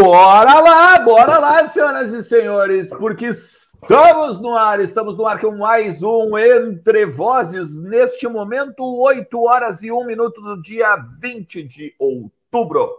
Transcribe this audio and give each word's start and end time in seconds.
Bora 0.00 0.60
lá, 0.60 0.98
bora 1.00 1.38
lá, 1.38 1.68
senhoras 1.68 2.12
e 2.12 2.22
senhores, 2.22 2.88
porque 2.88 3.26
estamos 3.26 4.40
no 4.40 4.56
ar, 4.56 4.78
estamos 4.78 5.18
no 5.18 5.26
ar 5.26 5.40
com 5.40 5.50
mais 5.50 6.04
um 6.04 6.38
Entre 6.38 7.04
Vozes, 7.04 7.76
neste 7.76 8.28
momento, 8.28 8.84
8 8.84 9.42
horas 9.42 9.82
e 9.82 9.90
1 9.90 10.06
minuto 10.06 10.40
do 10.40 10.62
dia 10.62 10.94
20 11.20 11.64
de 11.64 11.96
outubro. 11.98 12.96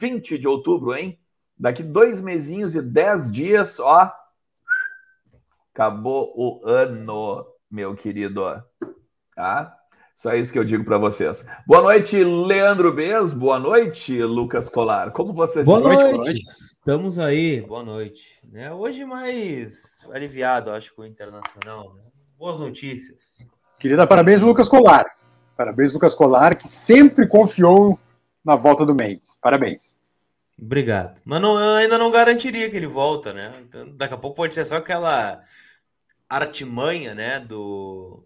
20 0.00 0.38
de 0.38 0.48
outubro, 0.48 0.96
hein? 0.96 1.18
Daqui 1.58 1.82
dois 1.82 2.22
mesinhos 2.22 2.74
e 2.74 2.80
dez 2.80 3.30
dias, 3.30 3.78
ó, 3.78 4.10
acabou 5.74 6.32
o 6.34 6.66
ano, 6.66 7.46
meu 7.70 7.94
querido. 7.94 8.42
Tá? 9.36 9.76
Só 10.14 10.34
isso 10.34 10.52
que 10.52 10.58
eu 10.58 10.64
digo 10.64 10.84
para 10.84 10.98
vocês. 10.98 11.44
Boa 11.66 11.82
noite, 11.82 12.22
Leandro 12.22 12.92
Bez. 12.92 13.32
Boa 13.32 13.58
noite, 13.58 14.22
Lucas 14.22 14.68
Colar. 14.68 15.10
Como 15.10 15.32
vocês 15.32 15.64
boa 15.64 15.78
estão? 15.78 15.92
Noite. 15.92 16.12
Boa 16.12 16.24
noite. 16.24 16.42
Estamos 16.42 17.18
aí. 17.18 17.60
Boa 17.62 17.82
noite. 17.82 18.40
Né? 18.50 18.72
Hoje 18.72 19.04
mais 19.04 20.06
aliviado, 20.12 20.70
acho, 20.70 20.94
com 20.94 21.02
o 21.02 21.06
Internacional. 21.06 21.94
Né? 21.94 22.02
Boas 22.38 22.60
notícias. 22.60 23.46
Querida, 23.78 24.06
parabéns, 24.06 24.42
Lucas 24.42 24.68
Colar. 24.68 25.06
Parabéns, 25.56 25.92
Lucas 25.92 26.14
Colar, 26.14 26.56
que 26.56 26.68
sempre 26.68 27.26
confiou 27.26 27.98
na 28.44 28.54
volta 28.54 28.84
do 28.84 28.94
Mendes. 28.94 29.38
Parabéns. 29.40 29.98
Obrigado. 30.60 31.20
Mas 31.24 31.40
não, 31.40 31.56
ainda 31.56 31.98
não 31.98 32.10
garantiria 32.10 32.70
que 32.70 32.76
ele 32.76 32.86
volta, 32.86 33.32
né? 33.32 33.60
Então, 33.62 33.88
daqui 33.96 34.14
a 34.14 34.18
pouco 34.18 34.36
pode 34.36 34.54
ser 34.54 34.64
só 34.64 34.76
aquela 34.76 35.42
artimanha, 36.28 37.14
né, 37.14 37.40
do 37.40 38.24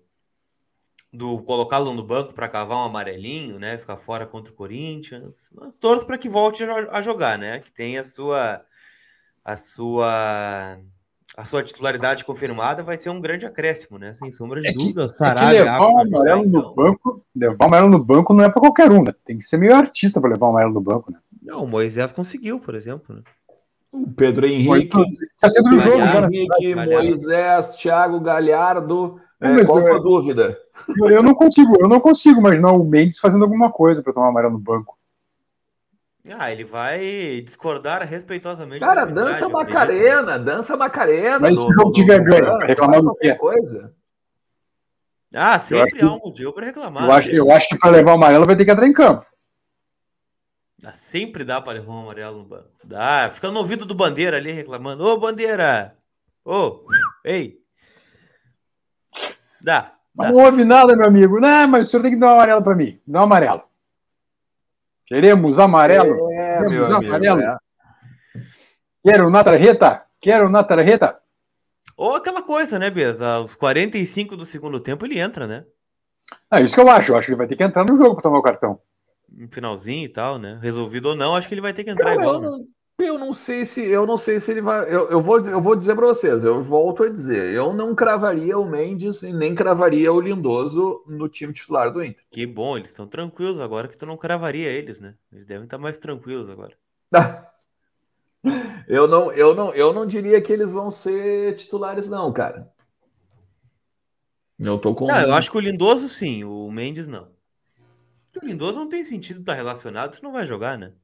do 1.17 1.39
colocá-lo 1.43 1.93
no 1.93 2.05
banco 2.05 2.35
para 2.35 2.49
cavar 2.49 2.79
um 2.79 2.85
amarelinho, 2.85 3.59
né? 3.59 3.79
Ficar 3.79 3.97
fora 3.97 4.27
contra 4.27 4.53
o 4.53 4.57
Corinthians. 4.57 5.51
Mas 5.55 5.79
torço 5.79 6.07
para 6.07 6.19
que 6.19 6.29
volte 6.29 6.65
a 6.65 7.01
jogar, 7.01 7.39
né? 7.39 7.61
Que 7.61 7.73
tenha 7.73 8.03
a 8.03 8.05
sua 8.05 8.63
a 9.45 9.57
sua 9.57 10.79
a 11.37 11.45
sua 11.45 11.63
titularidade 11.63 12.25
confirmada 12.25 12.83
vai 12.83 12.97
ser 12.97 13.11
um 13.11 13.21
grande 13.21 13.47
acréscimo, 13.47 13.99
né? 13.99 14.13
Sem 14.13 14.31
sombra 14.33 14.61
de 14.61 14.69
é 14.69 14.73
dúvida. 14.73 15.05
É 15.05 15.09
Sarabia, 15.09 15.61
é 15.61 15.65
levar 15.65 15.81
o 15.81 15.99
amarelo 15.99 16.43
no 16.43 16.59
então. 16.59 16.75
banco, 16.75 17.25
levar 17.35 17.57
o 17.61 17.65
amarelo 17.67 17.89
no 17.91 18.05
banco 18.05 18.35
não 18.35 18.45
é 18.45 18.51
para 18.51 18.61
qualquer 18.61 18.91
um, 18.91 19.03
né? 19.03 19.13
Tem 19.25 19.39
que 19.39 19.45
ser 19.45 19.57
meio 19.57 19.75
artista 19.75 20.21
para 20.21 20.31
levar 20.31 20.47
o 20.47 20.51
amarelo 20.51 20.75
no 20.75 20.81
banco, 20.81 21.11
né? 21.11 21.19
Não, 21.43 21.65
o 21.65 21.67
Moisés 21.67 22.11
conseguiu, 22.13 22.59
por 22.59 22.75
exemplo, 22.75 23.15
né? 23.15 23.23
O 23.93 24.11
Pedro 24.11 24.47
Henrique, 24.47 24.97
tá 25.41 25.49
sendo 25.49 25.71
no 25.71 25.79
jogo, 25.79 25.99
Henrique, 25.99 26.75
Moisés, 26.75 27.77
Thiago 27.77 28.21
Galhardo, 28.21 29.21
é, 29.41 29.65
qual 29.65 29.97
a 29.97 29.99
dúvida? 29.99 30.59
Eu 31.11 31.23
não 31.23 31.35
consigo, 31.35 31.75
eu 31.81 31.89
não 31.89 32.01
consigo 32.01 32.41
imaginar 32.41 32.73
o 32.73 32.85
Mendes 32.85 33.19
fazendo 33.19 33.45
alguma 33.45 33.71
coisa 33.71 34.03
para 34.03 34.13
tomar 34.13 34.29
amarelo 34.29 34.55
no 34.55 34.59
banco. 34.59 34.97
Ah, 36.29 36.51
ele 36.51 36.65
vai 36.65 37.41
discordar 37.45 38.03
respeitosamente. 38.03 38.81
Cara, 38.81 39.05
dança 39.05 39.49
Macarena, 39.49 40.39
dança 40.39 40.77
Macarena. 40.77 41.39
Mas 41.39 41.61
se 41.61 41.67
o 41.67 41.73
jogo 41.73 41.93
tiver 41.93 42.21
ganho, 42.21 42.59
reclamar 42.59 43.01
do 43.01 43.15
quê? 43.15 43.35
Coisa. 43.35 43.95
Ah, 45.35 45.59
sempre 45.59 46.03
há 46.03 46.07
um 46.07 46.19
motivo 46.19 46.53
para 46.53 46.67
reclamar. 46.67 47.05
Eu 47.05 47.13
acho, 47.13 47.29
eu 47.31 47.53
acho 47.53 47.69
que 47.69 47.79
para 47.79 47.91
levar 47.91 48.13
o 48.13 48.15
amarelo 48.15 48.47
vai 48.47 48.57
ter 48.57 48.65
que 48.65 48.71
entrar 48.71 48.87
em 48.87 48.93
campo. 48.93 49.25
Ah, 50.83 50.95
sempre 50.95 51.45
dá 51.45 51.61
para 51.61 51.75
levar 51.75 51.93
um 51.93 52.01
amarelo 52.01 52.39
no 52.39 52.45
banco. 52.45 52.71
Dá, 52.83 53.31
fica 53.33 53.51
no 53.51 53.59
ouvido 53.59 53.85
do 53.85 53.95
Bandeira 53.95 54.37
ali 54.37 54.53
reclamando. 54.53 55.05
Ô, 55.05 55.19
Bandeira! 55.19 55.97
Ô, 56.45 56.87
ei! 57.25 57.61
Dá. 59.67 59.95
Mas 60.15 60.31
não 60.31 60.45
houve 60.45 60.65
nada, 60.65 60.95
meu 60.95 61.07
amigo. 61.07 61.41
Não, 61.41 61.67
mas 61.67 61.89
o 61.89 61.91
senhor 61.91 62.03
tem 62.05 62.13
que 62.13 62.17
dar 62.17 62.29
um 62.29 62.35
amarelo 62.35 62.63
para 62.63 62.77
mim. 62.77 63.01
Dá 63.05 63.19
um 63.19 63.25
amarelo. 63.25 63.65
Queremos 65.05 65.59
amarelo. 65.59 66.31
É, 66.31 66.59
Queremos 66.59 66.89
meu 66.89 66.97
amarelo. 66.97 67.43
Amigo, 67.43 67.51
é. 67.51 67.59
Quero 69.05 69.29
na 69.29 69.43
tarjeta. 69.43 70.03
Quero 70.21 70.49
na 70.49 70.63
tarjeta. 70.63 71.21
Ou 71.97 72.15
aquela 72.15 72.43
coisa, 72.43 72.79
né, 72.79 72.91
Beza? 72.91 73.27
Aos 73.27 73.57
45 73.57 74.37
do 74.37 74.45
segundo 74.45 74.79
tempo 74.79 75.05
ele 75.05 75.19
entra, 75.19 75.49
né? 75.49 75.65
É 76.53 76.63
isso 76.63 76.77
que 76.77 76.81
eu 76.81 76.89
acho. 76.89 77.11
Eu 77.11 77.17
acho 77.17 77.27
que 77.27 77.33
ele 77.33 77.39
vai 77.39 77.49
ter 77.49 77.57
que 77.57 77.65
entrar 77.65 77.85
no 77.85 77.97
jogo 77.97 78.15
para 78.15 78.23
tomar 78.23 78.39
o 78.39 78.43
cartão. 78.43 78.79
No 79.29 79.49
finalzinho 79.49 80.05
e 80.05 80.09
tal, 80.09 80.39
né? 80.39 80.61
Resolvido 80.63 81.07
ou 81.07 81.17
não, 81.17 81.35
acho 81.35 81.49
que 81.49 81.55
ele 81.55 81.61
vai 81.61 81.73
ter 81.73 81.83
que 81.83 81.91
entrar 81.91 82.17
Cara, 82.17 82.21
igual. 82.21 82.41
Né? 82.41 82.65
Eu 82.99 83.19
não 83.19 83.35
sei 83.35 83.65
se 83.67 83.85
eu 83.85 84.07
não 84.07 84.17
sei 84.17 84.41
se 84.41 84.51
ele 84.51 84.63
vai. 84.63 84.85
Eu, 84.85 85.11
eu, 85.11 85.21
vou, 85.21 85.39
eu 85.41 85.61
vou 85.61 85.77
dizer 85.77 85.95
para 85.95 86.07
vocês, 86.07 86.43
eu 86.43 86.63
volto 86.63 87.03
a 87.03 87.09
dizer, 87.11 87.53
eu 87.53 87.75
não 87.75 87.95
cravaria 87.95 88.59
o 88.59 88.65
Mendes 88.65 89.23
e 89.23 89.35
nem 89.35 89.55
cravaria 89.55 90.11
o 90.11 90.21
Lindoso 90.21 91.05
no 91.07 91.29
time 91.29 91.53
titular 91.53 91.93
do 91.93 92.03
Inter. 92.03 92.25
Que 92.31 92.47
bom, 92.47 92.79
eles 92.79 92.89
estão 92.89 93.07
tranquilos 93.07 93.61
agora 93.61 93.87
que 93.87 93.99
tu 93.99 94.07
não 94.07 94.17
cravaria 94.17 94.71
eles, 94.71 94.99
né? 94.99 95.15
Eles 95.31 95.45
devem 95.45 95.65
estar 95.65 95.77
mais 95.77 95.99
tranquilos 95.99 96.49
agora. 96.49 96.75
eu 98.89 99.07
não, 99.07 99.31
eu 99.33 99.55
não, 99.55 99.75
eu 99.75 99.93
não 99.93 100.07
diria 100.07 100.41
que 100.41 100.51
eles 100.51 100.73
vão 100.73 100.91
ser 100.91 101.55
titulares, 101.57 102.09
não, 102.09 102.33
cara. 102.33 102.73
Eu 104.59 104.79
tô 104.79 104.95
com. 104.95 105.07
Não, 105.07 105.21
eu 105.21 105.35
acho 105.35 105.51
que 105.51 105.59
o 105.59 105.61
Lindoso 105.61 106.09
sim, 106.09 106.45
o 106.45 106.71
Mendes 106.71 107.09
não. 107.09 107.29
o 108.43 108.47
Lindoso 108.47 108.79
não 108.79 108.89
tem 108.89 109.05
sentido 109.05 109.41
estar 109.41 109.53
relacionado, 109.53 110.15
você 110.15 110.23
não 110.23 110.33
vai 110.33 110.47
jogar, 110.47 110.79
né? 110.79 110.95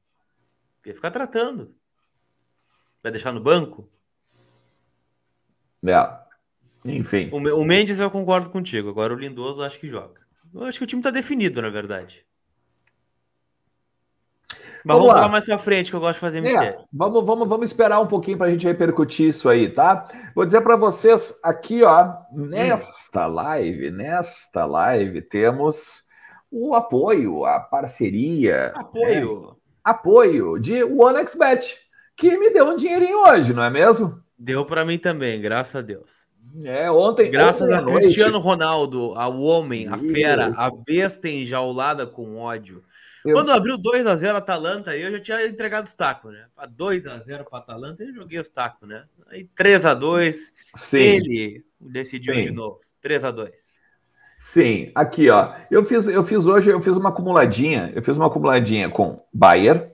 Ia 0.87 0.95
ficar 0.95 1.11
tratando. 1.11 1.75
Vai 3.03 3.11
deixar 3.11 3.33
no 3.33 3.41
banco? 3.41 3.87
É. 5.85 6.09
Enfim. 6.85 7.29
O, 7.33 7.37
o 7.59 7.65
Mendes 7.65 7.99
eu 7.99 8.09
concordo 8.09 8.49
contigo. 8.49 8.89
Agora 8.89 9.13
o 9.13 9.19
Lindoso 9.19 9.61
acho 9.61 9.79
que 9.79 9.87
joga. 9.87 10.21
Eu 10.53 10.63
acho 10.63 10.77
que 10.77 10.85
o 10.85 10.87
time 10.87 11.01
tá 11.01 11.11
definido, 11.11 11.61
na 11.61 11.69
verdade. 11.69 12.25
Mas 14.85 14.97
vamos, 14.97 15.07
vamos 15.07 15.13
falar 15.13 15.31
mais 15.31 15.45
pra 15.45 15.57
frente, 15.57 15.89
que 15.89 15.95
eu 15.95 15.99
gosto 15.99 16.15
de 16.15 16.19
fazer 16.19 16.37
é, 16.39 16.41
mistério. 16.41 16.79
É, 16.79 16.85
vamos, 16.91 17.25
vamos, 17.25 17.47
vamos 17.47 17.69
esperar 17.69 17.99
um 18.01 18.07
pouquinho 18.07 18.37
pra 18.37 18.49
gente 18.49 18.67
repercutir 18.67 19.29
isso 19.29 19.47
aí, 19.47 19.69
tá? 19.69 20.07
Vou 20.35 20.45
dizer 20.45 20.61
para 20.61 20.75
vocês 20.75 21.39
aqui, 21.41 21.83
ó, 21.83 22.13
nesta 22.31 23.25
live, 23.25 23.91
nesta 23.91 24.65
live, 24.65 25.21
temos 25.21 26.03
o 26.51 26.75
apoio, 26.75 27.45
a 27.45 27.61
parceria. 27.61 28.73
Apoio. 28.75 29.41
Né? 29.41 29.55
Apoio 29.83 30.59
de 30.59 30.83
OneXBet 30.83 31.82
que 32.15 32.37
me 32.37 32.49
deu 32.51 32.65
um 32.65 32.75
dinheirinho 32.75 33.19
hoje, 33.19 33.53
não 33.53 33.63
é 33.63 33.69
mesmo? 33.69 34.21
Deu 34.37 34.65
para 34.65 34.85
mim 34.85 34.97
também, 34.97 35.41
graças 35.41 35.75
a 35.75 35.81
Deus. 35.81 36.27
É, 36.63 36.89
ontem. 36.91 37.31
Graças 37.31 37.63
ontem 37.63 37.73
a 37.73 37.81
noite. 37.81 38.03
Cristiano 38.03 38.39
Ronaldo, 38.39 39.13
ao 39.15 39.39
homem, 39.39 39.87
a 39.87 39.97
fera, 39.97 40.53
a 40.55 40.69
besta 40.69 41.27
enjaulada 41.27 42.05
com 42.05 42.37
ódio. 42.37 42.83
Eu... 43.25 43.35
Quando 43.35 43.51
abriu 43.51 43.77
2 43.77 44.05
a 44.05 44.15
0 44.15 44.37
Atalanta, 44.37 44.95
eu 44.95 45.11
já 45.13 45.19
tinha 45.19 45.45
entregado 45.45 45.87
os 45.87 45.95
tacos, 45.95 46.31
né? 46.33 46.45
Para 46.53 46.67
2 46.67 47.07
a 47.07 47.17
0 47.17 47.45
para 47.45 47.59
Atalanta, 47.59 48.03
eu 48.03 48.13
joguei 48.13 48.37
os 48.37 48.49
tacos, 48.49 48.87
né? 48.87 49.05
Aí 49.27 49.45
3 49.55 49.85
a 49.85 49.93
2 49.93 50.53
ele 50.93 51.63
decidiu 51.79 52.35
Sim. 52.35 52.41
de 52.41 52.51
novo. 52.51 52.79
3 53.01 53.23
a 53.23 53.31
2 53.31 53.73
Sim, 54.39 54.91
aqui 54.93 55.29
ó, 55.29 55.53
eu 55.71 55.85
fiz, 55.85 56.05
eu 56.05 56.21
fiz 56.21 56.45
hoje, 56.45 56.69
eu 56.69 56.81
fiz 56.81 56.97
uma 56.97 57.09
acumuladinha, 57.09 57.93
eu 57.95 58.03
fiz 58.03 58.17
uma 58.17 58.27
acumuladinha 58.27 58.89
com 58.89 59.25
Bayern, 59.33 59.89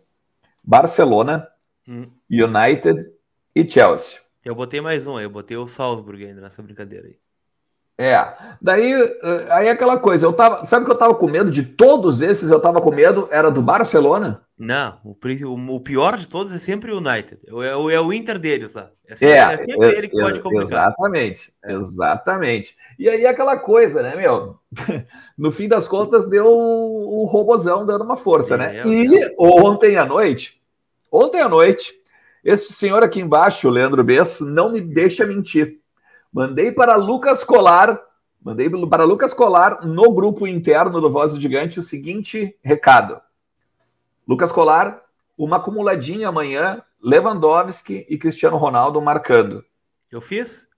Barcelona, 0.65 1.48
Hum. 1.89 2.06
United 2.30 3.12
e 3.56 3.68
Chelsea. 3.68 4.19
Eu 4.45 4.53
botei 4.53 4.80
mais 4.80 5.07
um, 5.07 5.19
eu 5.19 5.30
botei 5.30 5.57
o 5.57 5.68
Salzburg 5.68 6.24
ainda 6.24 6.39
nessa 6.39 6.62
brincadeira 6.62 7.07
aí. 7.07 7.18
É, 7.97 8.33
daí 8.62 8.94
eh, 8.94 9.47
aí 9.50 9.68
é 9.68 9.71
aquela 9.71 9.97
coisa, 9.97 10.25
eu 10.25 10.31
tava, 10.31 10.63
sabe 10.63 10.86
que 10.86 10.91
eu 10.91 10.97
tava 10.97 11.13
com 11.15 11.27
medo 11.27 11.51
de 11.51 11.63
todos 11.63 12.21
esses, 12.21 12.50
eu 12.50 12.59
tava 12.59 12.80
com 12.80 12.94
medo, 12.94 13.27
era 13.30 13.51
do 13.51 13.62
Barcelona? 13.62 14.41
Não, 14.57 15.00
o, 15.03 15.18
o 15.75 15.80
pior 15.81 16.15
de 16.15 16.30
todos 16.30 16.53
é 16.53 16.59
sempre 16.59 16.94
o 16.94 17.00
United, 17.00 17.39
é, 17.45 17.75
o, 17.75 17.89
é 17.89 18.00
o 18.00 18.13
Inter 18.13 18.39
deles 18.39 18.75
lá. 18.75 18.89
É 19.06 19.15
sempre, 19.18 19.36
é, 19.36 19.41
é 19.41 19.57
sempre 19.57 19.97
ele 19.97 20.07
que 20.07 20.18
pode 20.18 20.39
complicar. 20.39 20.88
Exatamente, 20.88 21.53
é. 21.65 21.74
exatamente. 21.74 22.77
E 22.97 23.09
aí 23.09 23.25
aquela 23.25 23.57
coisa, 23.57 24.01
né, 24.01 24.15
meu? 24.15 24.57
No 25.38 25.51
fim 25.51 25.68
das 25.68 25.88
contas 25.88 26.30
deu 26.30 26.45
o, 26.45 27.24
o 27.24 27.25
robozão 27.25 27.86
dando 27.86 28.03
uma 28.03 28.18
força, 28.18 28.57
né? 28.57 28.77
É, 28.77 28.88
e 28.88 29.36
ontem 29.38 29.95
à 29.95 30.06
noite, 30.06 30.58
Ontem 31.11 31.41
à 31.41 31.50
noite, 31.50 31.94
esse 32.44 32.71
senhor 32.71 33.03
aqui 33.03 33.19
embaixo, 33.19 33.69
Leandro 33.69 34.03
Bess, 34.03 34.39
não 34.39 34.71
me 34.71 34.79
deixa 34.79 35.25
mentir. 35.25 35.79
Mandei 36.31 36.71
para 36.71 36.95
Lucas 36.95 37.44
Colar, 37.44 38.00
mandei 38.41 38.69
para 38.88 39.03
Lucas 39.03 39.33
Colar 39.33 39.85
no 39.85 40.11
grupo 40.13 40.45
interno 40.45 41.01
do 41.01 41.09
Voz 41.09 41.33
do 41.33 41.39
Gigante 41.39 41.79
o 41.79 41.83
seguinte 41.83 42.56
recado. 42.61 43.19
Lucas 44.27 44.51
Colar, 44.51 45.01
uma 45.35 45.57
acumuladinha 45.57 46.29
amanhã, 46.29 46.83
Lewandowski 47.01 48.05
e 48.07 48.17
Cristiano 48.17 48.57
Ronaldo 48.57 49.01
marcando. 49.01 49.65
Eu 50.12 50.21
fiz? 50.21 50.69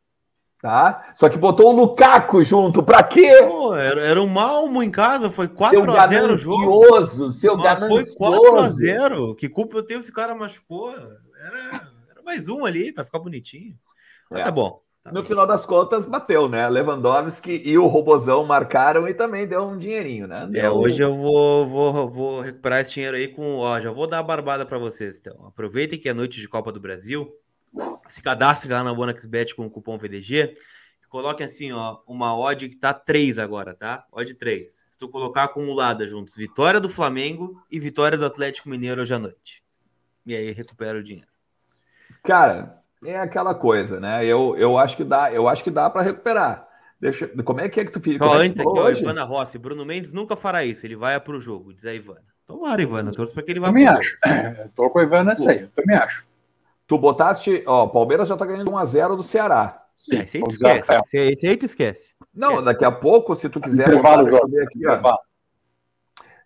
Tá? 0.61 1.11
Só 1.15 1.27
que 1.27 1.39
botou 1.39 1.69
o 1.69 1.75
Lukaku 1.75 2.43
junto, 2.43 2.83
pra 2.83 3.01
quê? 3.01 3.35
Pô, 3.47 3.75
era, 3.75 3.99
era 4.05 4.21
um 4.21 4.27
malmo 4.27 4.83
em 4.83 4.91
casa, 4.91 5.31
foi 5.31 5.47
4x0 5.47 6.33
o 6.33 6.37
jogo. 6.37 7.31
Seu 7.31 7.57
ganancioso. 7.57 8.15
Foi 8.15 8.37
4x0. 8.37 9.35
Que 9.35 9.49
culpa 9.49 9.77
eu 9.77 9.83
tenho 9.83 10.03
se 10.03 10.11
o 10.11 10.13
cara 10.13 10.35
machucou? 10.35 10.91
Era, 10.91 11.87
era 12.11 12.21
mais 12.23 12.47
um 12.47 12.63
ali 12.63 12.93
pra 12.93 13.03
ficar 13.03 13.17
bonitinho. 13.17 13.75
É. 14.31 14.43
tá 14.43 14.51
bom. 14.51 14.83
Tá 15.03 15.11
no 15.11 15.21
bem. 15.21 15.29
final 15.29 15.47
das 15.47 15.65
contas, 15.65 16.05
bateu, 16.05 16.47
né? 16.47 16.69
Lewandowski 16.69 17.59
e 17.65 17.75
o 17.75 17.87
Robozão 17.87 18.45
marcaram 18.45 19.07
e 19.07 19.15
também 19.15 19.47
deu 19.47 19.63
um 19.63 19.79
dinheirinho, 19.79 20.27
né? 20.27 20.47
Deu... 20.47 20.61
É, 20.61 20.69
hoje 20.69 21.01
eu 21.01 21.15
vou, 21.15 21.65
vou, 21.65 22.07
vou 22.07 22.41
recuperar 22.41 22.81
esse 22.81 22.93
dinheiro 22.93 23.17
aí 23.17 23.27
com. 23.27 23.57
Ó, 23.57 23.79
já 23.79 23.91
vou 23.91 24.05
dar 24.05 24.19
a 24.19 24.23
barbada 24.23 24.63
para 24.63 24.77
vocês, 24.77 25.19
então. 25.19 25.47
Aproveitem 25.47 25.97
que 25.97 26.07
é 26.07 26.13
noite 26.13 26.39
de 26.39 26.47
Copa 26.47 26.71
do 26.71 26.79
Brasil. 26.79 27.27
Se 28.07 28.21
cadastre 28.21 28.71
lá 28.71 28.83
na 28.83 28.91
OneXBet 28.91 29.55
com 29.55 29.65
o 29.65 29.69
cupom 29.69 29.97
VDG. 29.97 30.53
Coloquem 31.09 31.45
assim, 31.45 31.73
ó, 31.73 31.97
uma 32.07 32.37
odd 32.37 32.69
que 32.69 32.77
tá 32.77 32.93
3 32.93 33.37
agora, 33.37 33.73
tá? 33.73 34.05
Odd 34.13 34.33
3. 34.33 34.85
Se 34.89 34.97
tu 34.97 35.09
colocar 35.09 35.43
acumulada 35.43 36.07
juntos, 36.07 36.35
vitória 36.35 36.79
do 36.79 36.87
Flamengo 36.87 37.61
e 37.69 37.81
vitória 37.81 38.17
do 38.17 38.25
Atlético 38.25 38.69
Mineiro 38.69 39.01
hoje 39.01 39.13
à 39.13 39.19
noite. 39.19 39.61
E 40.25 40.33
aí 40.33 40.51
recupera 40.53 40.97
o 40.97 41.03
dinheiro. 41.03 41.27
Cara, 42.23 42.81
é 43.03 43.19
aquela 43.19 43.53
coisa, 43.53 43.99
né? 43.99 44.25
Eu, 44.25 44.55
eu 44.57 44.77
acho 44.77 44.95
que 44.95 45.03
dá, 45.03 45.33
eu 45.33 45.49
acho 45.49 45.63
que 45.63 45.69
dá 45.69 45.89
para 45.89 46.01
recuperar. 46.01 46.65
Deixa, 46.99 47.27
como 47.43 47.59
é 47.59 47.67
que 47.67 47.79
é 47.79 47.85
que 47.85 47.91
tu 47.91 47.99
fica? 47.99 48.23
Ó, 48.23 48.41
é 48.41 48.45
antes 48.45 48.61
aqui, 48.61 48.79
ó, 48.79 48.89
Ivana 48.89 49.23
Rossi, 49.23 49.57
Bruno 49.57 49.83
Mendes 49.83 50.13
nunca 50.13 50.35
fará 50.35 50.63
isso, 50.63 50.85
ele 50.85 50.95
vai 50.95 51.19
pro 51.19 51.41
jogo, 51.41 51.73
diz 51.73 51.85
a 51.85 51.93
Ivana. 51.93 52.23
Tomara, 52.45 52.81
Ivana, 52.81 53.11
torço 53.11 53.33
para 53.33 53.43
que 53.43 53.51
ele 53.51 53.59
vá 53.59 53.67
também 53.67 53.87
acho. 53.87 54.17
Eu 54.59 54.69
tô 54.75 54.89
com 54.89 54.99
a 54.99 55.03
Ivana 55.03 55.31
nessa 55.31 55.49
aí, 55.49 55.61
eu 55.61 55.69
também 55.69 55.95
acho. 55.95 56.23
Tu 56.91 56.97
botaste, 56.97 57.63
ó, 57.65 57.87
Palmeiras 57.87 58.27
já 58.27 58.35
tá 58.35 58.45
ganhando 58.45 58.69
1 58.69 58.77
a 58.77 58.83
0 58.83 59.15
do 59.15 59.23
Ceará. 59.23 59.81
Sim, 59.97 60.19
esse 60.19 60.35
aí 60.35 60.43
tu 60.43 60.49
esquece. 60.49 60.93
Esse, 61.15 61.47
aí 61.47 61.55
tu 61.55 61.65
esquece. 61.65 62.13
Não, 62.35 62.49
esquece. 62.49 62.65
daqui 62.65 62.83
a 62.83 62.91
pouco, 62.91 63.33
se 63.33 63.47
tu 63.47 63.61
quiser, 63.61 63.95
botar, 63.95 64.21
deixa 64.21 64.43
eu 64.43 64.49
ver 64.49 64.63
aqui, 64.63 64.85
ó. 64.85 65.17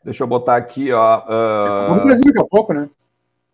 Deixa 0.03 0.23
eu 0.23 0.27
botar 0.27 0.55
aqui, 0.55 0.91
ó. 0.91 1.23
Uh... 1.23 2.03
Brasil 2.03 2.25
daqui 2.25 2.39
a 2.39 2.45
pouco, 2.45 2.73
né? 2.73 2.87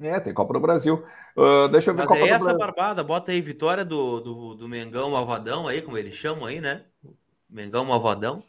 É, 0.01 0.19
tem 0.19 0.33
Copa 0.33 0.51
do 0.51 0.59
Brasil. 0.59 1.01
Uh, 1.37 1.69
deixa 1.69 1.91
eu 1.91 1.93
ver 1.93 1.99
Mas 1.99 2.07
Copa 2.09 2.19
é 2.19 2.27
essa 2.27 2.53
barbada, 2.53 3.01
bota 3.05 3.31
aí 3.31 3.39
vitória 3.39 3.85
do, 3.85 4.19
do, 4.19 4.55
do 4.55 4.67
Mengão 4.67 5.11
Malvadão 5.11 5.69
aí, 5.69 5.81
como 5.81 5.97
eles 5.97 6.15
chamam 6.15 6.45
aí, 6.45 6.59
né? 6.59 6.81
Mengão 7.49 7.85
Malvadão. 7.85 8.43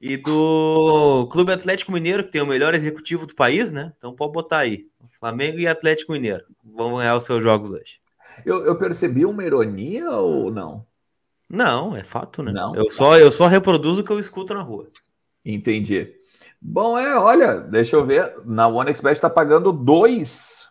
E 0.00 0.16
do 0.16 1.28
Clube 1.30 1.52
Atlético 1.52 1.92
Mineiro, 1.92 2.24
que 2.24 2.30
tem 2.30 2.40
o 2.40 2.46
melhor 2.46 2.74
executivo 2.74 3.26
do 3.26 3.34
país, 3.34 3.70
né? 3.70 3.92
Então 3.98 4.14
pode 4.14 4.32
botar 4.32 4.58
aí. 4.58 4.86
Flamengo 5.18 5.58
e 5.58 5.66
Atlético 5.66 6.12
Mineiro. 6.12 6.44
Vão 6.64 6.96
ganhar 6.96 7.16
os 7.16 7.24
seus 7.24 7.42
jogos 7.42 7.70
hoje. 7.70 8.00
Eu, 8.46 8.64
eu 8.64 8.76
percebi 8.76 9.26
uma 9.26 9.44
ironia 9.44 10.10
ou 10.10 10.50
não? 10.50 10.86
Não, 11.48 11.94
é 11.94 12.02
fato, 12.02 12.42
né? 12.42 12.52
Não. 12.52 12.74
Eu 12.74 12.90
só, 12.90 13.18
eu 13.18 13.30
só 13.30 13.46
reproduzo 13.46 14.00
o 14.00 14.04
que 14.04 14.10
eu 14.10 14.18
escuto 14.18 14.54
na 14.54 14.62
rua. 14.62 14.88
Entendi. 15.44 16.14
Bom, 16.60 16.98
é, 16.98 17.18
olha, 17.18 17.58
deixa 17.58 17.96
eu 17.96 18.06
ver. 18.06 18.34
Na 18.46 18.68
OneXBet 18.68 19.12
está 19.12 19.28
pagando 19.28 19.72
dois 19.72 20.70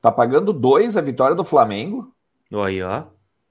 Tá 0.00 0.12
pagando 0.12 0.52
dois 0.52 0.96
a 0.96 1.00
vitória 1.00 1.34
do 1.34 1.44
Flamengo. 1.44 2.12
Aí, 2.52 2.82
ó. 2.82 3.04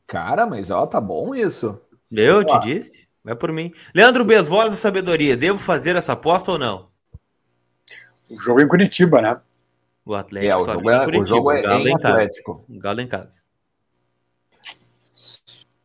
Cara, 0.05 0.45
mas 0.45 0.71
ó, 0.71 0.85
tá 0.85 1.01
bom 1.01 1.35
isso. 1.35 1.79
Eu 2.09 2.43
te 2.43 2.57
disse. 2.61 3.06
Vai 3.27 3.35
por 3.35 3.51
mim. 3.51 3.73
Leandro 3.93 4.23
Bez, 4.23 4.47
voz 4.47 4.69
da 4.69 4.75
sabedoria. 4.77 5.35
Devo 5.35 5.57
fazer 5.57 5.97
essa 5.97 6.13
aposta 6.13 6.53
ou 6.53 6.57
não? 6.57 6.87
O 8.31 8.41
jogo 8.41 8.61
é 8.61 8.63
em 8.63 8.67
Curitiba, 8.69 9.21
né? 9.21 9.37
O 10.05 10.15
Atlético. 10.15 10.53
É, 10.53 10.55
o 10.55 10.65
jogo 10.65 10.89
é, 10.89 11.03
Curitiba, 11.03 11.23
o 11.23 11.25
jogo 11.25 11.51
é 11.51 11.61
Galo 11.61 11.87
em 11.89 11.93
Atlético. 11.93 12.53
Casa. 12.53 12.79
Galo 12.79 13.01
em 13.01 13.07
casa. 13.07 13.41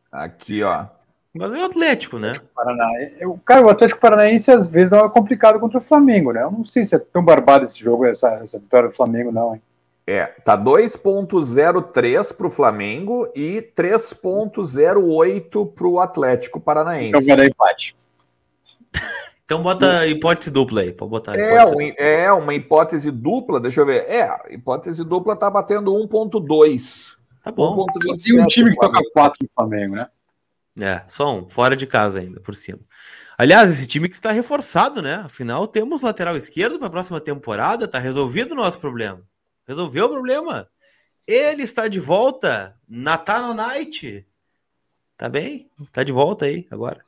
Aqui, 0.09 0.63
ó. 0.63 0.85
Mas 1.33 1.53
é 1.53 1.57
o 1.57 1.65
Atlético, 1.65 2.17
né? 2.17 2.39
Paraná. 2.55 2.87
O 3.23 3.37
cara, 3.37 3.65
o 3.65 3.69
Atlético 3.69 3.99
Paranaense 3.99 4.49
às 4.49 4.65
vezes 4.67 4.89
dá 4.89 5.01
uma 5.01 5.09
complicada 5.09 5.59
contra 5.59 5.79
o 5.79 5.81
Flamengo, 5.81 6.31
né? 6.31 6.43
Eu 6.43 6.51
não 6.51 6.63
sei 6.63 6.85
se 6.85 6.95
é 6.95 6.99
tão 6.99 7.25
barbado 7.25 7.65
esse 7.65 7.77
jogo, 7.77 8.05
essa, 8.05 8.35
essa 8.35 8.57
vitória 8.57 8.87
do 8.87 8.95
Flamengo, 8.95 9.33
não, 9.33 9.53
hein? 9.53 9.61
É, 10.05 10.25
tá 10.25 10.57
2.03 10.57 12.35
para 12.35 12.47
o 12.47 12.49
Flamengo 12.49 13.31
e 13.33 13.61
3.08 13.75 15.73
para 15.73 15.87
o 15.87 15.99
Atlético 15.99 16.59
Paranaense. 16.59 17.09
Então 17.09 17.25
vai 17.25 17.37
dar 17.37 17.45
empate. 17.45 17.95
Então 19.45 19.61
bota 19.61 20.07
hipótese 20.07 20.49
dupla 20.49 20.81
aí, 20.81 20.93
pode 20.93 21.11
botar. 21.11 21.37
É, 21.37 21.65
um, 21.65 21.93
é 21.97 22.31
uma 22.31 22.53
hipótese 22.53 23.11
dupla, 23.11 23.59
deixa 23.59 23.81
eu 23.81 23.85
ver. 23.85 24.09
É, 24.09 24.31
hipótese 24.49 25.03
dupla 25.03 25.35
tá 25.35 25.49
batendo 25.49 25.91
1.2. 25.91 27.17
Tá 27.43 27.51
bom. 27.51 27.85
Tem 28.23 28.39
um 28.39 28.47
time 28.47 28.71
que 28.71 28.77
toca 28.77 29.01
4 29.13 29.37
no 29.41 29.49
Flamengo, 29.53 29.95
né? 29.95 30.07
É, 30.79 31.03
só 31.09 31.35
um, 31.35 31.47
fora 31.47 31.75
de 31.75 31.85
casa 31.85 32.19
ainda, 32.19 32.39
por 32.39 32.55
cima. 32.55 32.79
Aliás, 33.37 33.69
esse 33.69 33.85
time 33.85 34.07
que 34.07 34.15
está 34.15 34.31
reforçado, 34.31 35.01
né? 35.01 35.15
Afinal, 35.25 35.67
temos 35.67 36.01
lateral 36.01 36.37
esquerdo 36.37 36.79
para 36.79 36.87
a 36.87 36.91
próxima 36.91 37.19
temporada, 37.19 37.87
tá 37.87 37.99
resolvido 37.99 38.53
o 38.53 38.55
nosso 38.55 38.79
problema. 38.79 39.21
Resolveu 39.67 40.05
o 40.05 40.09
problema. 40.09 40.67
Ele 41.25 41.63
está 41.63 41.87
de 41.87 41.99
volta. 41.99 42.75
Natano 42.87 43.53
Night. 43.53 44.27
Tá 45.17 45.29
bem? 45.29 45.69
Tá 45.91 46.03
de 46.03 46.11
volta 46.11 46.45
aí 46.45 46.67
agora. 46.69 47.03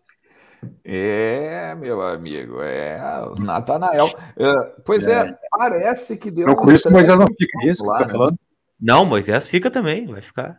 É, 0.84 1.75
meu 1.75 2.02
amigo, 2.02 2.62
é 2.62 2.98
o 3.28 3.36
Natanael. 3.36 4.07
É, 4.38 4.54
pois 4.86 5.07
é. 5.07 5.28
é. 5.28 5.38
parece 5.52 6.18
que 6.18 6.31
deu. 6.31 6.48
Não, 6.48 6.56
com 6.56 6.72
isso, 6.72 6.90
Moisés 6.92 7.18
não 7.18 7.28
fica 7.28 7.66
isso 7.66 7.86
lá, 7.86 8.00
tá 8.00 8.10
falando? 8.10 8.40
Não, 8.80 9.06
Moisés 9.06 9.48
fica 9.48 9.69
também, 9.69 10.08
vai 10.08 10.22
ficar. 10.22 10.58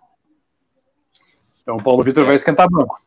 Então 1.62 1.76
o 1.76 1.82
Paulo 1.82 2.02
Vitor 2.02 2.24
é. 2.24 2.26
vai 2.26 2.36
esquentar 2.36 2.68
banco. 2.70 3.00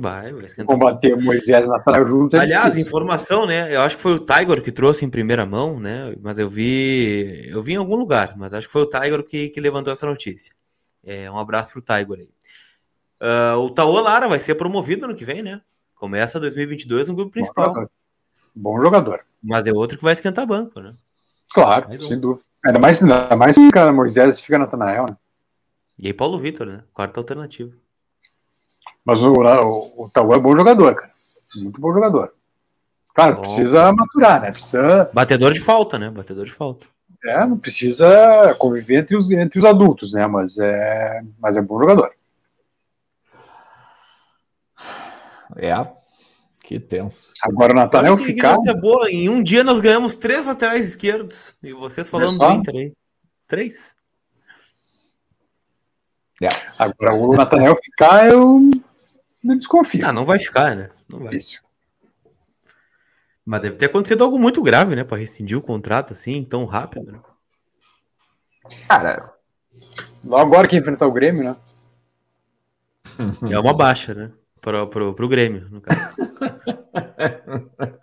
Vai, 0.00 0.32
vai 0.32 0.44
esquentar. 0.46 0.74
Combater 0.74 1.16
Moisés 1.22 1.68
na 1.68 1.78
praia 1.78 2.06
junto. 2.06 2.36
É 2.36 2.40
Aliás, 2.40 2.78
informação, 2.78 3.46
né? 3.46 3.74
Eu 3.74 3.82
acho 3.82 3.96
que 3.96 4.02
foi 4.02 4.14
o 4.14 4.18
Tiger 4.18 4.62
que 4.62 4.72
trouxe 4.72 5.04
em 5.04 5.10
primeira 5.10 5.44
mão, 5.44 5.78
né? 5.78 6.14
Mas 6.22 6.38
eu 6.38 6.48
vi, 6.48 7.48
eu 7.50 7.62
vi 7.62 7.74
em 7.74 7.76
algum 7.76 7.96
lugar, 7.96 8.34
mas 8.36 8.54
acho 8.54 8.66
que 8.66 8.72
foi 8.72 8.82
o 8.82 8.86
Tiger 8.86 9.22
que, 9.22 9.50
que 9.50 9.60
levantou 9.60 9.92
essa 9.92 10.06
notícia. 10.06 10.54
É, 11.04 11.30
um 11.30 11.38
abraço 11.38 11.72
pro 11.72 11.82
Tiger 11.82 12.20
aí. 12.20 12.28
Uh, 13.22 13.58
o 13.58 13.70
Taô 13.70 14.00
Lara 14.00 14.26
vai 14.26 14.40
ser 14.40 14.54
promovido 14.54 15.06
no 15.06 15.14
que 15.14 15.24
vem, 15.24 15.42
né? 15.42 15.60
Começa 15.94 16.40
2022 16.40 17.08
no 17.08 17.14
grupo 17.14 17.32
principal. 17.32 17.74
Bom, 17.74 17.86
Bom 18.54 18.82
jogador. 18.82 19.20
Mas 19.42 19.66
é 19.66 19.72
outro 19.72 19.98
que 19.98 20.04
vai 20.04 20.14
esquentar 20.14 20.46
banco, 20.46 20.80
né? 20.80 20.94
Claro, 21.52 21.88
mais 21.88 22.04
sem 22.04 22.18
dúvida. 22.18 22.44
Ainda 22.64 22.78
mais, 22.78 23.02
ainda 23.02 23.36
mais 23.36 23.56
fica 23.56 23.92
Moisés 23.92 24.40
fica 24.40 24.58
Natanael, 24.58 25.06
né? 25.08 25.16
E 26.02 26.06
aí 26.06 26.12
Paulo 26.14 26.38
Vitor, 26.38 26.66
né? 26.66 26.82
Quarta 26.94 27.20
alternativa. 27.20 27.72
Mas 29.04 29.20
o, 29.22 29.32
o, 29.32 30.04
o 30.04 30.10
Tauan 30.10 30.36
é 30.36 30.40
bom 30.40 30.56
jogador, 30.56 30.94
cara. 30.94 31.10
Muito 31.56 31.80
bom 31.80 31.92
jogador. 31.92 32.32
Claro, 33.14 33.36
bom. 33.36 33.42
precisa 33.42 33.92
maturar, 33.92 34.40
né? 34.40 34.52
Precisa... 34.52 35.10
Batedor 35.12 35.52
de 35.52 35.60
falta, 35.60 35.98
né? 35.98 36.10
Batedor 36.10 36.44
de 36.44 36.52
falta. 36.52 36.86
É, 37.24 37.46
não 37.46 37.58
precisa 37.58 38.54
conviver 38.58 39.00
entre 39.00 39.16
os, 39.16 39.30
entre 39.30 39.58
os 39.58 39.64
adultos, 39.64 40.12
né? 40.12 40.26
Mas 40.26 40.58
é, 40.58 41.22
mas 41.38 41.56
é 41.56 41.60
bom 41.60 41.78
jogador. 41.78 42.10
É, 45.56 45.72
que 46.62 46.78
tenso. 46.80 47.32
Agora 47.42 47.72
o 47.72 47.76
Nathaniel 47.76 48.16
ficar. 48.16 48.56
Que 48.56 48.72
boa. 48.74 49.10
Em 49.10 49.28
um 49.28 49.42
dia 49.42 49.62
nós 49.64 49.80
ganhamos 49.80 50.16
três 50.16 50.46
laterais 50.46 50.88
esquerdos. 50.88 51.54
E 51.62 51.72
vocês 51.72 52.08
falando 52.08 52.38
do 52.38 52.50
Inter 52.52 52.74
aí. 52.74 52.92
Três. 53.46 53.94
É. 56.40 56.48
Agora 56.78 57.14
o 57.14 57.36
Nathaniel 57.36 57.76
ficar, 57.82 58.28
eu 58.28 58.70
não 59.42 59.56
desconfio. 59.56 60.00
Ah, 60.04 60.12
não 60.12 60.24
vai 60.24 60.38
ficar, 60.38 60.76
né? 60.76 60.90
Não 61.08 61.20
vai. 61.20 61.34
Isso. 61.34 61.60
Mas 63.44 63.62
deve 63.62 63.76
ter 63.76 63.86
acontecido 63.86 64.22
algo 64.22 64.38
muito 64.38 64.62
grave, 64.62 64.94
né? 64.94 65.02
Para 65.02 65.18
rescindir 65.18 65.58
o 65.58 65.62
contrato 65.62 66.12
assim, 66.12 66.44
tão 66.44 66.64
rápido. 66.64 67.12
Né? 67.12 67.20
Cara, 68.86 69.32
logo 70.24 70.42
agora 70.42 70.68
que 70.68 70.76
enfrentar 70.76 71.06
o 71.06 71.12
Grêmio, 71.12 71.44
né? 71.44 71.56
É 73.50 73.58
uma 73.58 73.74
baixa, 73.74 74.14
né? 74.14 74.30
Pro, 74.60 74.86
pro, 74.88 75.14
pro 75.14 75.28
Grêmio, 75.28 75.68
no 75.70 75.80
caso. 75.80 76.14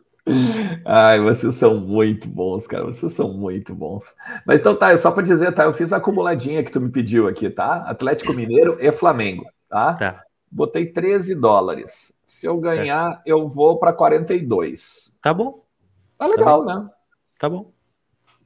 Ai, 0.84 1.20
vocês 1.22 1.56
são 1.56 1.80
muito 1.80 2.28
bons, 2.28 2.68
cara. 2.68 2.84
Vocês 2.84 3.14
são 3.14 3.32
muito 3.32 3.74
bons. 3.74 4.04
Mas 4.46 4.60
então 4.60 4.76
tá, 4.76 4.96
só 4.98 5.12
para 5.12 5.24
dizer, 5.24 5.54
tá? 5.54 5.64
Eu 5.64 5.74
fiz 5.74 5.94
a 5.94 5.98
acumuladinha 5.98 6.64
que 6.64 6.72
tu 6.72 6.82
me 6.82 6.90
pediu 6.90 7.28
aqui, 7.28 7.50
tá? 7.50 7.84
Atlético 7.88 8.34
Mineiro 8.34 8.78
e 8.80 8.92
Flamengo, 8.92 9.46
tá? 9.70 9.94
Tá. 9.94 10.27
Botei 10.50 10.92
13 10.92 11.36
dólares. 11.36 12.18
Se 12.24 12.46
eu 12.46 12.58
ganhar, 12.58 13.22
é. 13.26 13.32
eu 13.32 13.48
vou 13.48 13.78
para 13.78 13.94
42. 13.94 15.14
Tá 15.22 15.34
bom. 15.34 15.64
Tá 16.18 16.28
legal, 16.28 16.66
tá 16.66 16.76
né? 16.76 16.90
Tá 17.40 17.50
bom. 17.50 17.72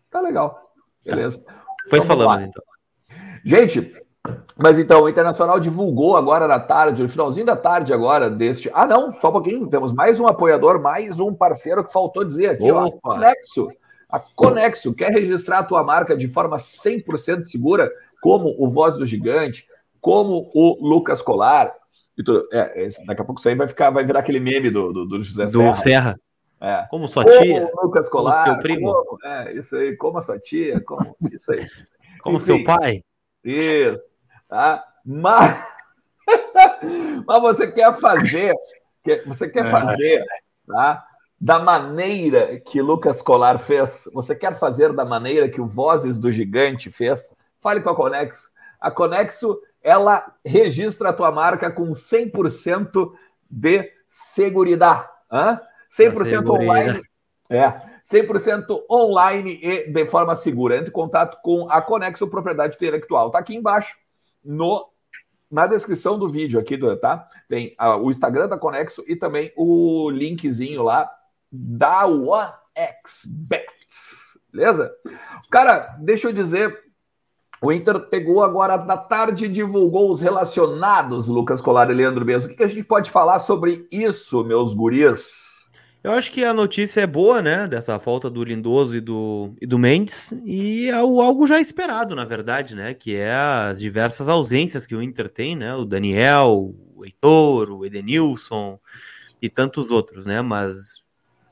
Tá 0.10 0.20
legal. 0.20 0.74
Beleza. 1.06 1.40
Tá. 1.40 1.62
Foi 1.90 2.00
então, 2.00 2.08
falando, 2.08 2.44
então. 2.44 2.64
Gente, 3.44 3.94
mas 4.58 4.78
então, 4.78 5.04
o 5.04 5.10
Internacional 5.10 5.60
divulgou 5.60 6.16
agora 6.16 6.48
na 6.48 6.60
tarde, 6.60 7.02
no 7.02 7.10
finalzinho 7.10 7.46
da 7.46 7.56
tarde 7.56 7.94
agora, 7.94 8.30
deste. 8.30 8.70
Ah, 8.74 8.86
não, 8.86 9.18
só 9.18 9.30
um 9.30 9.32
pouquinho. 9.32 9.68
Temos 9.68 9.92
mais 9.92 10.20
um 10.20 10.28
apoiador, 10.28 10.80
mais 10.80 11.20
um 11.20 11.34
parceiro 11.34 11.84
que 11.84 11.92
faltou 11.92 12.24
dizer 12.24 12.52
aqui, 12.52 12.72
Opa. 12.72 13.00
ó. 13.04 13.14
Conexo. 13.14 13.70
A 14.10 14.20
Conexo 14.20 14.94
quer 14.94 15.12
registrar 15.12 15.60
a 15.60 15.64
tua 15.64 15.84
marca 15.84 16.16
de 16.16 16.28
forma 16.28 16.58
100% 16.58 17.46
segura, 17.46 17.90
como 18.22 18.54
o 18.60 18.70
Voz 18.70 18.98
do 18.98 19.06
Gigante, 19.06 19.66
como 20.00 20.52
o 20.54 20.78
Lucas 20.86 21.22
Colar. 21.22 21.74
É, 22.52 22.88
daqui 23.08 23.22
a 23.22 23.26
pouco 23.26 23.40
isso 23.40 23.50
aí 23.50 23.56
vai, 23.56 23.68
ficar, 23.68 23.90
vai 23.90 24.06
virar 24.06 24.20
aquele 24.20 24.40
meme 24.40 24.70
do, 24.70 24.92
do, 24.92 25.06
do 25.06 25.20
José 25.20 25.46
do 25.46 25.52
Serra. 25.52 25.74
Serra. 25.74 26.20
É. 26.62 26.86
Como 26.90 27.08
sua 27.08 27.24
como 27.24 27.40
tia. 27.40 27.72
Lucas 27.82 28.08
Colar. 28.08 28.34
Como 28.34 28.46
seu 28.46 28.62
primo. 28.62 28.94
Como, 28.94 29.26
é, 29.26 29.54
isso 29.54 29.76
aí. 29.76 29.98
Como 29.98 30.18
a 30.20 30.22
sua 30.22 30.38
tia. 30.40 30.80
Como, 30.82 31.16
isso 31.32 31.52
aí. 31.52 31.68
Como 32.22 32.38
Enfim, 32.38 32.46
seu 32.46 32.64
pai. 32.64 33.04
Isso. 33.44 34.16
Tá? 34.48 34.86
Mas. 35.04 35.66
Mas 37.26 37.42
você 37.42 37.72
quer 37.72 37.94
fazer, 38.00 38.54
você 39.26 39.50
quer 39.50 39.66
é. 39.66 39.70
fazer, 39.70 40.24
tá? 40.68 41.04
Da 41.40 41.60
maneira 41.60 42.60
que 42.60 42.82
Lucas 42.82 43.22
Colar 43.22 43.58
fez, 43.58 44.08
você 44.14 44.36
quer 44.36 44.56
fazer 44.56 44.94
da 44.94 45.04
maneira 45.04 45.50
que 45.50 45.60
o 45.60 45.66
Vozes 45.66 46.20
do 46.20 46.32
Gigante 46.32 46.92
fez? 46.92 47.34
Fale 47.60 47.82
com 47.82 47.90
a 47.90 47.96
Conexo. 47.96 48.52
A 48.80 48.92
Conexo, 48.92 49.60
ela 49.84 50.34
registra 50.46 51.10
a 51.10 51.14
tua 51.14 51.32
marca 51.32 51.72
com 51.72 51.92
100% 51.92 53.12
de 53.50 53.92
segurança. 54.08 55.10
100% 55.92 56.50
online. 56.50 57.02
É, 57.50 57.82
100% 58.10 58.86
online 58.90 59.60
e 59.62 59.92
de 59.92 60.06
forma 60.06 60.36
segura. 60.36 60.78
Entre 60.78 60.90
em 60.90 60.94
contato 60.94 61.42
com 61.42 61.70
a 61.70 61.82
Conexo 61.82 62.28
Propriedade 62.28 62.76
Intelectual. 62.76 63.28
Está 63.28 63.40
aqui 63.40 63.56
embaixo 63.56 63.98
no 64.44 64.90
na 65.50 65.68
descrição 65.68 66.18
do 66.18 66.30
vídeo 66.30 66.58
aqui, 66.58 66.78
tá? 66.98 67.28
Tem 67.50 67.76
o 68.00 68.10
Instagram 68.10 68.48
da 68.48 68.58
Conexo 68.58 69.04
e 69.06 69.18
também 69.18 69.52
o 69.58 70.10
linkzinho 70.10 70.82
lá 70.82 71.12
da 71.52 72.08
OneXBet. 72.08 73.68
Beleza? 74.50 74.94
Cara, 75.52 75.98
deixa 76.00 76.30
eu 76.30 76.34
dizer, 76.34 76.78
o 77.62 77.72
Inter 77.72 78.00
pegou 78.00 78.44
agora 78.44 78.76
na 78.78 78.98
tarde 78.98 79.46
e 79.46 79.48
divulgou 79.48 80.12
os 80.12 80.20
relacionados, 80.20 81.28
Lucas 81.28 81.62
Colar 81.62 81.92
e 81.92 81.94
Leandro 81.94 82.26
Bezos. 82.26 82.46
O 82.46 82.50
que, 82.50 82.56
que 82.56 82.64
a 82.64 82.68
gente 82.68 82.84
pode 82.84 83.12
falar 83.12 83.38
sobre 83.38 83.88
isso, 83.92 84.44
meus 84.44 84.74
guris? 84.74 85.52
Eu 86.04 86.14
acho 86.14 86.32
que 86.32 86.44
a 86.44 86.52
notícia 86.52 87.02
é 87.02 87.06
boa, 87.06 87.44
né? 87.44 87.68
Dessa 87.68 88.00
falta 88.00 88.28
do 88.28 88.44
Lindoso 88.44 88.96
e 88.96 89.00
do, 89.00 89.54
e 89.62 89.68
do 89.68 89.78
Mendes, 89.78 90.34
e 90.44 90.88
é 90.88 90.94
algo 90.94 91.46
já 91.46 91.62
esperado, 91.62 92.16
na 92.16 92.26
verdade, 92.26 92.74
né? 92.74 92.96
Que 92.96 93.16
é 93.16 93.32
as 93.32 93.80
diversas 93.80 94.28
ausências 94.28 94.88
que 94.88 94.96
o 94.96 95.02
Inter 95.02 95.30
tem, 95.30 95.56
né? 95.56 95.76
O 95.76 95.86
Daniel, 95.86 96.74
o 96.96 97.06
Heitor, 97.06 97.70
o 97.70 97.86
Edenilson 97.86 98.80
e 99.40 99.48
tantos 99.48 99.92
outros, 99.92 100.26
né? 100.26 100.42
Mas 100.42 101.01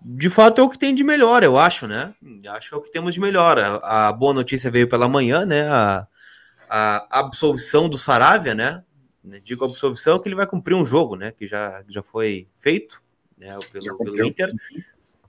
de 0.01 0.29
fato 0.29 0.61
é 0.61 0.63
o 0.63 0.69
que 0.69 0.79
tem 0.79 0.95
de 0.95 1.03
melhor, 1.03 1.43
eu 1.43 1.57
acho, 1.57 1.87
né? 1.87 2.13
Acho 2.49 2.69
que 2.69 2.75
é 2.75 2.77
o 2.77 2.81
que 2.81 2.91
temos 2.91 3.13
de 3.13 3.19
melhor. 3.19 3.59
A, 3.59 4.07
a 4.07 4.13
boa 4.13 4.33
notícia 4.33 4.71
veio 4.71 4.87
pela 4.87 5.09
manhã, 5.09 5.45
né? 5.45 5.67
A, 5.69 6.07
a 6.69 7.19
absolvição 7.19 7.89
do 7.89 7.97
Saravia, 7.97 8.55
né? 8.55 8.83
Digo 9.43 9.65
absolvição 9.65 10.19
que 10.19 10.27
ele 10.27 10.35
vai 10.35 10.47
cumprir 10.47 10.75
um 10.75 10.85
jogo, 10.85 11.15
né? 11.15 11.31
Que 11.31 11.45
já, 11.45 11.83
já 11.89 12.01
foi 12.01 12.47
feito 12.55 13.01
né, 13.37 13.57
pelo, 13.71 13.97
pelo 13.97 14.25
Inter. 14.25 14.49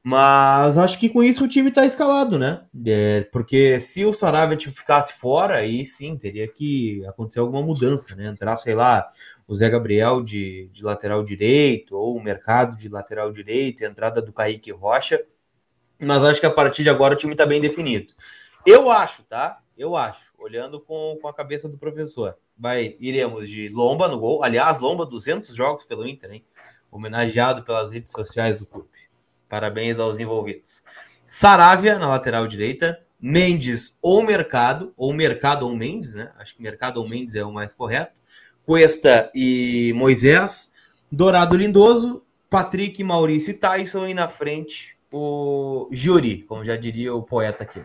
Mas 0.03 0.79
acho 0.79 0.99
que 0.99 1.11
com 1.11 1.23
isso 1.23 1.45
o 1.45 1.49
time 1.49 1.69
está 1.69 1.85
escalado, 1.85 2.39
né? 2.39 2.62
É, 2.87 3.29
porque 3.31 3.79
se 3.81 4.05
o 4.05 4.15
Saravia 4.15 4.59
ficasse 4.59 5.15
fora, 5.15 5.57
aí 5.57 5.85
sim 5.85 6.17
teria 6.17 6.49
que 6.49 7.05
acontecer 7.07 7.41
alguma 7.41 7.62
mudança, 7.62 8.15
né? 8.15 8.27
Entrar, 8.27 8.57
sei 8.57 8.75
lá, 8.75 9.09
o 9.50 9.54
Zé 9.57 9.69
Gabriel 9.69 10.23
de, 10.23 10.71
de 10.73 10.80
lateral 10.80 11.25
direito, 11.25 11.97
ou 11.97 12.16
o 12.16 12.23
mercado 12.23 12.76
de 12.76 12.88
lateral 12.88 13.33
direito, 13.33 13.85
a 13.85 13.88
entrada 13.88 14.23
do 14.23 14.33
Kaique 14.33 14.71
Rocha. 14.71 15.21
Mas 15.99 16.23
acho 16.23 16.38
que 16.38 16.47
a 16.47 16.52
partir 16.52 16.85
de 16.85 16.88
agora 16.88 17.14
o 17.14 17.16
time 17.16 17.33
está 17.33 17.45
bem 17.45 17.61
definido. 17.61 18.14
Eu 18.64 18.92
acho, 18.92 19.25
tá? 19.25 19.59
Eu 19.76 19.97
acho, 19.97 20.35
olhando 20.38 20.80
com, 20.80 21.19
com 21.21 21.26
a 21.26 21.35
cabeça 21.35 21.69
do 21.69 21.76
professor. 21.76 22.38
Vai, 22.57 22.95
iremos 23.00 23.49
de 23.49 23.69
Lomba 23.71 24.07
no 24.07 24.21
gol. 24.21 24.45
Aliás, 24.45 24.78
Lomba, 24.78 25.04
200 25.04 25.52
jogos 25.57 25.85
pelo 25.85 26.07
Inter, 26.07 26.30
hein? 26.30 26.45
homenageado 26.88 27.64
pelas 27.64 27.90
redes 27.90 28.12
sociais 28.12 28.54
do 28.54 28.64
clube. 28.64 28.88
Parabéns 29.49 29.99
aos 29.99 30.21
envolvidos. 30.21 30.80
Saravia 31.26 31.99
na 31.99 32.09
lateral 32.09 32.47
direita, 32.47 33.04
Mendes 33.21 33.99
ou 34.00 34.23
Mercado, 34.23 34.95
ou 34.97 35.12
Mercado 35.12 35.66
ou 35.66 35.75
Mendes, 35.75 36.14
né? 36.14 36.30
Acho 36.38 36.54
que 36.54 36.62
Mercado 36.62 37.00
ou 37.00 37.09
Mendes 37.09 37.35
é 37.35 37.45
o 37.45 37.52
mais 37.52 37.73
correto. 37.73 38.20
Cuesta 38.71 39.29
e 39.35 39.93
Moisés, 39.97 40.71
Dourado 41.11 41.57
Lindoso, 41.57 42.23
Patrick, 42.49 43.03
Maurício 43.03 43.50
e 43.50 43.55
Tyson 43.55 44.07
e 44.07 44.15
na 44.15 44.29
frente 44.29 44.97
o 45.11 45.89
Juri, 45.91 46.45
como 46.45 46.65
já 46.65 46.77
diria 46.77 47.12
o 47.12 47.21
poeta 47.21 47.65
aqui. 47.65 47.83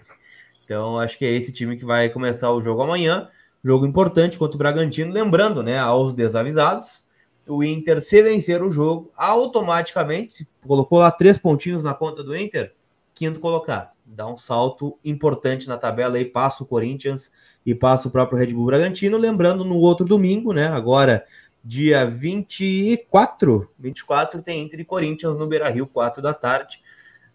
Então 0.63 0.99
acho 0.99 1.17
que 1.17 1.25
é 1.25 1.31
esse 1.31 1.51
time 1.51 1.75
que 1.75 1.83
vai 1.83 2.07
começar 2.09 2.51
o 2.51 2.61
jogo 2.61 2.83
amanhã. 2.83 3.27
Jogo 3.63 3.87
importante 3.87 4.37
contra 4.37 4.53
o 4.53 4.59
Bragantino, 4.59 5.11
lembrando, 5.11 5.63
né, 5.63 5.79
aos 5.79 6.13
desavisados, 6.13 7.07
o 7.47 7.63
Inter, 7.63 7.99
se 7.99 8.21
vencer 8.21 8.61
o 8.61 8.69
jogo, 8.69 9.11
automaticamente, 9.17 10.33
se 10.33 10.47
colocou 10.67 10.99
lá 10.99 11.09
três 11.09 11.39
pontinhos 11.39 11.83
na 11.83 11.95
conta 11.95 12.23
do 12.23 12.37
Inter, 12.37 12.75
quinto 13.15 13.39
colocado. 13.39 13.95
Dá 14.05 14.27
um 14.27 14.37
salto 14.37 14.99
importante 15.03 15.67
na 15.67 15.77
tabela 15.77 16.17
aí, 16.17 16.25
passa 16.25 16.61
o 16.61 16.65
Corinthians 16.65 17.31
e 17.65 17.73
passa 17.73 18.07
o 18.07 18.11
próprio 18.11 18.37
Red 18.37 18.53
Bull 18.53 18.65
Bragantino. 18.65 19.17
Lembrando, 19.17 19.63
no 19.63 19.77
outro 19.77 20.05
domingo, 20.05 20.53
né? 20.53 20.67
Agora, 20.67 21.25
dia 21.63 22.05
24, 22.05 23.71
24 23.79 24.41
tem 24.43 24.61
Inter 24.61 24.81
e 24.81 24.85
Corinthians 24.85 25.37
no 25.37 25.47
Beira 25.47 25.69
Rio, 25.69 25.87
4 25.87 26.21
da 26.21 26.33
tarde. 26.33 26.79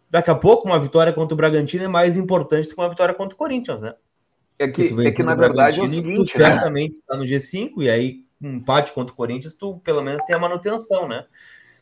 Daqui 0.08 0.30
a 0.30 0.34
pouco, 0.34 0.68
uma 0.68 0.78
vitória 0.78 1.12
contra 1.12 1.34
o 1.34 1.36
Bragantino 1.36 1.84
é 1.84 1.88
mais 1.88 2.16
importante 2.16 2.68
do 2.68 2.74
que 2.74 2.80
uma 2.80 2.88
vitória 2.88 3.14
contra 3.14 3.34
o 3.34 3.38
Corinthians, 3.38 3.82
né? 3.82 3.94
É 4.58 4.68
que, 4.68 4.82
é 5.06 5.10
que 5.10 5.22
na 5.22 5.34
verdade 5.34 5.80
é 5.80 5.82
o 5.82 5.88
seguinte, 5.88 6.38
né? 6.38 6.44
certamente 6.50 6.92
está 6.92 7.16
no 7.16 7.24
G5 7.24 7.70
e 7.78 7.88
aí 7.88 8.24
um 8.42 8.54
empate 8.54 8.92
contra 8.92 9.12
o 9.12 9.16
Corinthians, 9.16 9.54
tu 9.54 9.78
pelo 9.78 10.02
menos 10.02 10.22
tem 10.24 10.36
a 10.36 10.38
manutenção, 10.38 11.08
né? 11.08 11.24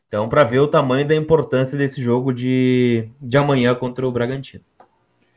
Então, 0.08 0.26
para 0.28 0.42
ver 0.42 0.58
o 0.60 0.66
tamanho 0.66 1.06
da 1.06 1.14
importância 1.14 1.76
desse 1.76 2.02
jogo 2.02 2.32
de, 2.32 3.08
de 3.20 3.36
amanhã 3.36 3.74
contra 3.74 4.08
o 4.08 4.10
Bragantino. 4.12 4.64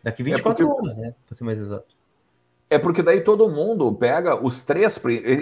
Daqui 0.02 0.24
24 0.24 0.64
é 0.64 0.68
porque, 0.68 0.82
horas, 0.82 0.98
né? 0.98 1.14
Para 1.28 1.38
ser 1.38 1.44
mais 1.44 1.60
exato. 1.60 1.96
É 2.70 2.80
porque 2.80 3.04
daí 3.04 3.22
todo 3.22 3.50
mundo 3.50 3.94
pega 3.94 4.42
os 4.42 4.64
três, 4.64 5.00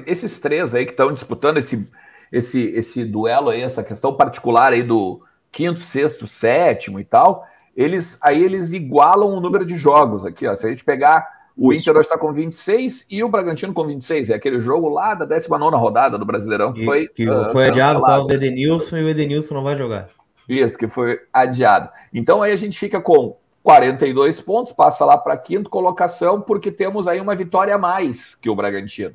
esses 0.08 0.40
três 0.40 0.74
aí 0.74 0.84
que 0.86 0.92
estão 0.92 1.14
disputando 1.14 1.58
esse, 1.58 1.88
esse, 2.32 2.70
esse 2.70 3.06
duelo 3.06 3.50
aí, 3.50 3.62
essa 3.62 3.84
questão 3.84 4.16
particular 4.16 4.74
aí 4.74 4.82
do 4.82 5.22
quinto, 5.52 5.80
sexto, 5.80 6.26
sétimo 6.26 7.00
e 7.00 7.06
tal, 7.06 7.46
eles 7.78 8.18
aí 8.22 8.44
eles 8.44 8.74
igualam 8.74 9.30
o 9.30 9.40
número 9.40 9.64
de 9.64 9.78
jogos 9.78 10.26
aqui, 10.26 10.48
ó. 10.48 10.56
Se 10.56 10.66
a 10.66 10.70
gente 10.72 10.84
pegar 10.84 11.39
o 11.60 11.74
Inter 11.74 11.94
hoje 11.94 12.08
está 12.08 12.18
com 12.18 12.32
26 12.32 13.06
e 13.10 13.22
o 13.22 13.28
Bragantino 13.28 13.74
com 13.74 13.86
26. 13.86 14.30
É 14.30 14.36
aquele 14.36 14.62
jogo 14.62 14.88
lá 14.88 15.14
da 15.14 15.26
19 15.26 15.76
rodada 15.76 16.18
do 16.18 16.26
Brasileirão 16.26 16.72
que 16.72 16.86
foi. 16.86 17.08
Que 17.10 17.30
uh, 17.30 17.52
foi 17.52 17.68
adiado 17.68 18.00
por 18.00 18.06
causa 18.06 18.28
do 18.30 18.34
Edenilson 18.34 18.98
e 18.98 19.04
o 19.04 19.10
Edenilson 19.10 19.56
não 19.56 19.64
vai 19.64 19.76
jogar. 19.76 20.08
Isso, 20.48 20.78
que 20.78 20.88
foi 20.88 21.20
adiado. 21.34 21.90
Então 22.14 22.42
aí 22.42 22.54
a 22.54 22.56
gente 22.56 22.80
fica 22.80 23.02
com 23.02 23.38
42 23.62 24.40
pontos, 24.40 24.72
passa 24.72 25.04
lá 25.04 25.18
para 25.18 25.36
quinta 25.36 25.70
colocação, 25.70 26.40
porque 26.40 26.72
temos 26.72 27.08
aí 27.10 27.20
uma 27.20 27.36
vitória 27.36 27.76
a 27.76 27.78
mais 27.78 28.36
que 28.36 28.50
o 28.50 28.56
Bragantino. 28.56 29.14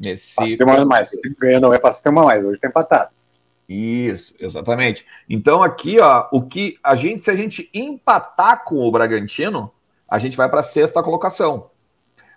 Nesse... 0.00 0.34
Tem 0.34 0.66
uma 0.66 0.82
mais. 0.84 1.10
Ganha 1.38 1.60
não 1.60 1.74
é 1.74 1.78
para 1.78 1.92
ter 1.92 2.08
uma 2.08 2.24
mais, 2.24 2.42
hoje 2.42 2.58
tem 2.58 2.70
empatado. 2.70 3.10
Isso, 3.68 4.34
exatamente. 4.40 5.04
Então 5.28 5.62
aqui, 5.62 6.00
ó, 6.00 6.26
o 6.32 6.42
que 6.42 6.78
a 6.82 6.94
gente, 6.94 7.22
se 7.22 7.30
a 7.30 7.36
gente 7.36 7.68
empatar 7.74 8.64
com 8.64 8.76
o 8.76 8.90
Bragantino, 8.90 9.70
a 10.08 10.18
gente 10.18 10.36
vai 10.36 10.48
para 10.48 10.60
a 10.60 10.64
sexta 10.64 11.02
colocação. 11.02 11.70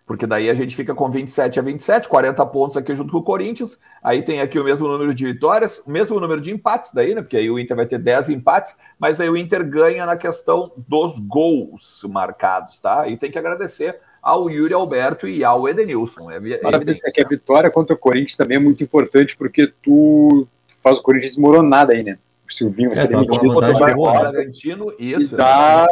Porque 0.09 0.25
daí 0.25 0.49
a 0.49 0.55
gente 0.55 0.75
fica 0.75 0.95
com 0.95 1.07
27 1.07 1.59
a 1.59 1.61
27, 1.61 2.09
40 2.09 2.43
pontos 2.47 2.75
aqui 2.75 2.95
junto 2.95 3.11
com 3.11 3.19
o 3.19 3.23
Corinthians. 3.23 3.79
Aí 4.01 4.23
tem 4.23 4.41
aqui 4.41 4.57
o 4.57 4.63
mesmo 4.63 4.87
número 4.87 5.13
de 5.13 5.23
vitórias, 5.23 5.83
o 5.85 5.91
mesmo 5.91 6.19
número 6.19 6.41
de 6.41 6.51
empates 6.51 6.89
daí, 6.91 7.13
né? 7.13 7.21
Porque 7.21 7.37
aí 7.37 7.47
o 7.47 7.59
Inter 7.59 7.77
vai 7.77 7.85
ter 7.85 7.99
10 7.99 8.29
empates, 8.29 8.75
mas 8.97 9.21
aí 9.21 9.29
o 9.29 9.37
Inter 9.37 9.63
ganha 9.63 10.07
na 10.07 10.17
questão 10.17 10.71
dos 10.75 11.19
gols 11.19 12.03
marcados, 12.09 12.79
tá? 12.79 13.07
E 13.07 13.17
tem 13.17 13.29
que 13.29 13.37
agradecer 13.37 13.99
ao 14.19 14.49
Yuri 14.49 14.73
Alberto 14.73 15.27
e 15.27 15.43
ao 15.43 15.69
Edenilson. 15.69 16.31
É, 16.31 16.37
é, 16.37 16.59
é 17.05 17.11
que 17.11 17.23
a 17.23 17.27
vitória 17.27 17.69
contra 17.69 17.93
o 17.93 17.99
Corinthians 17.99 18.35
também 18.35 18.57
é 18.57 18.59
muito 18.59 18.83
importante, 18.83 19.37
porque 19.37 19.71
tu 19.81 20.47
faz 20.81 20.97
o 20.97 21.03
Corinthians 21.03 21.35
desmoronar 21.35 21.85
daí, 21.85 22.01
né? 22.01 22.17
O 22.49 22.51
Silvinho 22.51 22.89
vai 22.89 22.97
é, 22.97 23.01
ser 23.03 23.09
tá 23.09 23.19
demitido, 23.19 23.51
o 23.51 24.11
Bragantino, 24.11 24.93
isso. 24.97 25.35
E 25.35 25.37
dá, 25.37 25.87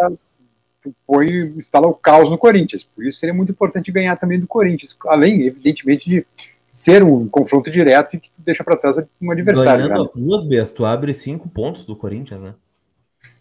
põe, 1.06 1.28
instala 1.58 1.88
o 1.88 1.94
caos 1.94 2.30
no 2.30 2.38
Corinthians. 2.38 2.88
Por 2.96 3.06
isso 3.06 3.20
seria 3.20 3.34
muito 3.34 3.52
importante 3.52 3.92
ganhar 3.92 4.16
também 4.16 4.40
do 4.40 4.48
Corinthians. 4.48 4.96
Além, 5.06 5.44
evidentemente, 5.44 6.10
de 6.10 6.26
ser 6.74 7.04
um 7.04 7.28
confronto 7.28 7.72
direto 7.72 8.16
e 8.16 8.20
que 8.20 8.30
deixa 8.38 8.64
para 8.64 8.78
trás 8.78 8.98
um 9.22 9.32
adversário. 9.32 9.86
Ganhando 9.86 10.04
né? 10.04 10.06
as 10.06 10.14
duas, 10.14 10.44
Bess, 10.44 10.72
tu 10.72 10.86
abre 10.86 11.14
cinco 11.14 11.50
pontos 11.50 11.86
do 11.86 11.96
Corinthians, 11.96 12.40
né? 12.40 12.54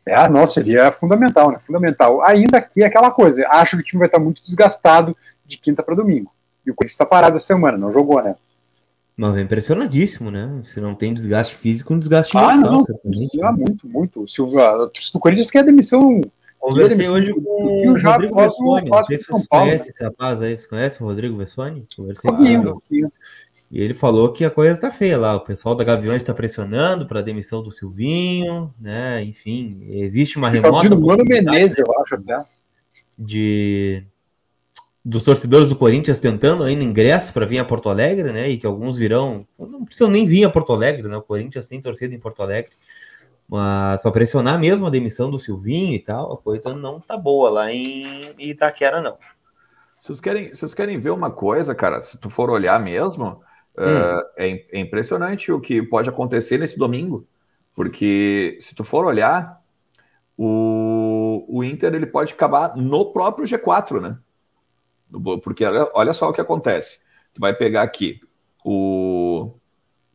É, 0.06 0.28
nossa, 0.28 0.62
seria 0.62 0.92
fundamental, 0.92 1.50
né? 1.50 1.58
Fundamental. 1.66 2.24
Ainda 2.24 2.60
que 2.60 2.82
é 2.82 2.86
aquela 2.86 3.10
coisa, 3.10 3.46
acho 3.50 3.76
que 3.76 3.82
o 3.82 3.84
time 3.84 3.98
vai 3.98 4.08
estar 4.08 4.20
muito 4.20 4.42
desgastado 4.42 5.16
de 5.44 5.58
quinta 5.58 5.82
para 5.82 5.96
domingo. 5.96 6.32
E 6.64 6.70
o 6.70 6.74
Corinthians 6.74 6.94
está 6.94 7.04
parado 7.04 7.36
essa 7.36 7.46
semana, 7.46 7.76
não 7.76 7.92
jogou, 7.92 8.22
né? 8.22 8.36
Mas 9.16 9.36
é 9.36 9.40
impressionadíssimo, 9.40 10.30
né? 10.30 10.60
Se 10.62 10.80
não 10.80 10.94
tem 10.94 11.12
desgaste 11.12 11.56
físico, 11.56 11.92
um 11.92 11.98
desgaste 11.98 12.36
ah, 12.36 12.56
mental. 12.56 12.84
Não, 13.34 13.52
muito, 13.56 13.88
muito. 13.88 14.28
Se 14.28 14.42
o, 14.42 14.46
o 15.14 15.18
Corinthians 15.18 15.50
quer 15.50 15.64
demissão 15.64 16.20
Conversei 16.66 17.08
hoje 17.08 17.32
com 17.32 17.90
o 17.90 18.02
Rodrigo 18.02 18.34
Vessoni. 18.34 18.90
Não 18.90 19.04
sei 19.04 19.18
se 19.18 19.26
vocês 19.26 19.46
conhecem 19.46 19.88
esse 19.88 20.02
rapaz 20.02 20.42
aí. 20.42 20.58
Você 20.58 20.68
conhece 20.68 21.00
o 21.00 21.06
Rodrigo 21.06 21.36
Vessoni? 21.36 21.86
Conversei 21.96 22.28
com 22.28 22.44
ele. 22.44 23.08
E 23.70 23.80
ele 23.80 23.94
falou 23.94 24.32
que 24.32 24.44
a 24.44 24.50
coisa 24.50 24.80
tá 24.80 24.90
feia 24.90 25.16
lá. 25.16 25.36
O 25.36 25.40
pessoal 25.40 25.76
da 25.76 25.84
Gaviões 25.84 26.22
está 26.22 26.34
pressionando 26.34 27.06
para 27.06 27.20
a 27.20 27.22
demissão 27.22 27.62
do 27.62 27.70
Silvinho, 27.70 28.74
né? 28.80 29.22
Enfim, 29.22 29.86
existe 29.90 30.38
uma 30.38 30.48
remota. 30.48 30.96
Mano 30.96 31.24
Menezes, 31.24 31.78
eu 31.78 31.86
acho, 32.00 32.16
até. 32.16 32.44
De, 33.16 34.04
dos 35.04 35.22
torcedores 35.22 35.68
do 35.68 35.76
Corinthians 35.76 36.18
tentando 36.18 36.64
ainda 36.64 36.82
ingresso 36.82 37.32
para 37.32 37.46
vir 37.46 37.60
a 37.60 37.64
Porto 37.64 37.88
Alegre, 37.88 38.32
né? 38.32 38.48
E 38.48 38.58
que 38.58 38.66
alguns 38.66 38.98
virão, 38.98 39.46
não 39.56 39.84
precisam 39.84 40.10
nem 40.10 40.26
vir 40.26 40.44
a 40.44 40.50
Porto 40.50 40.72
Alegre, 40.72 41.06
né? 41.06 41.16
O 41.16 41.22
Corinthians 41.22 41.68
tem 41.68 41.80
torcida 41.80 42.12
em 42.12 42.18
Porto 42.18 42.42
Alegre. 42.42 42.72
Mas 43.48 44.02
para 44.02 44.10
pressionar 44.10 44.58
mesmo 44.58 44.86
a 44.86 44.90
demissão 44.90 45.30
do 45.30 45.38
Silvinho 45.38 45.94
e 45.94 45.98
tal, 45.98 46.32
a 46.32 46.36
coisa 46.36 46.74
não 46.74 47.00
tá 47.00 47.16
boa 47.16 47.48
lá 47.48 47.72
em 47.72 48.34
Itaquera, 48.38 49.00
não. 49.00 49.16
Vocês 49.98 50.20
querem, 50.20 50.50
vocês 50.50 50.74
querem 50.74 50.98
ver 50.98 51.10
uma 51.10 51.30
coisa, 51.30 51.74
cara? 51.74 52.02
Se 52.02 52.18
tu 52.18 52.28
for 52.28 52.50
olhar 52.50 52.78
mesmo, 52.80 53.40
hum. 53.78 53.82
uh, 53.82 54.22
é, 54.36 54.66
é, 54.72 54.80
impressionante 54.80 55.52
o 55.52 55.60
que 55.60 55.82
pode 55.82 56.08
acontecer 56.08 56.58
nesse 56.58 56.76
domingo. 56.76 57.26
Porque 57.74 58.58
se 58.60 58.74
tu 58.74 58.82
for 58.82 59.04
olhar, 59.04 59.62
o, 60.36 61.44
o 61.48 61.62
Inter 61.62 61.94
ele 61.94 62.06
pode 62.06 62.32
acabar 62.32 62.76
no 62.76 63.12
próprio 63.12 63.46
G4, 63.46 64.00
né? 64.00 64.18
Porque 65.42 65.64
olha 65.64 66.12
só 66.12 66.28
o 66.28 66.32
que 66.32 66.40
acontece. 66.40 66.98
Tu 67.32 67.40
vai 67.40 67.54
pegar 67.54 67.82
aqui 67.82 68.20
o. 68.64 69.52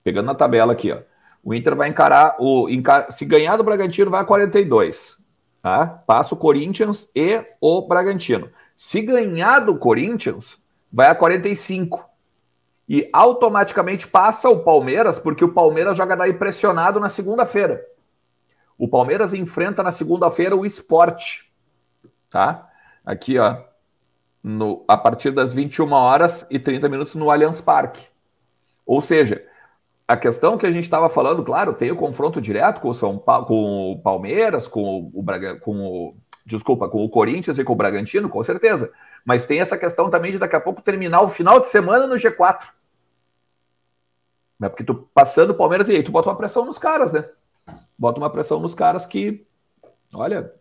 Pegando 0.04 0.26
na 0.26 0.36
tabela 0.36 0.74
aqui, 0.74 0.92
ó. 0.92 1.00
O 1.44 1.54
Inter 1.54 1.76
vai 1.76 1.90
encarar 1.90 2.36
o. 2.40 2.68
Se 3.10 3.26
ganhar 3.26 3.58
do 3.58 3.64
Bragantino, 3.64 4.12
vai 4.12 4.22
a 4.22 4.26
42. 4.26 5.18
Tá? 5.62 5.86
Passa 5.86 6.34
o 6.34 6.38
Corinthians 6.38 7.10
e 7.16 7.44
o 7.60 7.82
Bragantino. 7.88 8.50
Se 8.76 9.02
ganhar 9.02 9.60
do 9.60 9.78
Corinthians, 9.78 10.60
vai 10.92 11.08
a 11.08 11.16
45. 11.16 12.04
E 12.88 13.10
automaticamente 13.14 14.08
passa 14.08 14.50
o 14.50 14.64
Palmeiras, 14.64 15.18
porque 15.18 15.46
o 15.46 15.54
Palmeiras 15.54 15.96
joga 15.96 16.16
daí 16.16 16.34
pressionado 16.34 17.00
na 17.00 17.10
segunda-feira. 17.10 17.82
O 18.78 18.88
Palmeiras 18.88 19.34
enfrenta 19.34 19.82
na 19.84 19.92
segunda-feira 19.92 20.56
o 20.56 20.66
esporte. 20.66 21.50
Tá? 22.30 22.68
Aqui, 23.06 23.38
ó 23.38 23.72
no, 24.44 24.84
a 24.88 24.98
partir 24.98 25.32
das 25.32 25.54
21 25.54 25.92
horas 25.92 26.48
e 26.50 26.58
30 26.58 26.90
minutos 26.90 27.16
no 27.16 27.30
Allianz 27.30 27.62
Parque. 27.62 28.08
Ou 28.86 29.00
seja, 29.00 29.46
a 30.12 30.18
questão 30.18 30.58
que 30.58 30.66
a 30.66 30.72
gente 30.72 30.84
estava 30.84 31.10
falando, 31.10 31.42
claro, 31.42 31.74
tem 31.74 31.90
o 31.90 31.96
confronto 31.96 32.42
direto 32.42 32.82
com 32.82 32.90
o 32.90 32.94
São 32.94 33.18
pa 33.18 33.42
com 33.46 33.94
o 33.94 34.02
Palmeiras, 34.02 34.68
com 34.68 35.10
o, 35.14 35.24
Braga, 35.24 35.56
com 35.56 35.78
o 35.80 36.18
desculpa, 36.46 36.90
com 36.90 37.06
o 37.06 37.10
Corinthians 37.10 37.58
e 37.58 37.64
com 37.64 37.72
o 37.72 37.78
Bragantino, 37.78 38.28
com 38.28 38.44
certeza. 38.44 38.92
Mas 39.24 39.46
tem 39.46 39.62
essa 39.62 39.78
questão 39.78 40.10
também 40.10 40.34
de 40.34 40.38
daqui 40.38 40.54
a 40.54 40.60
pouco 40.60 40.82
terminar 40.82 41.22
o 41.22 41.30
final 41.30 41.62
de 41.62 41.70
semana 41.70 42.06
no 42.06 42.16
G4. 42.16 42.64
É 44.62 44.68
porque 44.68 44.84
tu 44.84 45.08
passando 45.14 45.52
o 45.52 45.56
Palmeiras 45.56 45.88
e 45.88 45.96
aí 45.96 46.04
tu 46.04 46.12
bota 46.12 46.28
uma 46.28 46.36
pressão 46.36 46.66
nos 46.66 46.78
caras, 46.78 47.14
né? 47.14 47.30
Bota 47.98 48.20
uma 48.20 48.30
pressão 48.30 48.60
nos 48.60 48.74
caras 48.74 49.06
que, 49.06 49.48
olha, 50.14 50.52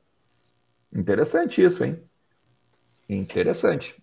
interessante 0.95 1.61
isso, 1.61 1.83
hein? 1.83 2.01
Interessante. 3.09 4.01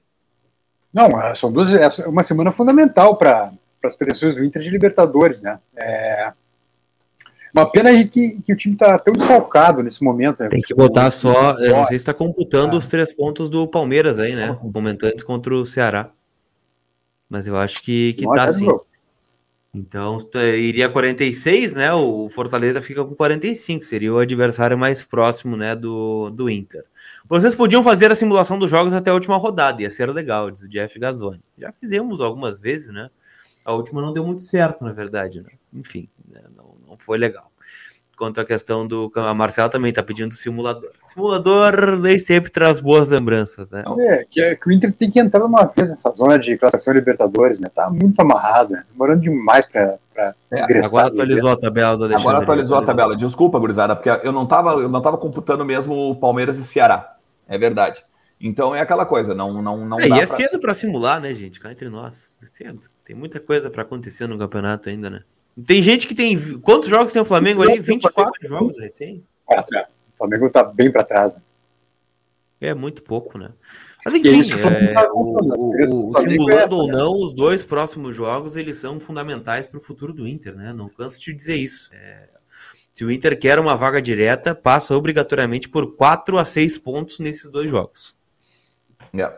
Não, 0.94 1.22
é, 1.22 1.34
são 1.36 1.54
duas, 1.54 1.72
é 1.74 2.06
uma 2.06 2.24
semana 2.24 2.51
fundamental 2.51 3.16
para 3.16 3.54
as 3.84 3.96
pretensões 3.96 4.36
do 4.36 4.44
Inter 4.44 4.62
de 4.62 4.70
Libertadores, 4.70 5.42
né? 5.42 5.60
É 5.76 6.32
uma 7.54 7.70
pena 7.70 7.92
que, 8.08 8.40
que 8.46 8.54
o 8.54 8.56
time 8.56 8.76
está 8.76 9.00
tão 9.00 9.13
desfalcado 9.13 9.82
nesse 9.82 10.04
momento. 10.04 10.42
Né? 10.42 10.50
Tem 10.50 10.62
que 10.62 10.76
botar 10.76 11.10
só, 11.12 11.54
não 11.54 11.86
sei 11.88 11.98
se 11.98 12.04
está 12.04 12.13
computando 12.13 12.76
ah. 12.76 12.80
os 12.80 12.88
três 12.88 13.12
pontos 13.12 13.50
do 13.50 13.68
Palmeiras 13.68 14.20
aí, 14.20 14.36
né? 14.36 14.58
Momentantes 14.62 15.24
contra 15.24 15.54
o 15.56 15.66
Ceará. 15.66 16.12
Mas 17.30 17.48
eu 17.48 17.58
acho 17.58 17.82
que, 17.82 18.13
que 18.13 18.26
tá 18.26 18.52
sim. 18.54 18.68
Então 19.74 20.18
iria 20.56 20.90
46, 20.90 21.74
né? 21.74 21.94
O 21.94 22.30
Fortaleza 22.30 22.82
fica 22.82 23.04
com 23.04 23.13
45, 23.13 23.84
seria 23.84 24.13
o 24.13 24.20
adversário 24.20 24.78
mais 24.78 25.04
próximo, 25.04 25.56
né, 25.56 25.76
do, 25.76 26.30
do 26.30 26.50
Inter. 26.50 26.84
Vocês 27.30 27.54
podiam 27.54 27.84
fazer 27.84 28.12
a 28.12 28.16
simulação 28.16 28.58
dos 28.58 28.70
jogos 28.70 28.94
até 28.94 29.12
a 29.12 29.13
última 29.13 29.36
rodada, 29.36 29.82
ia 29.82 29.92
ser 29.92 30.10
legal, 30.10 30.50
diz 30.50 30.63
o 30.63 30.70
Jeff 30.70 30.98
Gazzoni. 30.98 31.42
Já 31.58 31.72
fizemos 31.74 32.22
algumas 32.22 32.60
vezes, 32.60 32.92
né? 32.92 33.10
A 33.67 33.73
última 33.73 34.01
não 34.01 34.13
deu 34.13 34.23
muito 34.23 34.43
certo, 34.43 34.82
na 34.82 34.93
verdade, 34.93 35.41
né? 35.41 35.49
Enfim, 35.73 36.08
né? 36.25 36.39
Não, 36.56 36.77
não 36.88 36.97
foi 36.97 37.17
legal. 37.17 37.51
Quanto 38.17 38.39
à 38.39 38.45
questão 38.45 38.88
do. 38.88 39.12
A 39.13 39.34
Marcela 39.34 39.67
também 39.67 39.89
está 39.89 40.01
pedindo 40.01 40.34
simulador. 40.34 40.89
Simulador 41.01 41.99
nem 41.99 42.17
sempre 42.17 42.49
traz 42.49 42.80
boas 42.80 43.10
lembranças, 43.10 43.69
né? 43.71 43.84
É, 43.99 44.25
que, 44.32 44.39
é, 44.39 44.56
que 44.56 44.69
o 44.69 44.71
Inter 44.71 44.93
tem 44.93 45.12
que 45.12 45.19
entrar 45.19 45.43
uma 45.43 45.65
vez 45.65 45.89
nessa 45.89 46.10
zona 46.12 46.39
de 46.39 46.58
classificação 46.58 46.93
Libertadores, 46.93 47.60
né? 47.60 47.67
Tá 47.75 47.89
muito 47.89 48.17
amarrado, 48.21 48.71
né? 48.71 48.86
Demorando 48.89 49.21
demais 49.21 49.65
para 49.65 49.99
é, 50.49 50.86
Agora 50.86 51.10
atualizou 51.10 51.49
a 51.49 51.58
tabela 51.58 51.97
do 51.97 52.06
Alexandre. 52.06 52.30
Agora 52.30 52.43
atualizou 52.43 52.77
a 52.77 52.86
tabela. 52.86 53.17
Desculpa, 53.17 53.60
gurizada, 53.60 53.97
porque 53.97 54.10
eu 54.25 54.32
não 54.32 54.45
estava 54.45 54.71
eu 54.71 54.88
não 54.88 55.01
tava 55.01 55.17
computando 55.17 55.65
mesmo 55.65 55.93
o 55.93 56.15
Palmeiras 56.15 56.58
e 56.58 56.63
Ceará. 56.63 57.17
É 57.45 57.58
verdade. 57.58 58.01
Então 58.39 58.73
é 58.73 58.80
aquela 58.80 59.06
coisa, 59.06 59.36
não 59.36 59.62
não 59.62 59.86
não. 59.86 59.99
É, 59.99 60.08
e 60.08 60.13
é 60.13 60.25
pra... 60.25 60.27
cedo 60.27 60.58
para 60.58 60.73
simular, 60.73 61.19
né, 61.19 61.36
gente? 61.36 61.60
Cá 61.60 61.69
entre 61.69 61.89
nós, 61.89 62.32
é 62.41 62.45
cedo. 62.45 62.80
Tem 63.08 63.15
muita 63.15 63.39
coisa 63.39 63.70
para 63.70 63.84
acontecer 63.84 64.28
no 64.28 64.38
campeonato 64.38 64.89
ainda, 64.89 65.10
né? 65.10 65.24
Tem 65.65 65.82
gente 65.82 66.06
que 66.06 66.13
tem 66.13 66.38
quantos 66.60 66.89
jogos 66.89 67.13
tem 67.13 67.22
o 67.22 67.26
Flamengo 67.26 67.62
ali? 67.62 67.80
24 67.80 68.46
jogos 68.46 68.78
recém. 68.78 69.24
É, 69.50 69.62
o 69.62 70.17
Flamengo 70.17 70.50
tá 70.50 70.62
bem 70.62 70.91
para 70.91 71.06
trás. 71.06 71.34
Né? 71.34 71.41
É 72.60 72.74
muito 72.74 73.02
pouco, 73.02 73.38
né? 73.38 73.52
Mas 74.04 74.13
enfim, 74.13 74.52
é, 74.52 75.10
o, 75.13 75.20
o, 75.20 76.10
o, 76.10 76.20
simulando 76.20 76.76
ou 76.76 76.88
não, 76.89 77.13
os 77.13 77.34
dois 77.34 77.63
próximos 77.63 78.13
jogos 78.13 78.58
eles 78.58 78.76
são 78.76 79.00
fundamentais 79.00 79.67
para 79.67 79.78
o 79.78 79.82
futuro 79.82 80.12
do 80.12 80.28
Inter, 80.28 80.54
né? 80.54 80.74
Não 80.74 80.89
canso 80.89 81.17
de 81.17 81.34
dizer 81.34 81.56
isso. 81.56 81.89
É, 81.93 82.28
se 82.93 83.06
o 83.06 83.12
Inter 83.12 83.39
quer 83.39 83.58
uma 83.58 83.78
vaga 83.78 84.02
direta, 84.02 84.54
passa 84.54 84.98
obrigatoriamente 84.98 85.70
por 85.70 85.96
4 85.96 86.38
a 86.38 86.43
6 86.43 86.78
pontos 86.78 87.20
nesses 87.20 87.50
dois 87.50 87.72
jogos. 87.72 88.17
É, 89.17 89.32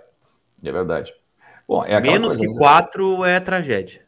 é 0.63 0.71
verdade. 0.71 1.13
Bom, 1.69 1.85
é 1.85 2.01
Menos 2.01 2.35
que 2.35 2.47
4 2.47 3.23
é 3.25 3.39
tragédia. 3.39 4.01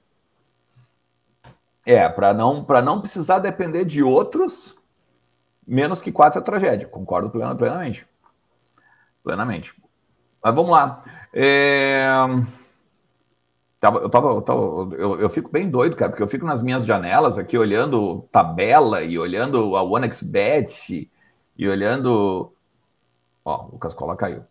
É, 1.86 2.10
para 2.10 2.34
não, 2.34 2.66
não 2.84 3.00
precisar 3.00 3.38
depender 3.38 3.86
de 3.86 4.02
outros, 4.02 4.76
menos 5.66 6.02
que 6.02 6.12
4 6.12 6.40
é 6.40 6.44
tragédia. 6.44 6.88
Concordo 6.88 7.30
plenamente. 7.30 8.08
Plenamente. 9.24 9.76
Mas 10.44 10.56
vamos 10.56 10.72
lá. 10.72 11.04
É... 11.32 12.08
Eu, 13.80 14.10
tava, 14.10 14.30
eu, 14.30 14.42
tava, 14.42 14.62
eu, 14.96 15.20
eu, 15.20 15.30
fico 15.30 15.52
bem 15.52 15.70
doido, 15.70 15.96
cara, 15.96 16.10
porque 16.10 16.24
eu 16.24 16.28
fico 16.28 16.46
nas 16.48 16.64
minhas 16.64 16.84
janelas 16.84 17.38
aqui 17.38 17.60
olhando 17.60 18.28
tabela 18.32 19.04
e 19.04 19.20
olhando 19.20 19.76
a 19.76 19.84
OneXBet 19.84 21.12
e 21.56 21.70
olhando. 21.70 22.52
Ó, 23.46 23.68
o 23.68 23.72
Lucas 23.74 23.94
Cola 23.94 24.16
caiu. 24.16 24.44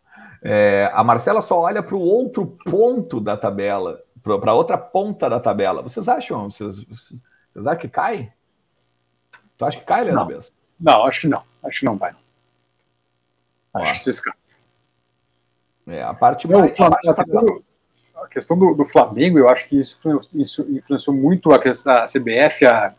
É, 0.42 0.90
a 0.92 1.04
Marcela 1.04 1.40
só 1.40 1.60
olha 1.60 1.82
para 1.82 1.94
o 1.94 2.00
outro 2.00 2.46
ponto 2.64 3.20
da 3.20 3.36
tabela, 3.36 4.02
para 4.22 4.54
outra 4.54 4.78
ponta 4.78 5.28
da 5.28 5.38
tabela. 5.38 5.82
Vocês 5.82 6.08
acham? 6.08 6.50
Vocês, 6.50 6.84
vocês 6.84 7.66
acham 7.66 7.80
que 7.80 7.88
cai? 7.88 8.32
Tu 9.58 9.64
acha 9.64 9.78
que 9.78 9.84
cai, 9.84 10.04
Leandro 10.04 10.38
não. 10.80 10.94
não, 10.94 11.06
acho 11.06 11.20
que 11.20 11.28
não. 11.28 11.42
Acho 11.62 11.80
que 11.80 11.86
não 11.86 11.96
vai. 11.96 12.14
Acho 13.74 13.98
que 13.98 14.04
vocês 14.04 14.20
caem. 14.20 14.36
É, 15.86 16.02
a 16.02 16.14
parte 16.14 16.48
mais. 16.48 16.72
a, 16.80 17.14
questão, 17.14 17.62
a 18.16 18.28
questão 18.28 18.58
do, 18.58 18.74
do, 18.74 18.84
Flamengo, 18.84 19.38
eu 19.38 19.48
acho 19.48 19.68
que 19.68 19.80
isso, 19.80 19.98
isso 20.34 20.62
influenciou 20.70 21.14
muito 21.14 21.52
a, 21.52 21.58
questão, 21.58 21.92
a 21.92 22.06
CBF 22.06 22.64
a, 22.64 22.88
a 22.88 22.94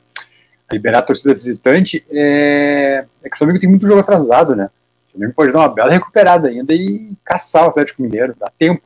liberar 0.73 0.99
a 0.99 1.03
torcida 1.03 1.33
visitante. 1.33 2.05
É, 2.11 3.05
é, 3.23 3.29
que 3.29 3.35
o 3.35 3.37
Flamengo 3.37 3.59
tem 3.59 3.69
muito 3.69 3.87
jogo 3.87 3.99
atrasado, 3.99 4.55
né? 4.55 4.69
O 5.11 5.17
Flamengo 5.17 5.33
pode 5.33 5.51
dar 5.51 5.59
uma 5.59 5.69
bela 5.69 5.91
recuperada 5.91 6.47
ainda 6.47 6.73
e 6.73 7.13
caçar 7.23 7.65
o 7.65 7.67
Atlético 7.69 8.01
Mineiro. 8.01 8.33
Dá 8.39 8.49
tempo. 8.57 8.81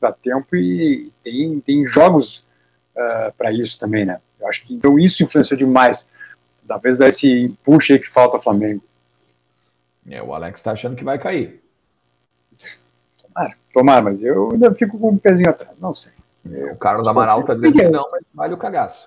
Dá 0.00 0.12
tempo 0.12 0.54
e 0.54 1.12
tem, 1.22 1.60
tem 1.60 1.86
jogos 1.86 2.44
uh, 2.94 3.32
para 3.36 3.52
isso 3.52 3.78
também, 3.78 4.04
né? 4.04 4.20
Eu 4.38 4.48
acho 4.48 4.62
que 4.62 4.74
então 4.74 4.98
isso 4.98 5.22
influenciou 5.22 5.58
demais. 5.58 6.08
Talvez 6.66 6.96
dar 6.96 7.08
esse 7.08 7.26
empuxo 7.44 7.92
aí 7.92 7.98
que 7.98 8.10
falta 8.10 8.36
ao 8.36 8.42
Flamengo. 8.42 8.82
É, 10.08 10.22
o 10.22 10.34
Alex 10.34 10.60
está 10.60 10.72
achando 10.72 10.96
que 10.96 11.04
vai 11.04 11.18
cair. 11.18 11.62
Tomara, 13.22 13.56
tomara, 13.72 14.02
mas 14.02 14.22
eu 14.22 14.52
ainda 14.52 14.74
fico 14.74 14.98
com 14.98 15.10
um 15.10 15.18
pezinho 15.18 15.50
atrás, 15.50 15.76
não 15.78 15.94
sei. 15.94 16.12
O 16.72 16.76
Carlos 16.76 17.06
Amaral 17.06 17.40
está 17.40 17.54
dizendo 17.54 17.72
que 17.72 17.88
não, 17.88 18.10
mas 18.10 18.22
vale 18.34 18.52
o 18.52 18.58
cagaço. 18.58 19.06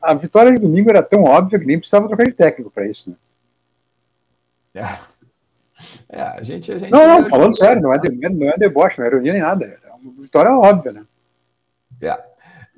A, 0.00 0.12
a, 0.12 0.14
vitória 0.14 0.52
de 0.52 0.60
domingo 0.60 0.88
era 0.88 1.02
tão 1.02 1.24
óbvia 1.24 1.58
que 1.58 1.66
nem 1.66 1.78
precisava 1.78 2.06
trocar 2.06 2.24
de 2.24 2.32
técnico 2.32 2.70
para 2.70 2.86
isso, 2.86 3.10
né? 3.10 3.16
É. 4.74 4.98
é. 6.08 6.20
a 6.20 6.42
gente, 6.42 6.72
a 6.72 6.78
gente. 6.78 6.90
Não, 6.90 7.06
não, 7.06 7.28
falando 7.28 7.56
sério, 7.56 7.82
não 7.82 7.92
é, 7.92 7.98
de, 7.98 8.10
não 8.10 8.48
é 8.48 8.56
deboche, 8.56 8.98
não 8.98 9.04
é 9.04 9.08
ironia 9.08 9.32
nem 9.32 9.42
nada. 9.42 9.64
É 9.64 9.78
uma 9.90 10.22
vitória 10.22 10.52
óbvia, 10.52 10.92
né? 10.92 11.02
É. 12.00 12.18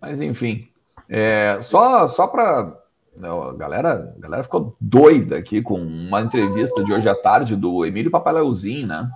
Mas 0.00 0.20
enfim. 0.20 0.68
É, 1.08 1.58
só 1.60 2.06
só 2.06 2.26
para. 2.26 2.78
A 3.22 3.52
galera, 3.52 4.14
a 4.16 4.20
galera 4.20 4.42
ficou 4.42 4.74
doida 4.80 5.36
aqui 5.36 5.60
com 5.60 5.74
uma 5.74 6.22
entrevista 6.22 6.82
de 6.82 6.92
hoje 6.92 7.08
à 7.08 7.14
tarde 7.14 7.54
do 7.54 7.84
Emílio 7.84 8.10
Papaleuzinho, 8.10 8.86
né? 8.86 9.10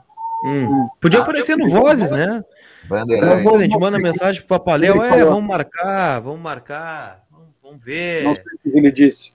Hum. 0.44 0.88
Podia 1.00 1.20
ah, 1.20 1.22
aparecer 1.22 1.56
no 1.56 1.70
Vozes, 1.70 2.10
né? 2.10 2.44
a 2.90 3.58
gente 3.58 3.78
manda 3.78 3.98
mensagem 3.98 4.42
pro 4.42 4.58
Papaléu, 4.58 5.02
é, 5.02 5.24
vamos 5.24 5.44
marcar, 5.44 6.20
vamos 6.20 6.40
marcar, 6.40 7.24
vamos 7.62 7.82
ver. 7.82 8.24
Não 8.24 8.34
sei 8.34 8.44
o 8.44 8.70
que 8.70 8.78
ele 8.78 8.92
disse. 8.92 9.32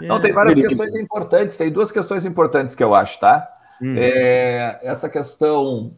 Não, 0.00 0.20
tem 0.20 0.32
várias 0.32 0.54
questões 0.54 0.94
importantes, 0.94 1.56
tem 1.56 1.70
duas 1.70 1.90
questões 1.90 2.24
importantes 2.24 2.74
que 2.76 2.84
eu 2.84 2.94
acho, 2.94 3.18
tá? 3.18 3.52
Hum. 3.80 3.96
É, 3.96 4.78
essa 4.82 5.08
questão 5.08 5.92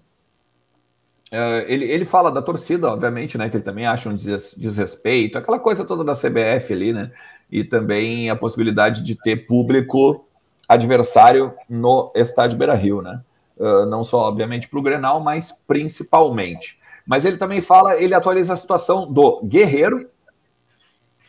Uh, 1.33 1.65
ele, 1.67 1.87
ele 1.87 2.05
fala 2.05 2.31
da 2.31 2.43
torcida, 2.43 2.93
obviamente, 2.93 3.39
né? 3.39 3.49
Que 3.49 3.57
ele 3.57 3.65
também 3.65 3.87
acha 3.87 4.07
um 4.07 4.15
des 4.15 4.55
desrespeito, 4.55 5.39
aquela 5.39 5.59
coisa 5.59 5.83
toda 5.83 6.05
da 6.05 6.13
CBF 6.13 6.75
ali, 6.75 6.93
né? 6.93 7.11
E 7.51 7.65
também 7.65 8.29
a 8.29 8.37
possibilidade 8.37 9.03
de 9.03 9.15
ter 9.15 9.47
público 9.47 10.27
adversário 10.69 11.55
no 11.71 12.13
estádio 12.15 12.59
Beira 12.59 12.75
Rio, 12.75 13.01
né? 13.01 13.23
Uh, 13.57 13.87
não 13.87 14.05
só, 14.05 14.29
obviamente, 14.29 14.69
para 14.69 14.79
o 14.79 14.83
Grenal, 14.83 15.21
mas 15.21 15.53
principalmente. 15.67 16.79
Mas 17.07 17.25
ele 17.25 17.39
também 17.39 17.63
fala, 17.63 17.97
ele 17.97 18.15
atualiza 18.15 18.53
a 18.53 18.57
situação 18.57 19.11
do 19.11 19.41
Guerreiro, 19.43 20.11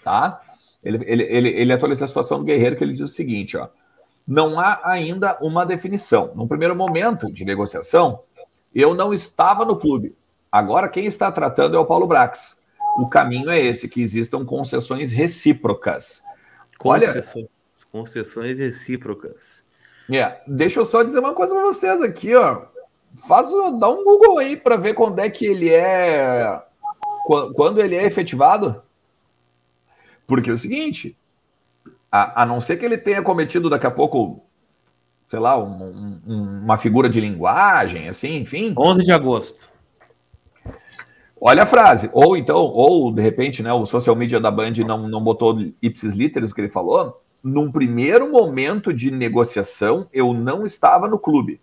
tá? 0.03 0.41
Ele, 0.83 0.99
ele, 1.05 1.23
ele, 1.23 1.49
ele 1.49 1.73
atualiza 1.73 2.03
a 2.03 2.07
situação 2.09 2.39
do 2.39 2.43
Guerreiro, 2.45 2.75
que 2.75 2.83
ele 2.83 2.91
diz 2.91 3.01
o 3.01 3.07
seguinte, 3.07 3.55
ó. 3.55 3.69
Não 4.25 4.59
há 4.59 4.79
ainda 4.83 5.37
uma 5.41 5.65
definição. 5.65 6.31
No 6.35 6.47
primeiro 6.47 6.75
momento 6.75 7.31
de 7.31 7.43
negociação, 7.43 8.21
eu 8.73 8.93
não 8.93 9.13
estava 9.13 9.65
no 9.65 9.75
clube. 9.75 10.15
Agora 10.51 10.87
quem 10.87 11.05
está 11.05 11.31
tratando 11.31 11.75
é 11.75 11.79
o 11.79 11.85
Paulo 11.85 12.07
Brax. 12.07 12.57
O 12.97 13.07
caminho 13.07 13.49
é 13.49 13.59
esse, 13.59 13.87
que 13.89 14.01
existam 14.01 14.45
concessões 14.45 15.11
recíprocas. 15.11 16.23
Concessões, 16.77 17.45
Olha, 17.45 17.49
concessões 17.91 18.59
recíprocas. 18.59 19.65
É, 20.11 20.41
deixa 20.45 20.79
eu 20.79 20.85
só 20.85 21.03
dizer 21.03 21.19
uma 21.19 21.33
coisa 21.33 21.53
para 21.53 21.63
vocês 21.63 22.01
aqui, 22.01 22.35
ó. 22.35 22.65
Faz, 23.27 23.49
dá 23.79 23.89
um 23.89 24.03
Google 24.03 24.39
aí 24.39 24.57
para 24.57 24.75
ver 24.75 24.93
quando 24.93 25.19
é 25.19 25.29
que 25.29 25.45
ele 25.45 25.69
é 25.69 26.61
quando 27.25 27.79
ele 27.79 27.95
é 27.95 28.05
efetivado. 28.05 28.81
Porque 30.27 30.49
é 30.49 30.53
o 30.53 30.57
seguinte, 30.57 31.17
a, 32.15 32.43
a 32.43 32.45
não 32.45 32.61
ser 32.61 32.77
que 32.77 32.85
ele 32.85 32.95
tenha 32.95 33.23
cometido 33.23 33.71
daqui 33.71 33.87
a 33.87 33.91
pouco 33.91 34.45
sei 35.27 35.39
lá, 35.39 35.57
um, 35.57 36.21
um, 36.27 36.61
uma 36.63 36.77
figura 36.77 37.09
de 37.09 37.19
linguagem, 37.19 38.07
assim, 38.07 38.37
enfim. 38.37 38.71
11 38.77 39.03
de 39.03 39.11
agosto. 39.11 39.67
Olha 41.41 41.63
a 41.63 41.65
frase. 41.65 42.07
Ou 42.13 42.37
então, 42.37 42.57
ou 42.57 43.11
de 43.11 43.19
repente, 43.19 43.63
né, 43.63 43.73
o 43.73 43.83
social 43.83 44.15
media 44.15 44.39
da 44.39 44.51
Band 44.51 44.73
não, 44.85 45.07
não 45.07 45.23
botou 45.23 45.57
ipsis 45.81 46.13
literis 46.13 46.51
o 46.51 46.55
que 46.55 46.61
ele 46.61 46.69
falou. 46.69 47.19
Num 47.41 47.71
primeiro 47.71 48.31
momento 48.31 48.93
de 48.93 49.09
negociação, 49.09 50.07
eu 50.13 50.35
não 50.35 50.67
estava 50.67 51.07
no 51.07 51.17
clube. 51.17 51.59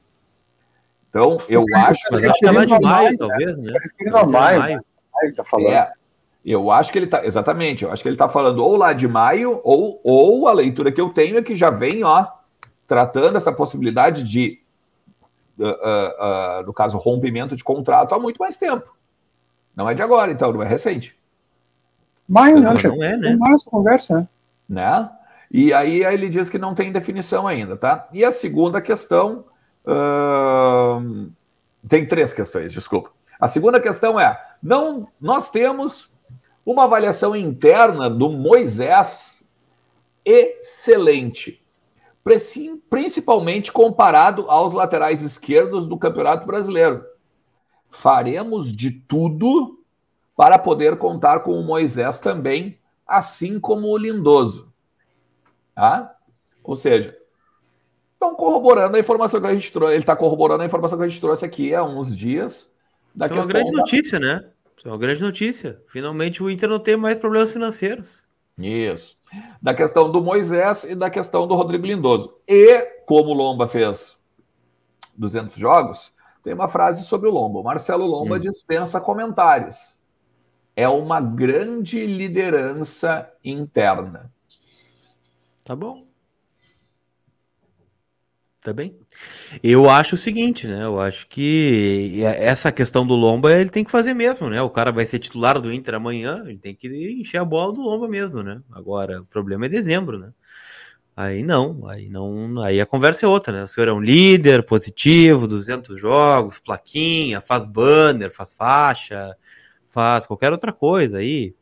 Então, 1.09 1.37
eu 1.49 1.65
acho 1.77 2.09
que. 2.09 2.27
Acho 2.27 2.41
que 2.41 2.47
é 2.49 2.51
lá 2.51 2.65
de 2.65 2.81
maio, 2.81 3.17
talvez, 3.17 3.57
né? 3.57 3.73
É 4.01 4.11
maio, 4.11 4.59
maio. 4.59 4.85
maio 5.15 5.35
tá 5.37 5.45
falando. 5.45 5.73
É, 5.75 5.93
eu 6.45 6.71
acho 6.71 6.91
que 6.91 6.99
ele 6.99 7.07
tá. 7.07 7.25
Exatamente, 7.25 7.85
eu 7.85 7.93
acho 7.93 8.03
que 8.03 8.09
ele 8.09 8.17
tá 8.17 8.29
falando 8.29 8.65
ou 8.65 8.77
lá 8.77 8.93
de 8.93 9.07
maio, 9.07 9.61
ou, 9.63 10.01
ou 10.03 10.49
a 10.49 10.53
leitura 10.53 10.91
que 10.91 11.01
eu 11.01 11.11
tenho 11.11 11.39
é 11.39 11.43
que 11.43 11.55
já 11.55 11.71
vem, 11.71 12.03
ó, 12.03 12.27
tratando 12.87 13.37
essa 13.37 13.53
possibilidade 13.53 14.23
de, 14.25 14.61
uh, 15.59 15.65
uh, 15.65 16.61
uh, 16.61 16.67
no 16.67 16.73
caso, 16.73 16.97
rompimento 16.97 17.55
de 17.55 17.63
contrato 17.63 18.15
há 18.15 18.19
muito 18.19 18.39
mais 18.39 18.57
tempo. 18.57 18.95
Não 19.77 19.89
é 19.89 19.95
de 19.95 20.03
agora, 20.03 20.33
então, 20.33 20.53
não 20.53 20.63
é 20.63 20.67
recente. 20.67 21.17
Maio, 22.27 22.61
não, 22.61 22.75
não 22.75 23.03
é, 23.03 23.17
né? 23.17 23.37
Mais 23.37 23.63
conversa, 23.65 24.29
né? 24.69 25.11
E 25.51 25.73
aí, 25.73 26.05
aí 26.05 26.15
ele 26.15 26.29
diz 26.29 26.49
que 26.49 26.59
não 26.59 26.75
tem 26.75 26.93
definição 26.93 27.47
ainda, 27.47 27.77
tá? 27.77 28.07
E 28.13 28.25
a 28.25 28.33
segunda 28.33 28.81
questão. 28.81 29.45
tem 31.89 32.07
três 32.07 32.33
questões, 32.33 32.73
desculpa. 32.73 33.11
A 33.39 33.49
segunda 33.49 33.81
questão 33.81 34.19
é: 34.19 34.39
não, 34.63 35.09
nós 35.21 35.51
temos 35.51 36.10
uma 36.71 36.85
avaliação 36.85 37.35
interna 37.35 38.09
do 38.09 38.29
Moisés 38.31 39.45
excelente 40.25 41.61
principalmente 42.89 43.73
comparado 43.73 44.51
aos 44.51 44.73
laterais 44.73 45.23
esquerdos 45.23 45.87
do 45.87 45.99
Campeonato 45.99 46.47
Brasileiro. 46.47 47.05
Faremos 47.91 48.75
de 48.75 48.91
tudo 48.91 49.83
para 50.37 50.59
poder 50.59 50.97
contar 50.97 51.41
com 51.41 51.53
o 51.53 51.63
Moisés 51.63 52.19
também, 52.19 52.79
assim 53.07 53.59
como 53.59 53.89
o 53.89 53.97
Lindoso. 53.97 54.73
Tá? 55.75 56.15
Ou 56.63 56.77
seja, 56.77 57.17
estão 58.13 58.35
corroborando 58.35 58.97
a 58.97 59.01
informação 59.01 59.41
que 59.41 59.47
a 59.47 59.55
gente 59.55 59.73
trouxe. 59.73 59.95
Ele 59.95 60.03
está 60.03 60.15
corroborando 60.15 60.63
a 60.63 60.67
informação 60.67 60.99
que 60.99 61.05
a 61.05 61.09
gente 61.09 61.21
trouxe 61.21 61.45
aqui 61.45 61.75
há 61.75 61.83
uns 61.83 62.17
dias. 62.17 62.73
Isso 63.15 63.25
é 63.25 63.33
uma 63.33 63.47
grande 63.47 63.73
da... 63.73 63.79
notícia, 63.79 64.19
né? 64.19 64.45
Isso 64.81 64.89
é 64.89 64.91
uma 64.91 64.97
grande 64.97 65.21
notícia. 65.21 65.79
Finalmente 65.87 66.43
o 66.43 66.49
Inter 66.49 66.67
não 66.67 66.79
tem 66.79 66.97
mais 66.97 67.19
problemas 67.19 67.53
financeiros. 67.53 68.27
Isso. 68.57 69.19
Da 69.61 69.75
questão 69.75 70.11
do 70.11 70.23
Moisés 70.23 70.85
e 70.85 70.95
da 70.95 71.11
questão 71.11 71.47
do 71.47 71.55
Rodrigo 71.55 71.85
Lindoso. 71.85 72.35
E, 72.49 72.81
como 73.05 73.29
o 73.29 73.35
Lomba 73.35 73.69
fez 73.69 74.19
200 75.19 75.55
jogos, 75.57 76.15
tem 76.43 76.55
uma 76.55 76.67
frase 76.67 77.05
sobre 77.05 77.29
o 77.29 77.31
Lomba. 77.31 77.59
O 77.59 77.63
Marcelo 77.63 78.07
Lomba 78.07 78.37
hum. 78.37 78.41
dispensa 78.41 78.99
comentários. 78.99 79.99
É 80.75 80.89
uma 80.89 81.21
grande 81.21 82.07
liderança 82.07 83.31
interna. 83.45 84.33
Tá 85.63 85.77
bom. 85.77 86.07
Tá 88.63 88.75
bem? 88.75 88.95
Eu 89.63 89.89
acho 89.89 90.17
o 90.17 90.19
seguinte, 90.19 90.67
né? 90.69 90.85
Eu 90.85 91.01
acho 91.01 91.27
que 91.29 92.23
essa 92.25 92.71
questão 92.71 93.07
do 93.07 93.15
Lomba 93.15 93.53
ele 93.53 93.71
tem 93.71 93.83
que 93.83 93.91
fazer 93.91 94.13
mesmo, 94.13 94.51
né? 94.51 94.61
O 94.61 94.69
cara 94.69 94.93
vai 94.93 95.07
ser 95.07 95.19
titular 95.19 95.59
do 95.59 95.73
Inter 95.73 95.95
amanhã, 95.95 96.43
ele 96.47 96.59
tem 96.59 96.75
que 96.75 96.89
encher 97.19 97.39
a 97.39 97.45
bola 97.45 97.73
do 97.73 97.81
Lomba 97.81 98.07
mesmo, 98.07 98.43
né? 98.43 98.61
Agora, 98.71 99.23
o 99.23 99.25
problema 99.25 99.65
é 99.65 99.69
dezembro, 99.71 100.19
né? 100.19 100.31
Aí 101.17 101.43
não, 101.43 101.89
aí 101.89 102.09
não, 102.09 102.63
aí 102.63 102.81
a 102.81 102.87
conversa 102.87 103.27
é 103.27 103.29
outra, 103.29 103.53
né? 103.53 103.65
O 103.65 103.69
senhor 103.69 103.89
é 103.89 103.93
um 103.93 104.01
líder 104.01 104.63
positivo, 104.65 105.49
200 105.49 106.01
jogos, 106.01 106.59
plaquinha, 106.59 107.41
faz 107.41 107.67
banner, 107.67 108.31
faz 108.31 108.53
faixa, 108.55 109.37
faz 109.89 110.27
qualquer 110.27 110.53
outra 110.53 110.73
coisa 110.73 111.19
aí, 111.19 111.55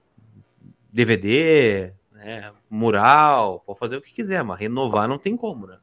DVD, 0.93 1.93
né? 2.13 2.53
mural, 2.71 3.61
pode 3.67 3.79
fazer 3.79 3.97
o 3.97 4.03
que 4.03 4.13
quiser, 4.13 4.43
mas 4.45 4.59
renovar 4.59 5.09
não 5.09 5.19
tem 5.19 5.37
como, 5.37 5.67
né? 5.67 5.79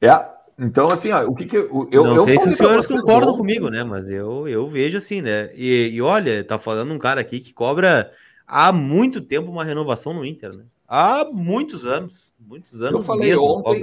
É, 0.00 0.24
então, 0.58 0.88
assim, 0.90 1.10
ó, 1.10 1.24
o 1.26 1.34
que 1.34 1.44
que 1.44 1.56
eu. 1.56 1.88
eu 1.92 2.04
não 2.04 2.16
eu 2.16 2.22
sei 2.22 2.38
se 2.38 2.48
os 2.48 2.56
senhores 2.56 2.86
concordam 2.86 3.32
bom. 3.32 3.38
comigo, 3.38 3.68
né? 3.68 3.84
Mas 3.84 4.08
eu, 4.08 4.48
eu 4.48 4.66
vejo 4.68 4.96
assim, 4.96 5.20
né? 5.20 5.50
E, 5.54 5.90
e, 5.92 6.00
olha, 6.00 6.42
tá 6.42 6.58
falando 6.58 6.92
um 6.92 6.98
cara 6.98 7.20
aqui 7.20 7.40
que 7.40 7.52
cobra 7.52 8.10
há 8.46 8.72
muito 8.72 9.20
tempo 9.20 9.50
uma 9.50 9.64
renovação 9.64 10.14
no 10.14 10.24
Inter, 10.24 10.56
né? 10.56 10.64
Há 10.88 11.26
muitos 11.30 11.84
anos. 11.84 12.32
Muitos 12.40 12.80
anos 12.80 13.00
eu 13.00 13.02
falei 13.02 13.36
ontem, 13.36 13.82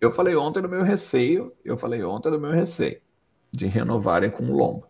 Eu 0.00 0.12
falei 0.12 0.34
ontem 0.34 0.62
no 0.62 0.68
meu 0.68 0.82
receio, 0.82 1.52
eu 1.64 1.76
falei 1.76 2.02
ontem 2.02 2.30
no 2.30 2.40
meu 2.40 2.50
receio 2.50 3.00
de 3.52 3.66
renovarem 3.66 4.30
com 4.30 4.44
o 4.44 4.56
Lomba. 4.56 4.88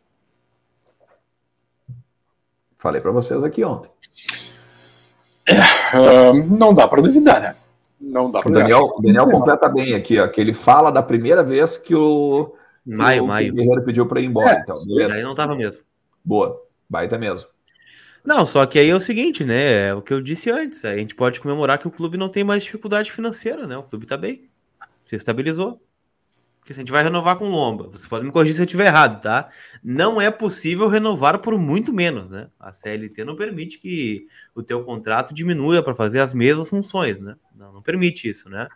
Falei 2.79 3.01
para 3.01 3.11
vocês 3.11 3.45
aqui 3.45 3.63
ontem. 3.63 3.91
É, 5.47 5.99
uh, 5.99 6.35
não 6.35 6.73
dá 6.73 6.89
para 6.89 7.03
duvidar, 7.03 7.41
né? 7.41 7.57
Não 8.01 8.31
dá 8.31 8.41
pra 8.41 8.51
o 8.51 8.55
Daniel, 8.55 8.93
o 8.97 9.03
Daniel 9.03 9.29
completa 9.29 9.69
bem 9.69 9.95
aqui, 9.95 10.19
ó, 10.19 10.27
que 10.27 10.41
ele 10.41 10.55
fala 10.55 10.91
da 10.91 11.03
primeira 11.03 11.43
vez 11.43 11.77
que 11.77 11.95
o, 11.95 12.55
maio, 12.87 13.25
o, 13.25 13.27
maio. 13.27 13.53
Guerreiro 13.53 13.85
pediu 13.85 14.07
para 14.07 14.21
ir 14.21 14.25
embora. 14.25 14.57
É, 14.57 14.61
então, 14.61 14.87
beleza. 14.87 15.15
Aí 15.15 15.23
não 15.23 15.35
tava 15.35 15.55
mesmo. 15.55 15.83
Boa, 16.25 16.63
baita 16.89 17.19
mesmo. 17.19 17.49
Não, 18.25 18.47
só 18.47 18.65
que 18.67 18.79
aí 18.79 18.89
é 18.89 18.95
o 18.95 19.01
seguinte, 19.01 19.45
né? 19.45 19.89
É 19.89 19.95
o 19.95 20.03
que 20.03 20.13
eu 20.13 20.21
disse 20.21 20.51
antes. 20.51 20.85
A 20.85 20.97
gente 20.97 21.15
pode 21.15 21.41
comemorar 21.41 21.79
que 21.79 21.89
o 21.89 21.91
clube 21.91 22.17
não 22.17 22.29
tem 22.29 22.45
mais 22.45 22.63
dificuldade 22.63 23.13
financeira, 23.13 23.67
né? 23.67 23.77
O 23.77 23.83
clube 23.83 24.07
tá 24.07 24.17
bem. 24.17 24.49
Se 25.05 25.17
estabilizou. 25.17 25.81
Porque 26.61 26.75
se 26.75 26.81
a 26.81 26.83
gente 26.83 26.93
vai 26.93 27.03
renovar 27.03 27.37
com 27.37 27.49
lomba, 27.49 27.89
você 27.91 28.07
pode 28.07 28.25
me 28.25 28.31
corrigir 28.31 28.55
se 28.55 28.63
eu 28.63 28.67
estiver 28.67 28.87
errado, 28.87 29.21
tá? 29.21 29.49
Não 29.83 30.21
é 30.21 30.31
possível 30.31 30.89
renovar 30.89 31.39
por 31.41 31.59
muito 31.59 31.93
menos, 31.93 32.31
né? 32.31 32.49
A 32.61 32.73
CLT 32.73 33.25
não 33.25 33.35
permite 33.35 33.79
que 33.79 34.27
o 34.55 34.63
teu 34.63 34.85
contrato 34.85 35.35
diminua 35.35 35.83
para 35.83 35.95
fazer 35.95 36.21
as 36.21 36.35
mesmas 36.35 36.69
funções, 36.69 37.19
né? 37.19 37.35
Não, 37.57 37.73
não 37.73 37.83
permite 37.83 38.29
isso, 38.29 38.49
né? 38.49 38.69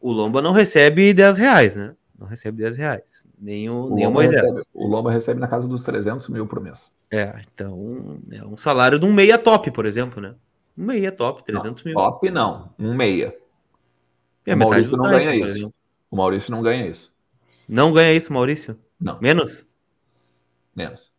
O 0.00 0.12
Lomba 0.12 0.42
não 0.42 0.52
recebe 0.52 1.14
10 1.14 1.38
reais, 1.38 1.76
né? 1.76 1.94
Não 2.18 2.26
recebe 2.26 2.62
10 2.62 2.76
reais. 2.76 3.26
Nem 3.40 3.70
o, 3.70 3.84
o, 3.84 3.94
nem 3.94 4.06
o 4.06 4.10
Moisés. 4.10 4.42
Recebe, 4.42 4.66
o 4.74 4.86
Lomba 4.88 5.10
recebe 5.10 5.40
na 5.40 5.48
casa 5.48 5.68
dos 5.68 5.82
300 5.82 6.28
mil 6.28 6.46
por 6.46 6.60
mês. 6.60 6.92
É, 7.10 7.40
então 7.54 8.18
é 8.30 8.44
um 8.44 8.56
salário 8.56 8.98
de 8.98 9.06
um 9.06 9.12
meia 9.12 9.38
top, 9.38 9.70
por 9.70 9.86
exemplo, 9.86 10.20
né? 10.20 10.34
Um 10.76 10.84
meia 10.84 11.12
top, 11.12 11.44
300 11.44 11.84
não, 11.84 11.90
mil. 11.90 11.94
Top 11.94 12.30
não, 12.30 12.70
um 12.78 12.92
meia. 12.92 13.34
É, 14.46 14.54
o 14.54 14.58
Maurício 14.58 14.96
não 14.96 15.08
ganha 15.08 15.34
isso. 15.34 15.72
O 16.10 16.16
Maurício 16.16 16.50
não 16.50 16.62
ganha 16.62 16.86
isso. 16.86 17.12
Não 17.68 17.92
ganha 17.92 18.14
isso, 18.14 18.32
Maurício? 18.32 18.78
Não. 19.00 19.18
Menos? 19.20 19.64
Menos. 20.74 21.12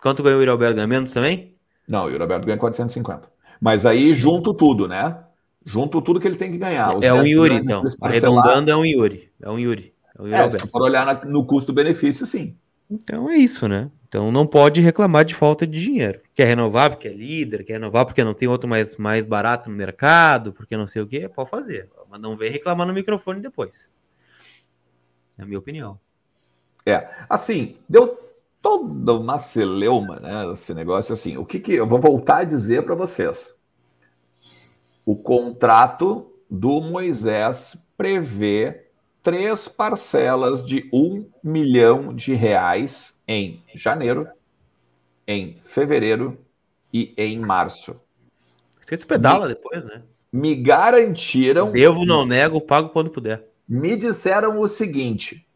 Quanto 0.00 0.22
ganhou 0.22 0.38
o 0.38 0.42
Iraberto? 0.42 0.76
Ganha 0.76 0.86
menos 0.86 1.12
também? 1.12 1.54
Não, 1.88 2.06
o 2.06 2.10
Iraberto 2.10 2.46
ganha 2.46 2.58
450. 2.58 3.30
Mas 3.60 3.84
aí 3.86 4.14
junto 4.14 4.54
tudo, 4.54 4.86
né? 4.86 5.18
Junto 5.64 6.02
tudo 6.02 6.20
que 6.20 6.26
ele 6.26 6.36
tem 6.36 6.50
que 6.50 6.58
ganhar. 6.58 6.96
Os 6.96 7.04
é 7.04 7.12
um 7.12 7.24
Yuri, 7.24 7.56
então. 7.56 7.84
Arredondando 8.00 8.70
é 8.70 8.76
um 8.76 8.84
Yuri. 8.84 9.30
É 9.40 9.48
um 9.48 9.58
Yuri. 9.58 9.92
É, 10.18 10.22
um 10.22 10.26
Yuri 10.26 10.40
é 10.40 10.48
se 10.48 10.66
for 10.68 10.82
olhar 10.82 11.06
na, 11.06 11.24
no 11.24 11.44
custo-benefício, 11.44 12.26
sim. 12.26 12.56
Então 12.90 13.30
é 13.30 13.36
isso, 13.36 13.68
né? 13.68 13.90
Então 14.08 14.30
não 14.30 14.46
pode 14.46 14.80
reclamar 14.80 15.24
de 15.24 15.34
falta 15.34 15.66
de 15.66 15.80
dinheiro. 15.80 16.20
Quer 16.34 16.46
renovar 16.46 16.90
porque 16.90 17.08
é 17.08 17.12
líder, 17.12 17.64
quer 17.64 17.74
renovar 17.74 18.04
porque 18.04 18.22
não 18.22 18.34
tem 18.34 18.48
outro 18.48 18.68
mais, 18.68 18.96
mais 18.96 19.24
barato 19.24 19.70
no 19.70 19.76
mercado, 19.76 20.52
porque 20.52 20.76
não 20.76 20.86
sei 20.86 21.00
o 21.00 21.06
quê, 21.06 21.28
pode 21.28 21.48
fazer. 21.48 21.88
Mas 22.10 22.20
não 22.20 22.36
vem 22.36 22.50
reclamar 22.50 22.86
no 22.86 22.92
microfone 22.92 23.40
depois. 23.40 23.90
É 25.38 25.42
a 25.42 25.46
minha 25.46 25.58
opinião. 25.58 25.98
É, 26.84 27.08
assim, 27.28 27.76
deu 27.88 28.18
toda 28.60 29.14
uma 29.14 29.38
celeuma, 29.38 30.20
né? 30.20 30.52
Esse 30.52 30.72
negócio 30.72 31.12
assim. 31.12 31.36
O 31.36 31.44
que 31.44 31.58
que 31.58 31.72
eu 31.72 31.86
vou 31.86 32.00
voltar 32.00 32.38
a 32.38 32.44
dizer 32.44 32.84
para 32.84 32.94
vocês? 32.94 33.54
O 35.04 35.16
contrato 35.16 36.30
do 36.48 36.80
Moisés 36.80 37.76
prevê 37.96 38.86
três 39.22 39.68
parcelas 39.68 40.64
de 40.64 40.88
um 40.92 41.26
milhão 41.42 42.14
de 42.14 42.34
reais 42.34 43.20
em 43.26 43.62
janeiro, 43.74 44.28
em 45.26 45.60
fevereiro 45.64 46.38
e 46.92 47.14
em 47.16 47.38
março. 47.38 48.00
Você 48.80 48.98
pedala 48.98 49.46
me, 49.46 49.54
depois, 49.54 49.84
né? 49.84 50.02
Me 50.32 50.54
garantiram. 50.54 51.72
Devo, 51.72 52.04
não 52.04 52.26
nego, 52.26 52.60
pago 52.60 52.90
quando 52.90 53.10
puder. 53.10 53.51
Me 53.72 53.96
disseram 53.96 54.60
o 54.60 54.68
seguinte: 54.68 55.48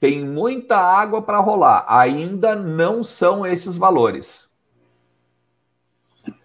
tem 0.00 0.24
muita 0.24 0.78
água 0.78 1.20
para 1.20 1.38
rolar, 1.38 1.84
ainda 1.86 2.56
não 2.56 3.04
são 3.04 3.46
esses 3.46 3.76
valores. 3.76 4.48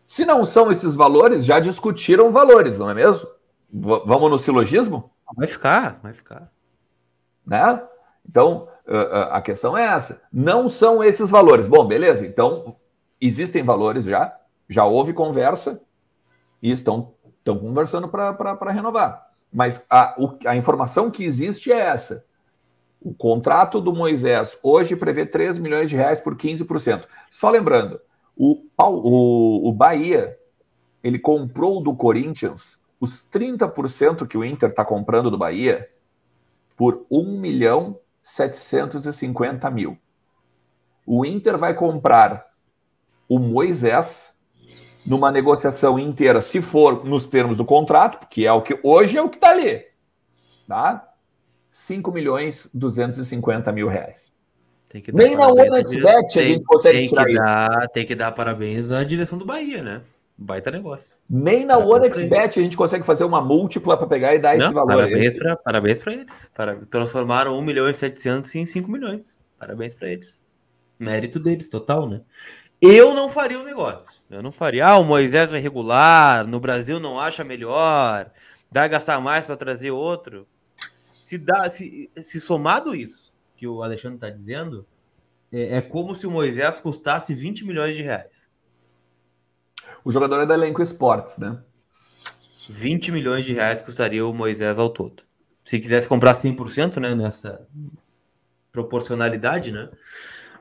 Se 0.06 0.26
não 0.26 0.44
são 0.44 0.70
esses 0.70 0.94
valores, 0.94 1.46
já 1.46 1.62
discutiram 1.62 2.30
valores, 2.30 2.78
não 2.78 2.90
é 2.90 2.94
mesmo? 2.94 3.26
V 3.72 4.02
vamos 4.06 4.30
no 4.30 4.38
silogismo? 4.38 5.10
Vai 5.34 5.48
ficar, 5.48 5.98
vai 6.04 6.12
ficar. 6.12 6.52
Né? 7.48 7.82
Então, 8.28 8.68
a 9.32 9.42
questão 9.42 9.78
é 9.78 9.86
essa. 9.86 10.24
Não 10.30 10.68
são 10.68 11.02
esses 11.02 11.30
valores. 11.30 11.68
Bom, 11.68 11.88
beleza. 11.88 12.28
Então, 12.28 12.76
existem 13.22 13.64
valores 13.64 14.04
já, 14.04 14.38
já 14.68 14.84
houve 14.84 15.14
conversa 15.14 15.82
e 16.62 16.70
estão, 16.70 17.14
estão 17.40 17.58
conversando 17.58 18.10
para 18.10 18.72
renovar. 18.74 19.26
Mas 19.56 19.86
a, 19.90 20.18
a 20.48 20.58
informação 20.58 21.10
que 21.10 21.24
existe 21.24 21.72
é 21.72 21.80
essa. 21.80 22.26
O 23.00 23.14
contrato 23.14 23.80
do 23.80 23.94
Moisés 23.94 24.60
hoje 24.62 24.98
prevê 24.98 25.26
3 25.26 25.58
milhões 25.60 25.90
de 25.90 25.96
reais 25.96 26.20
por 26.20 26.36
15%. 26.36 27.06
Só 27.32 27.50
lembrando, 27.50 28.02
o, 28.36 28.66
o, 28.78 29.70
o 29.70 29.72
Bahia 29.72 30.38
ele 31.02 31.18
comprou 31.18 31.82
do 31.82 31.96
Corinthians 31.96 32.84
os 33.00 33.26
30% 33.32 34.28
que 34.28 34.38
o 34.38 34.44
Inter 34.44 34.72
está 34.72 34.84
comprando 34.84 35.32
do 35.32 35.38
Bahia 35.38 35.90
por 36.76 37.06
1 37.10 37.40
milhão 37.40 37.98
750 38.22 39.72
mil. 39.72 39.98
O 41.06 41.26
Inter 41.26 41.58
vai 41.58 41.74
comprar 41.74 42.46
o 43.30 43.40
Moisés 43.40 44.35
numa 45.06 45.32
negociação 45.32 46.00
inteira, 46.00 46.42
se 46.42 46.62
for 46.62 47.06
nos 47.06 47.28
termos 47.28 47.58
do 47.58 47.66
contrato, 47.66 48.28
que 48.28 48.46
é 48.46 48.52
o 48.52 48.62
que 48.62 48.80
hoje 48.82 49.18
é 49.18 49.22
o 49.22 49.30
que 49.30 49.38
está 49.38 49.50
ali, 49.52 49.86
tá? 50.68 51.08
5 51.70 52.12
milhões 52.12 52.70
250 52.74 53.72
mil 53.72 53.88
reais. 53.88 54.34
Nem 55.14 55.36
na 55.36 55.50
OneXBet 55.50 56.40
a 56.40 56.44
gente 56.44 56.64
consegue 56.64 56.98
tem 56.98 57.08
tirar 57.10 57.26
que 57.26 57.34
dar, 57.34 57.70
isso. 57.80 57.90
Tem 57.90 58.06
que 58.06 58.16
dar 58.16 58.32
parabéns 58.32 58.92
à 58.92 59.04
direção 59.04 59.38
do 59.38 59.46
Bahia, 59.46 59.84
né? 59.84 60.02
Baita 60.38 60.72
negócio. 60.72 61.16
Nem 61.30 61.66
na 61.66 61.78
OneXBet 61.78 62.60
a 62.60 62.64
gente 62.64 62.78
consegue 62.78 63.06
fazer 63.06 63.26
uma 63.26 63.42
múltipla 63.42 63.98
para 63.98 64.08
pegar 64.08 64.36
e 64.36 64.40
dar 64.40 64.58
Não, 64.58 64.66
esse 64.66 64.74
valor. 64.74 64.88
Parabéns 64.88 65.34
para 65.34 65.56
parabéns 65.58 66.08
eles. 66.08 66.52
Para, 66.54 66.76
transformaram 66.86 67.58
1 67.58 67.62
milhão 67.62 67.90
e 67.90 67.94
700 67.94 68.56
em 68.56 68.66
5 68.66 68.90
milhões. 68.90 69.40
Parabéns 69.60 69.94
para 69.94 70.10
eles. 70.10 70.42
Mérito 70.98 71.40
deles, 71.40 71.68
total, 71.68 72.08
né? 72.08 72.22
Eu 72.82 73.14
não 73.14 73.30
faria 73.30 73.60
o 73.60 73.64
negócio. 73.64 74.22
Eu 74.30 74.42
não 74.42 74.52
faria. 74.52 74.88
Ah, 74.88 74.98
o 74.98 75.04
Moisés 75.04 75.52
é 75.54 75.58
regular, 75.58 76.46
no 76.46 76.60
Brasil 76.60 77.00
não 77.00 77.20
acha 77.20 77.44
melhor, 77.44 78.32
dá 78.72 78.88
gastar 78.88 79.20
mais 79.20 79.46
para 79.46 79.58
trazer 79.58 79.92
outro. 79.92 80.48
Se, 81.24 81.38
dá, 81.38 81.70
se, 81.70 82.12
se 82.18 82.40
somado 82.40 82.96
isso 82.96 83.34
que 83.56 83.68
o 83.68 83.82
Alexandre 83.82 84.18
está 84.18 84.30
dizendo, 84.30 84.86
é, 85.52 85.78
é 85.78 85.82
como 85.82 86.16
se 86.16 86.28
o 86.28 86.32
Moisés 86.32 86.80
custasse 86.80 87.34
20 87.34 87.66
milhões 87.66 87.96
de 87.96 88.04
reais. 88.04 88.52
O 90.04 90.12
jogador 90.12 90.42
é 90.42 90.46
da 90.46 90.54
Elenco 90.54 90.84
Esportes, 90.84 91.38
né? 91.38 91.58
20 92.70 93.12
milhões 93.12 93.46
de 93.46 93.54
reais 93.54 93.82
custaria 93.82 94.26
o 94.26 94.34
Moisés 94.34 94.78
ao 94.78 94.90
todo. 94.90 95.24
Se 95.64 95.80
quisesse 95.80 96.08
comprar 96.08 96.36
100%, 96.36 96.98
né, 96.98 97.16
nessa 97.16 97.68
proporcionalidade, 98.72 99.72
né? 99.72 99.90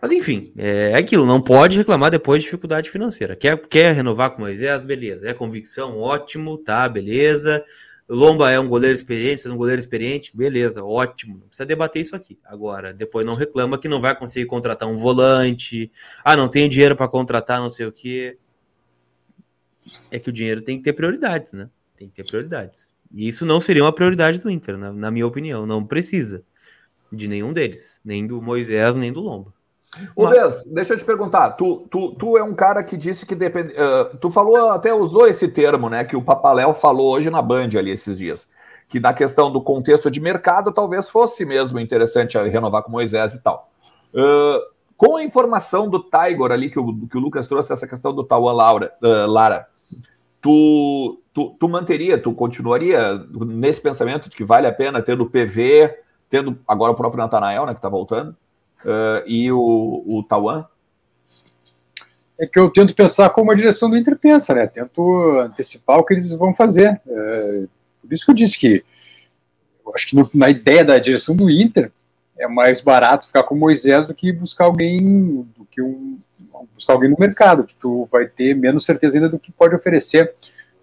Mas 0.05 0.13
enfim, 0.13 0.53
é 0.59 0.95
aquilo, 0.95 1.25
não 1.25 1.41
pode 1.41 1.79
reclamar 1.79 2.11
depois 2.11 2.43
de 2.43 2.45
dificuldade 2.45 2.91
financeira. 2.91 3.35
Quer, 3.35 3.57
quer 3.67 3.95
renovar 3.95 4.33
com 4.33 4.43
Moisés? 4.43 4.83
Beleza. 4.83 5.27
É 5.27 5.33
convicção? 5.33 5.99
Ótimo, 5.99 6.59
tá, 6.59 6.87
beleza. 6.87 7.65
Lomba 8.07 8.51
é 8.51 8.61
um 8.61 8.69
goleiro 8.69 8.95
experiente, 8.95 9.49
é 9.49 9.51
um 9.51 9.57
goleiro 9.57 9.81
experiente, 9.81 10.37
beleza, 10.37 10.85
ótimo. 10.85 11.39
Não 11.39 11.47
precisa 11.47 11.65
debater 11.65 12.03
isso 12.03 12.15
aqui. 12.15 12.39
Agora, 12.45 12.93
depois 12.93 13.25
não 13.25 13.35
reclama 13.35 13.79
que 13.79 13.89
não 13.89 13.99
vai 13.99 14.15
conseguir 14.15 14.45
contratar 14.45 14.87
um 14.87 14.99
volante. 14.99 15.91
Ah, 16.23 16.37
não 16.37 16.49
tem 16.49 16.69
dinheiro 16.69 16.95
para 16.95 17.09
contratar 17.09 17.59
não 17.59 17.71
sei 17.71 17.87
o 17.87 17.93
quê 17.93 18.37
é 20.11 20.19
que 20.19 20.29
o 20.29 20.33
dinheiro 20.35 20.61
tem 20.61 20.77
que 20.77 20.85
ter 20.85 20.93
prioridades, 20.93 21.55
né? 21.55 21.71
Tem 21.97 22.11
que 22.11 22.15
ter 22.15 22.25
prioridades. 22.25 22.93
E 23.11 23.27
isso 23.27 23.47
não 23.47 23.59
seria 23.59 23.83
uma 23.83 23.91
prioridade 23.91 24.39
do 24.39 24.51
Inter, 24.51 24.77
na, 24.77 24.93
na 24.93 25.11
minha 25.11 25.27
opinião. 25.27 25.65
Não 25.65 25.83
precisa 25.83 26.45
de 27.11 27.27
nenhum 27.27 27.55
deles, 27.55 28.03
nem 28.05 28.27
do 28.27 28.43
Moisés, 28.43 28.95
nem 28.97 29.11
do 29.11 29.23
Lomba. 29.23 29.55
Ô, 30.15 30.25
Mas... 30.25 30.65
deixa 30.65 30.95
eu 30.95 30.99
te 30.99 31.05
perguntar. 31.05 31.51
Tu, 31.53 31.87
tu, 31.91 32.15
tu 32.15 32.37
é 32.37 32.43
um 32.43 32.55
cara 32.55 32.83
que 32.83 32.97
disse 32.97 33.27
que 33.27 33.35
depende. 33.35 33.73
Uh, 33.73 34.17
tu 34.19 34.31
falou, 34.31 34.71
até 34.71 34.93
usou 34.93 35.27
esse 35.27 35.49
termo, 35.49 35.89
né? 35.89 36.05
Que 36.05 36.17
o 36.17 36.23
Papaléu 36.23 36.75
falou 36.75 37.13
hoje 37.13 37.31
na 37.31 37.43
Band 37.43 37.71
ali 37.79 37.91
esses 37.91 38.19
dias. 38.19 38.49
Que 38.89 39.01
na 39.01 39.13
questão 39.13 39.51
do 39.51 39.61
contexto 39.61 40.11
de 40.11 40.21
mercado, 40.21 40.73
talvez 40.73 41.09
fosse 41.09 41.45
mesmo 41.45 41.79
interessante 41.79 42.39
renovar 42.39 42.83
com 42.83 42.91
Moisés 42.91 43.35
e 43.35 43.41
tal. 43.41 43.71
Uh, 44.13 44.61
com 44.97 45.17
a 45.17 45.25
informação 45.25 45.89
do 45.89 45.99
Tiger 45.99 46.53
ali, 46.53 46.71
que 46.71 46.79
o, 46.79 47.07
que 47.07 47.17
o 47.17 47.21
Lucas 47.21 47.47
trouxe, 47.47 47.73
essa 47.73 47.87
questão 47.87 48.15
do 48.15 48.25
Tauan 48.25 48.53
Laura, 48.53 48.93
uh, 49.03 49.31
Lara, 49.31 49.67
tu, 50.41 51.21
tu, 51.33 51.57
tu 51.59 51.69
manteria, 51.69 52.19
tu 52.19 52.33
continuaria 52.33 53.19
nesse 53.47 53.81
pensamento 53.81 54.29
de 54.29 54.37
que 54.37 54.45
vale 54.45 54.67
a 54.67 54.73
pena 54.73 55.03
tendo 55.03 55.27
PV, 55.27 55.99
tendo 56.31 56.59
agora 56.67 56.93
o 56.93 56.95
próprio 56.95 57.23
Natanael, 57.23 57.67
né, 57.67 57.73
que 57.73 57.79
está 57.79 57.89
voltando, 57.89 58.37
uh, 58.85 59.27
e 59.27 59.51
o, 59.51 60.05
o 60.07 60.25
Tauan? 60.29 60.67
É 62.39 62.47
que 62.47 62.59
eu 62.59 62.71
tento 62.71 62.95
pensar 62.95 63.31
como 63.31 63.51
a 63.51 63.55
direção 63.55 63.89
do 63.89 63.97
Inter 63.97 64.17
pensa, 64.19 64.55
né? 64.55 64.67
Tento 64.67 65.31
antecipar 65.41 65.99
o 65.99 66.05
que 66.05 66.15
eles 66.15 66.33
vão 66.33 66.55
fazer. 66.55 67.01
É, 67.07 67.65
por 68.01 68.13
isso 68.13 68.25
que 68.25 68.31
eu 68.33 68.35
disse 68.35 68.59
que 68.59 68.85
eu 69.87 69.93
acho 69.95 70.09
que 70.09 70.17
no, 70.17 70.29
na 70.35 70.51
ideia 70.51 70.85
da 70.85 70.99
direção 70.99 71.37
do 71.37 71.49
Inter 71.49 71.93
é 72.37 72.49
mais 72.49 72.81
barato 72.81 73.27
ficar 73.27 73.45
com 73.45 73.55
Moisés 73.55 74.07
do 74.07 74.15
que 74.15 74.33
buscar 74.33 74.65
alguém, 74.65 75.47
do 75.57 75.65
que 75.71 75.81
um, 75.81 76.19
buscar 76.75 76.95
alguém 76.95 77.11
no 77.11 77.17
mercado, 77.19 77.65
que 77.65 77.77
tu 77.77 78.09
vai 78.11 78.27
ter 78.27 78.55
menos 78.55 78.85
certeza 78.85 79.17
ainda 79.17 79.29
do 79.29 79.39
que 79.39 79.53
pode 79.53 79.75
oferecer. 79.75 80.35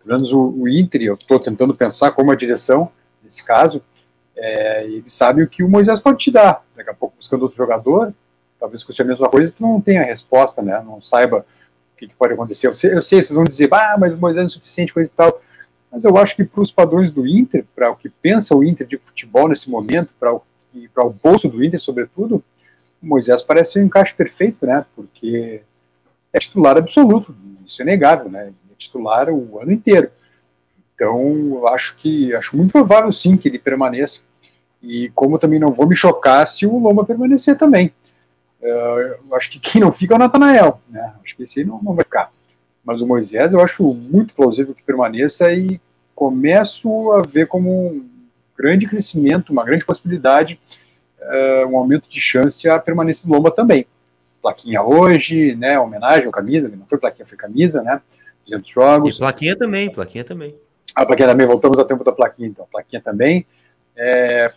Pelo 0.02 0.16
menos 0.16 0.32
o, 0.32 0.42
o 0.58 0.70
Inter, 0.70 1.02
eu 1.02 1.14
estou 1.14 1.40
tentando 1.40 1.76
pensar 1.76 2.12
como 2.12 2.32
a 2.32 2.36
direção, 2.36 2.90
nesse 3.24 3.44
caso, 3.44 3.84
é, 4.42 4.86
ele 4.86 5.10
sabe 5.10 5.44
o 5.44 5.48
que 5.48 5.64
o 5.64 5.70
Moisés 5.70 6.00
pode 6.00 6.18
te 6.18 6.32
dar. 6.32 6.66
Daqui 6.76 6.90
a 6.90 6.94
pouco, 6.94 7.16
buscando 7.16 7.44
outro 7.44 7.58
jogador, 7.58 8.12
talvez 8.60 8.84
custe 8.84 9.02
a 9.04 9.06
mesma 9.06 9.30
coisa, 9.30 9.54
tu 9.56 9.62
não 9.62 9.80
tenha 9.80 10.02
a 10.02 10.06
resposta, 10.06 10.64
né? 10.64 10.82
Não 10.84 11.00
saiba 11.00 11.46
o 11.94 11.98
que, 11.98 12.08
que 12.08 12.16
pode 12.16 12.34
acontecer. 12.34 12.66
Eu 12.66 12.74
sei, 12.74 12.94
eu 12.96 13.04
sei, 13.04 13.24
vocês 13.24 13.36
vão 13.36 13.44
dizer, 13.44 13.70
ah, 13.72 13.98
mas 14.00 14.16
o 14.16 14.18
Moisés 14.18 14.44
é 14.44 14.46
insuficiente, 14.48 14.94
coisa 14.94 15.12
e 15.12 15.16
tal. 15.16 15.40
Mas 15.92 16.04
eu 16.04 16.18
acho 16.18 16.36
que 16.36 16.44
para 16.44 16.62
os 16.62 16.72
padrões 16.72 17.12
do 17.12 17.28
Inter, 17.28 17.66
para 17.76 17.92
o 17.92 17.96
que 17.96 18.10
pensa 18.10 18.56
o 18.56 18.64
Inter 18.64 18.88
de 18.88 18.98
futebol 18.98 19.48
nesse 19.48 19.70
momento, 19.70 20.12
para 20.20 20.34
o, 20.34 20.42
o 20.74 21.10
bolso 21.10 21.48
do 21.48 21.64
Inter, 21.64 21.80
sobretudo, 21.80 22.44
o 23.02 23.06
Moisés 23.06 23.44
parece 23.44 23.80
um 23.80 23.84
encaixe 23.84 24.16
perfeito, 24.16 24.66
né? 24.66 24.84
Porque 24.96 25.62
é 26.34 26.40
titular 26.40 26.78
absoluto, 26.78 27.36
isso 27.64 27.82
é 27.82 27.86
negável, 27.86 28.30
né? 28.32 28.54
É 28.72 28.76
titular 28.76 29.30
o 29.30 29.60
ano 29.62 29.72
inteiro. 29.72 30.10
Então, 30.96 31.68
acho 31.68 31.96
que 31.98 32.34
acho 32.34 32.58
muito 32.58 32.72
provável 32.72 33.12
sim 33.12 33.38
que 33.38 33.48
ele 33.48 33.60
permaneça. 33.60 34.22
E 34.82 35.10
como 35.14 35.38
também 35.38 35.60
não 35.60 35.72
vou 35.72 35.88
me 35.88 35.96
chocar 35.96 36.48
se 36.48 36.66
o 36.66 36.78
Loma 36.80 37.06
permanecer 37.06 37.58
também. 37.58 37.94
Uh, 38.62 39.18
eu 39.30 39.36
acho 39.36 39.50
que 39.52 39.60
quem 39.60 39.82
não 39.82 39.92
fica 39.92 40.14
é 40.14 40.18
o 40.18 40.20
Natanael, 40.20 40.82
né? 40.90 41.14
Acho 41.24 41.36
que 41.36 41.44
esse 41.44 41.60
aí 41.60 41.66
não, 41.66 41.82
não 41.82 41.94
vai 41.94 42.04
ficar. 42.04 42.32
Mas 42.84 43.02
o 43.02 43.08
Moisés 43.08 43.54
eu 43.54 43.62
acho 43.62 43.84
muito 43.94 44.36
plausível 44.36 44.74
que 44.74 44.84
permaneça 44.84 45.52
e 45.54 45.80
começo 46.16 47.12
a 47.12 47.22
ver 47.22 47.48
como 47.48 47.88
um 47.88 48.10
grande 48.58 48.88
crescimento, 48.88 49.52
uma 49.52 49.64
grande 49.64 49.86
possibilidade, 49.86 50.60
uh, 51.20 51.68
um 51.68 51.78
aumento 51.78 52.10
de 52.10 52.20
chance 52.20 52.68
a 52.68 52.80
permanência 52.80 53.28
do 53.28 53.34
Lomba 53.34 53.52
também 53.52 53.88
plaquinha 54.42 54.82
hoje, 54.82 55.56
né? 55.56 55.80
Homenagem 55.80 56.26
ao 56.26 56.32
camisa, 56.32 56.68
não 56.68 56.86
foi 56.88 56.98
plaquinha, 56.98 57.26
foi 57.26 57.38
camisa, 57.38 57.82
né? 57.82 58.02
200 58.48 58.70
jogos. 58.70 59.16
E 59.16 59.20
plaquinha 59.20 59.56
também, 59.56 59.90
plaquinha 59.90 60.24
também. 60.24 60.56
A 60.96 61.06
plaquinha 61.06 61.30
também, 61.30 61.48
voltamos 61.48 61.78
ao 61.80 61.86
tempo 61.86 62.04
da 62.04 62.12
plaquinha, 62.12 62.50
então. 62.50 62.68
Plaquinha 62.70 63.02
também. 63.02 63.46
É, 63.96 64.52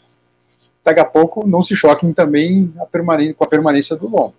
daqui 0.85 1.01
a 1.01 1.05
pouco 1.05 1.47
não 1.47 1.63
se 1.63 1.75
choquem 1.75 2.13
também 2.13 2.73
a 2.79 2.87
com 3.35 3.45
a 3.45 3.49
permanência 3.49 3.97
do 3.97 4.09
Lombo. 4.09 4.35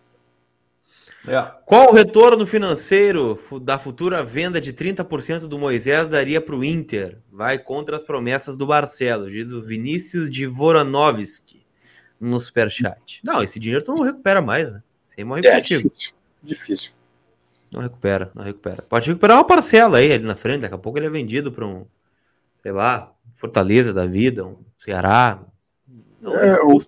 É. 1.27 1.41
Qual 1.65 1.89
o 1.89 1.93
retorno 1.93 2.45
financeiro 2.45 3.39
da 3.63 3.79
futura 3.79 4.23
venda 4.23 4.61
de 4.61 4.71
30% 4.71 5.47
do 5.47 5.57
Moisés 5.57 6.07
daria 6.07 6.39
para 6.39 6.55
o 6.55 6.63
Inter? 6.63 7.17
Vai 7.31 7.57
contra 7.57 7.95
as 7.95 8.03
promessas 8.03 8.55
do 8.55 8.67
Barcelos, 8.67 9.31
diz 9.31 9.51
o 9.51 9.63
Vinícius 9.63 10.29
de 10.29 10.45
Voronovski. 10.45 11.65
no 12.21 12.39
superchat. 12.39 13.21
Não, 13.23 13.41
esse 13.41 13.59
dinheiro 13.59 13.83
tu 13.83 13.93
não 13.93 14.03
recupera 14.03 14.41
mais, 14.41 14.71
né? 14.71 14.83
Sem 15.15 15.25
morrer 15.25 15.47
é, 15.47 15.59
difícil. 15.59 16.13
difícil. 16.43 16.91
Não 17.71 17.81
recupera, 17.81 18.31
não 18.35 18.43
recupera. 18.43 18.83
Pode 18.83 19.07
recuperar 19.07 19.37
uma 19.37 19.43
parcela 19.43 19.97
aí 19.97 20.13
ali 20.13 20.23
na 20.23 20.35
frente, 20.35 20.61
daqui 20.61 20.75
a 20.75 20.77
pouco 20.77 20.99
ele 20.99 21.07
é 21.07 21.09
vendido 21.09 21.51
para 21.51 21.65
um, 21.65 21.85
sei 22.61 22.71
lá, 22.71 23.11
Fortaleza 23.33 23.93
da 23.93 24.05
vida, 24.05 24.45
um 24.45 24.57
Ceará. 24.77 25.43
Não 26.21 26.35
é, 26.37 26.47
é 26.47 26.63
o 26.63 26.81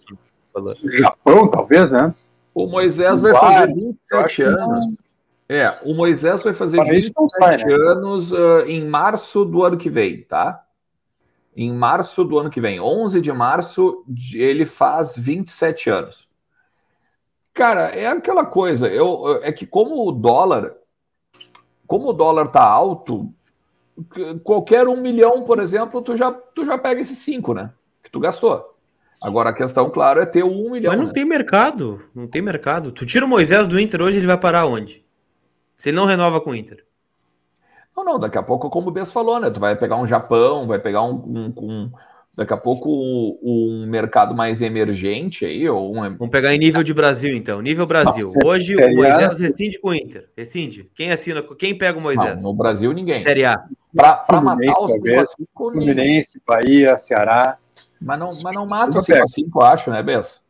Japão, 0.99 1.47
talvez, 1.49 1.91
né? 1.91 2.13
O 2.53 2.67
Moisés 2.67 3.21
vai 3.21 3.33
fazer 3.33 3.73
27 3.73 4.41
anos. 4.43 4.87
É, 5.49 5.79
o 5.85 5.93
Moisés 5.93 6.43
vai 6.43 6.53
fazer 6.53 6.83
27 6.83 7.13
sai, 7.39 7.57
né? 7.57 7.73
anos 7.73 8.31
uh, 8.31 8.61
em 8.65 8.85
março 8.85 9.45
do 9.45 9.63
ano 9.63 9.77
que 9.77 9.89
vem, 9.89 10.23
tá? 10.23 10.65
Em 11.55 11.71
março 11.71 12.23
do 12.23 12.37
ano 12.37 12.49
que 12.49 12.59
vem, 12.59 12.79
11 12.79 13.21
de 13.21 13.31
março, 13.31 14.03
ele 14.33 14.65
faz 14.65 15.15
27 15.17 15.89
anos. 15.89 16.27
Cara, 17.53 17.89
é 17.89 18.07
aquela 18.07 18.45
coisa, 18.45 18.87
eu, 18.87 19.39
é 19.41 19.51
que 19.51 19.65
como 19.65 20.07
o 20.07 20.11
dólar, 20.11 20.75
como 21.87 22.09
o 22.09 22.13
dólar 22.13 22.49
tá 22.49 22.63
alto, 22.63 23.33
qualquer 24.43 24.87
um 24.87 24.97
milhão, 24.97 25.43
por 25.43 25.59
exemplo, 25.59 26.01
tu 26.01 26.15
já, 26.15 26.31
tu 26.31 26.65
já 26.65 26.77
pega 26.77 27.01
esses 27.01 27.17
cinco, 27.17 27.53
né? 27.53 27.73
Que 28.03 28.11
tu 28.11 28.19
gastou. 28.19 28.76
Agora 29.21 29.49
a 29.49 29.53
questão, 29.53 29.89
claro, 29.89 30.21
é 30.21 30.25
ter 30.25 30.43
um 30.43 30.71
milhão. 30.71 30.91
Mas 30.91 30.99
não 30.99 31.07
né? 31.07 31.13
tem 31.13 31.25
mercado. 31.25 31.99
Não 32.13 32.27
tem 32.27 32.41
mercado. 32.41 32.91
Tu 32.91 33.05
tira 33.05 33.25
o 33.25 33.29
Moisés 33.29 33.67
do 33.67 33.79
Inter 33.79 34.01
hoje, 34.01 34.17
ele 34.17 34.27
vai 34.27 34.37
parar 34.37 34.65
onde? 34.65 35.03
Se 35.75 35.89
ele 35.89 35.97
não 35.97 36.05
renova 36.05 36.39
com 36.39 36.51
o 36.51 36.55
Inter. 36.55 36.83
Não, 37.95 38.03
não, 38.03 38.19
daqui 38.19 38.37
a 38.37 38.43
pouco, 38.43 38.69
como 38.69 38.89
o 38.89 38.91
Bess 38.91 39.11
falou, 39.11 39.39
né? 39.39 39.49
Tu 39.49 39.59
vai 39.59 39.75
pegar 39.75 39.97
um 39.97 40.05
Japão, 40.05 40.67
vai 40.67 40.77
pegar 40.77 41.01
um. 41.01 41.15
um, 41.15 41.53
um 41.57 41.91
daqui 42.35 42.53
a 42.53 42.57
pouco 42.57 42.87
um, 42.87 43.39
um, 43.41 43.87
mercado 43.87 44.35
mais 44.35 44.61
emergente 44.61 45.43
aí, 45.43 45.67
ou 45.67 45.97
um... 45.97 46.01
Vamos 46.01 46.29
pegar 46.29 46.53
em 46.53 46.59
nível 46.59 46.83
de 46.83 46.93
Brasil, 46.93 47.35
então. 47.35 47.59
Nível 47.59 47.87
Brasil. 47.87 48.31
Hoje 48.45 48.75
o 48.75 48.95
Moisés 48.95 49.39
rescinde 49.39 49.79
com 49.79 49.89
o 49.89 49.95
Inter. 49.95 50.29
Rescinde. 50.37 50.87
Quem 50.93 51.09
assina? 51.09 51.41
Quem 51.57 51.75
pega 51.75 51.97
o 51.97 52.01
Moisés? 52.01 52.35
Não, 52.43 52.51
no 52.51 52.53
Brasil, 52.55 52.93
ninguém. 52.93 53.23
Série 53.23 53.45
A. 53.45 53.63
Para 53.95 54.41
matar 54.41 54.79
os 54.79 54.93
5 54.93 55.47
Fluminense, 55.55 56.39
Bahia, 56.45 56.99
Ceará. 56.99 57.57
Mas 58.01 58.19
não, 58.19 58.27
mas 58.43 58.55
não 58.55 58.65
mata 58.65 58.97
o 58.97 59.01
5 59.01 59.23
a 59.23 59.27
5 59.27 59.61
acho, 59.61 59.91
né, 59.91 60.03
Bess? 60.03 60.41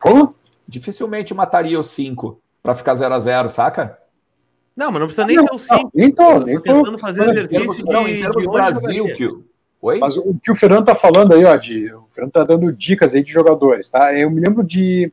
Como? 0.00 0.34
Dificilmente 0.66 1.32
mataria 1.32 1.78
o 1.78 1.82
5 1.82 2.40
para 2.62 2.74
ficar 2.74 2.94
0 2.94 3.14
a 3.14 3.18
0 3.20 3.50
saca? 3.50 3.98
Não, 4.76 4.90
mas 4.90 5.00
não 5.00 5.06
precisa 5.06 5.26
nem 5.26 5.36
não, 5.36 5.46
ser 5.46 5.54
o 5.54 5.58
5. 5.58 5.90
Nem 5.94 6.12
tô, 6.12 6.38
nem 6.40 6.56
tô. 6.56 6.62
Tentando 6.62 6.98
fazer 6.98 7.30
exercício 7.30 7.74
de, 7.74 7.84
não, 7.84 8.08
em 8.08 8.20
termos 8.20 8.42
de 8.42 8.48
Brasil, 8.48 9.04
que 9.16 9.48
Oi? 9.80 9.98
Mas 10.00 10.16
o 10.16 10.34
que 10.42 10.50
o 10.50 10.56
Fernando 10.56 10.86
tá 10.86 10.96
falando 10.96 11.34
aí, 11.34 11.44
ó, 11.44 11.54
de, 11.56 11.92
o 11.94 12.08
Fernando 12.12 12.32
tá 12.32 12.42
dando 12.42 12.76
dicas 12.76 13.14
aí 13.14 13.22
de 13.22 13.32
jogadores, 13.32 13.88
tá? 13.88 14.12
Eu 14.12 14.28
me 14.28 14.40
lembro 14.40 14.64
de, 14.64 15.12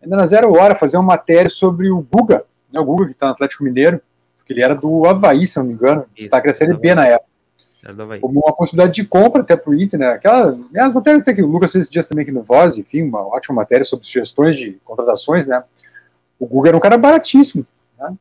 ainda 0.00 0.16
na 0.16 0.26
zero 0.26 0.52
hora, 0.52 0.76
fazer 0.76 0.96
uma 0.96 1.02
matéria 1.02 1.50
sobre 1.50 1.90
o 1.90 2.00
Guga, 2.00 2.44
né, 2.72 2.78
o 2.78 2.84
Guga 2.84 3.08
que 3.08 3.14
tá 3.14 3.26
no 3.26 3.32
Atlético 3.32 3.64
Mineiro, 3.64 4.00
porque 4.36 4.52
ele 4.52 4.62
era 4.62 4.74
do 4.74 5.04
Havaí, 5.04 5.48
se 5.48 5.58
não 5.58 5.66
me 5.66 5.72
engano, 5.72 6.06
está 6.16 6.40
crescendo 6.40 6.78
B 6.78 6.94
na 6.94 7.06
época 7.06 7.33
como 8.20 8.40
uma 8.40 8.54
possibilidade 8.54 8.94
de 8.94 9.04
compra 9.06 9.42
até 9.42 9.56
para 9.56 9.70
o 9.70 9.74
Inter, 9.74 9.98
né? 9.98 10.08
Aquela, 10.08 10.58
as 10.76 10.94
matérias 10.94 11.22
até 11.22 11.34
que 11.34 11.42
o 11.42 11.46
Lucas 11.46 11.72
fez 11.72 11.82
esses 11.82 11.92
dias 11.92 12.06
também 12.06 12.22
aqui 12.22 12.32
no 12.32 12.42
Voz, 12.42 12.78
enfim, 12.78 13.02
uma 13.02 13.20
ótima 13.26 13.56
matéria 13.56 13.84
sobre 13.84 14.06
sugestões 14.06 14.56
de 14.56 14.72
contratações, 14.84 15.46
né? 15.46 15.62
O 16.38 16.46
Guga 16.46 16.70
era 16.70 16.76
um 16.76 16.80
cara 16.80 16.96
baratíssimo, 16.96 17.66
né? 17.98 18.14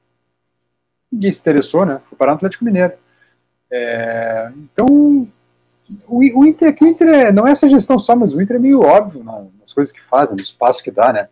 Ninguém 1.11 1.31
se 1.31 1.39
interessou, 1.39 1.85
né? 1.85 2.01
Foi 2.09 2.17
parar 2.17 2.31
no 2.31 2.37
Atlético 2.37 2.65
Mineiro. 2.65 2.93
É, 3.71 4.51
então, 4.55 4.85
o, 6.07 6.39
o 6.39 6.45
Inter, 6.45 6.75
que 6.75 6.83
o 6.83 6.87
Inter 6.87 7.07
é, 7.07 7.31
não 7.31 7.47
é 7.47 7.51
essa 7.51 7.69
gestão 7.69 7.97
só, 7.99 8.15
mas 8.15 8.33
o 8.33 8.41
Inter 8.41 8.57
é 8.57 8.59
meio 8.59 8.81
óbvio 8.81 9.23
nas 9.23 9.73
coisas 9.73 9.93
que 9.93 10.01
faz, 10.01 10.29
no 10.29 10.37
espaço 10.37 10.83
que 10.83 10.91
dá, 10.91 11.11
né? 11.13 11.27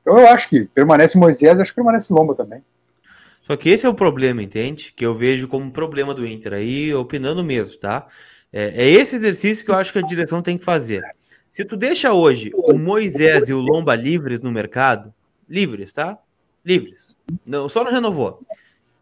Então 0.00 0.18
eu 0.18 0.28
acho 0.28 0.48
que 0.48 0.64
permanece 0.66 1.18
Moisés, 1.18 1.58
acho 1.58 1.70
que 1.70 1.76
permanece 1.76 2.12
Lomba 2.12 2.34
também. 2.34 2.62
Só 3.44 3.58
que 3.58 3.68
esse 3.68 3.84
é 3.84 3.88
o 3.88 3.94
problema, 3.94 4.42
entende? 4.42 4.90
Que 4.96 5.04
eu 5.04 5.14
vejo 5.14 5.46
como 5.46 5.70
problema 5.70 6.14
do 6.14 6.26
Inter, 6.26 6.54
aí 6.54 6.94
opinando 6.94 7.44
mesmo, 7.44 7.78
tá? 7.78 8.08
É, 8.50 8.84
é, 8.84 8.88
esse 8.88 9.16
exercício 9.16 9.62
que 9.62 9.70
eu 9.70 9.74
acho 9.74 9.92
que 9.92 9.98
a 9.98 10.02
direção 10.02 10.40
tem 10.40 10.56
que 10.56 10.64
fazer. 10.64 11.04
Se 11.46 11.62
tu 11.62 11.76
deixa 11.76 12.14
hoje 12.14 12.50
o 12.54 12.78
Moisés 12.78 13.50
e 13.50 13.52
o 13.52 13.60
Lomba 13.60 13.94
livres 13.94 14.40
no 14.40 14.50
mercado, 14.50 15.12
livres, 15.46 15.92
tá? 15.92 16.18
Livres. 16.64 17.18
Não, 17.46 17.68
só 17.68 17.84
não 17.84 17.92
renovou. 17.92 18.40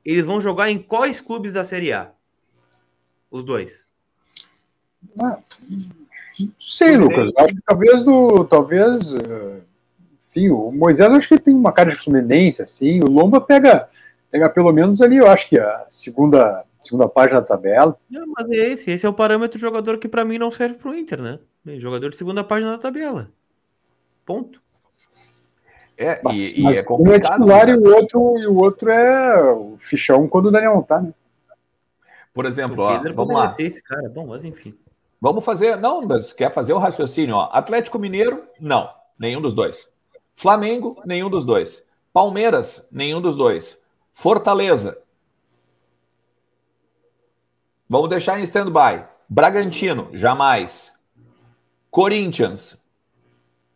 Eles 0.04 0.24
vão 0.24 0.40
jogar 0.40 0.68
em 0.72 0.78
quais 0.78 1.20
clubes 1.20 1.52
da 1.52 1.62
Série 1.62 1.92
A? 1.92 2.10
Os 3.30 3.44
dois. 3.44 3.86
Ah, 5.20 5.38
sei, 6.60 6.96
Lucas. 6.96 7.30
Acho 7.38 7.54
que 7.54 7.62
talvez 7.64 8.02
do. 8.02 8.44
Talvez. 8.46 9.14
Eh, 9.14 9.60
enfim, 10.30 10.48
o 10.48 10.72
Moisés 10.72 11.12
acho 11.12 11.28
que 11.28 11.38
tem 11.38 11.54
uma 11.54 11.72
cara 11.72 11.90
de 11.90 11.96
Fluminense, 11.96 12.60
assim. 12.60 13.00
O 13.00 13.08
Lomba 13.08 13.40
pega 13.40 13.88
pegar 14.32 14.48
pelo 14.48 14.72
menos 14.72 15.02
ali, 15.02 15.18
eu 15.18 15.28
acho 15.28 15.46
que 15.46 15.58
a 15.58 15.84
segunda, 15.90 16.64
segunda 16.80 17.06
página 17.06 17.42
da 17.42 17.46
tabela. 17.46 17.96
Não, 18.10 18.26
mas 18.26 18.50
é 18.50 18.72
esse, 18.72 18.90
esse 18.90 19.04
é 19.04 19.08
o 19.08 19.12
parâmetro 19.12 19.58
de 19.58 19.62
jogador 19.62 19.98
que 19.98 20.08
para 20.08 20.24
mim 20.24 20.38
não 20.38 20.50
serve 20.50 20.76
para 20.76 20.90
o 20.90 20.94
Inter, 20.94 21.20
né? 21.20 21.38
Jogador 21.76 22.08
de 22.08 22.16
segunda 22.16 22.42
página 22.42 22.72
da 22.72 22.78
tabela. 22.78 23.30
Ponto. 24.24 24.62
É, 25.98 26.18
mas, 26.24 26.52
e, 26.52 26.62
mas 26.62 26.78
é 26.78 26.84
um 26.90 27.12
é 27.12 27.20
titular 27.20 27.66
né? 27.66 27.74
e, 27.74 27.76
o 27.76 27.94
outro, 27.94 28.38
e 28.38 28.46
o 28.46 28.56
outro 28.56 28.90
é 28.90 29.52
o 29.52 29.76
fichão 29.78 30.26
quando 30.26 30.46
o 30.46 30.50
Daniel 30.50 30.74
não 30.74 30.82
tá, 30.82 31.00
né? 31.00 31.12
Por 32.32 32.46
exemplo, 32.46 32.82
ó, 32.82 32.98
vamos 33.14 33.34
lá. 33.34 33.54
Esse 33.58 33.82
cara. 33.82 34.08
Bom, 34.08 34.26
mas 34.28 34.42
enfim. 34.42 34.74
Vamos 35.20 35.44
fazer. 35.44 35.76
Não, 35.76 36.00
mas 36.00 36.32
quer 36.32 36.50
fazer 36.50 36.72
o 36.72 36.78
raciocínio, 36.78 37.34
ó. 37.34 37.50
Atlético 37.52 37.98
Mineiro, 37.98 38.44
não. 38.58 38.88
Nenhum 39.18 39.42
dos 39.42 39.52
dois. 39.54 39.90
Flamengo, 40.34 41.00
nenhum 41.04 41.28
dos 41.28 41.44
dois. 41.44 41.86
Palmeiras, 42.10 42.88
nenhum 42.90 43.20
dos 43.20 43.36
dois. 43.36 43.81
Fortaleza. 44.12 44.98
Vamos 47.88 48.08
deixar 48.08 48.40
em 48.40 48.44
stand-by. 48.44 49.04
Bragantino, 49.28 50.08
jamais. 50.12 50.92
Corinthians. 51.90 52.80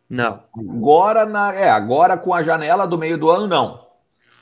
Não. 0.09 0.43
Agora, 0.57 1.25
na, 1.25 1.53
é, 1.53 1.69
agora 1.69 2.17
com 2.17 2.33
a 2.33 2.41
janela 2.41 2.87
do 2.87 2.97
meio 2.97 3.17
do 3.17 3.29
ano, 3.29 3.47
não. 3.47 3.87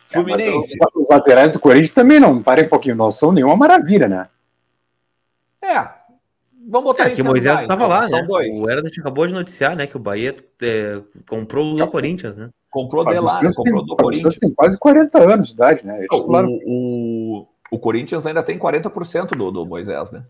Fluminense. 0.07 0.77
É, 0.81 0.85
os 0.95 1.09
laterais 1.09 1.51
do 1.51 1.59
Corinthians 1.59 1.93
também 1.93 2.19
não, 2.19 2.41
parem 2.41 2.65
um 2.65 2.69
pouquinho, 2.69 2.95
não 2.95 3.11
são 3.11 3.31
nenhuma 3.31 3.55
maravilha, 3.55 4.07
né? 4.07 4.27
É. 5.61 5.89
Vamos 6.67 6.85
botar 6.85 7.07
é, 7.07 7.09
que 7.11 7.21
Moisés 7.21 7.61
estava 7.61 7.85
lá, 7.87 8.07
né? 8.07 8.23
Dois. 8.23 8.57
O 8.59 8.69
Herda 8.69 8.89
acabou 8.97 9.27
de 9.27 9.33
noticiar, 9.33 9.75
né, 9.75 9.85
que 9.85 9.97
o 9.97 9.99
Bahia 9.99 10.35
é, 10.61 11.01
comprou 11.27 11.75
o 11.79 11.87
Corinthians, 11.87 12.37
né? 12.37 12.49
Comprou 12.75 13.05
de 13.05 13.17
lá, 13.17 13.41
né? 13.41 13.51
comprou 13.55 13.63
tem, 13.63 13.85
do 13.85 13.95
Corinthians. 13.95 14.37
tem 14.37 14.53
quase 14.53 14.77
40 14.77 15.17
anos 15.17 15.47
de 15.47 15.53
idade, 15.53 15.85
né? 15.85 16.05
O, 16.11 17.39
o, 17.39 17.47
o, 17.71 17.79
Corinthians 17.79 18.25
ainda 18.25 18.43
tem 18.43 18.59
40% 18.59 19.27
do, 19.29 19.49
do 19.49 19.65
Moisés, 19.65 20.11
né? 20.11 20.25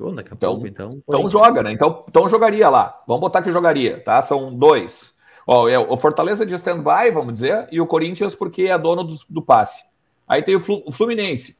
Oh, 0.00 0.10
daqui 0.10 0.32
a 0.32 0.34
então, 0.34 0.54
pouco, 0.54 0.66
então. 0.66 1.00
Então 1.06 1.30
joga, 1.30 1.62
né? 1.62 1.70
Então, 1.70 2.04
então 2.08 2.28
jogaria 2.28 2.68
lá. 2.68 3.00
Vamos 3.06 3.20
botar 3.20 3.42
que 3.42 3.52
jogaria, 3.52 4.02
tá? 4.02 4.20
São 4.20 4.52
dois. 4.52 5.14
Ó, 5.46 5.68
é 5.68 5.78
o 5.78 5.96
Fortaleza 5.96 6.44
de 6.44 6.56
stand-by, 6.56 7.12
vamos 7.12 7.34
dizer, 7.34 7.68
e 7.70 7.80
o 7.80 7.86
Corinthians 7.86 8.34
porque 8.34 8.62
é 8.62 8.76
dono 8.76 9.04
do, 9.04 9.14
do 9.28 9.40
passe. 9.40 9.84
Aí 10.26 10.42
tem 10.42 10.56
o, 10.56 10.60
Flu, 10.60 10.82
o 10.84 10.90
Fluminense. 10.90 11.56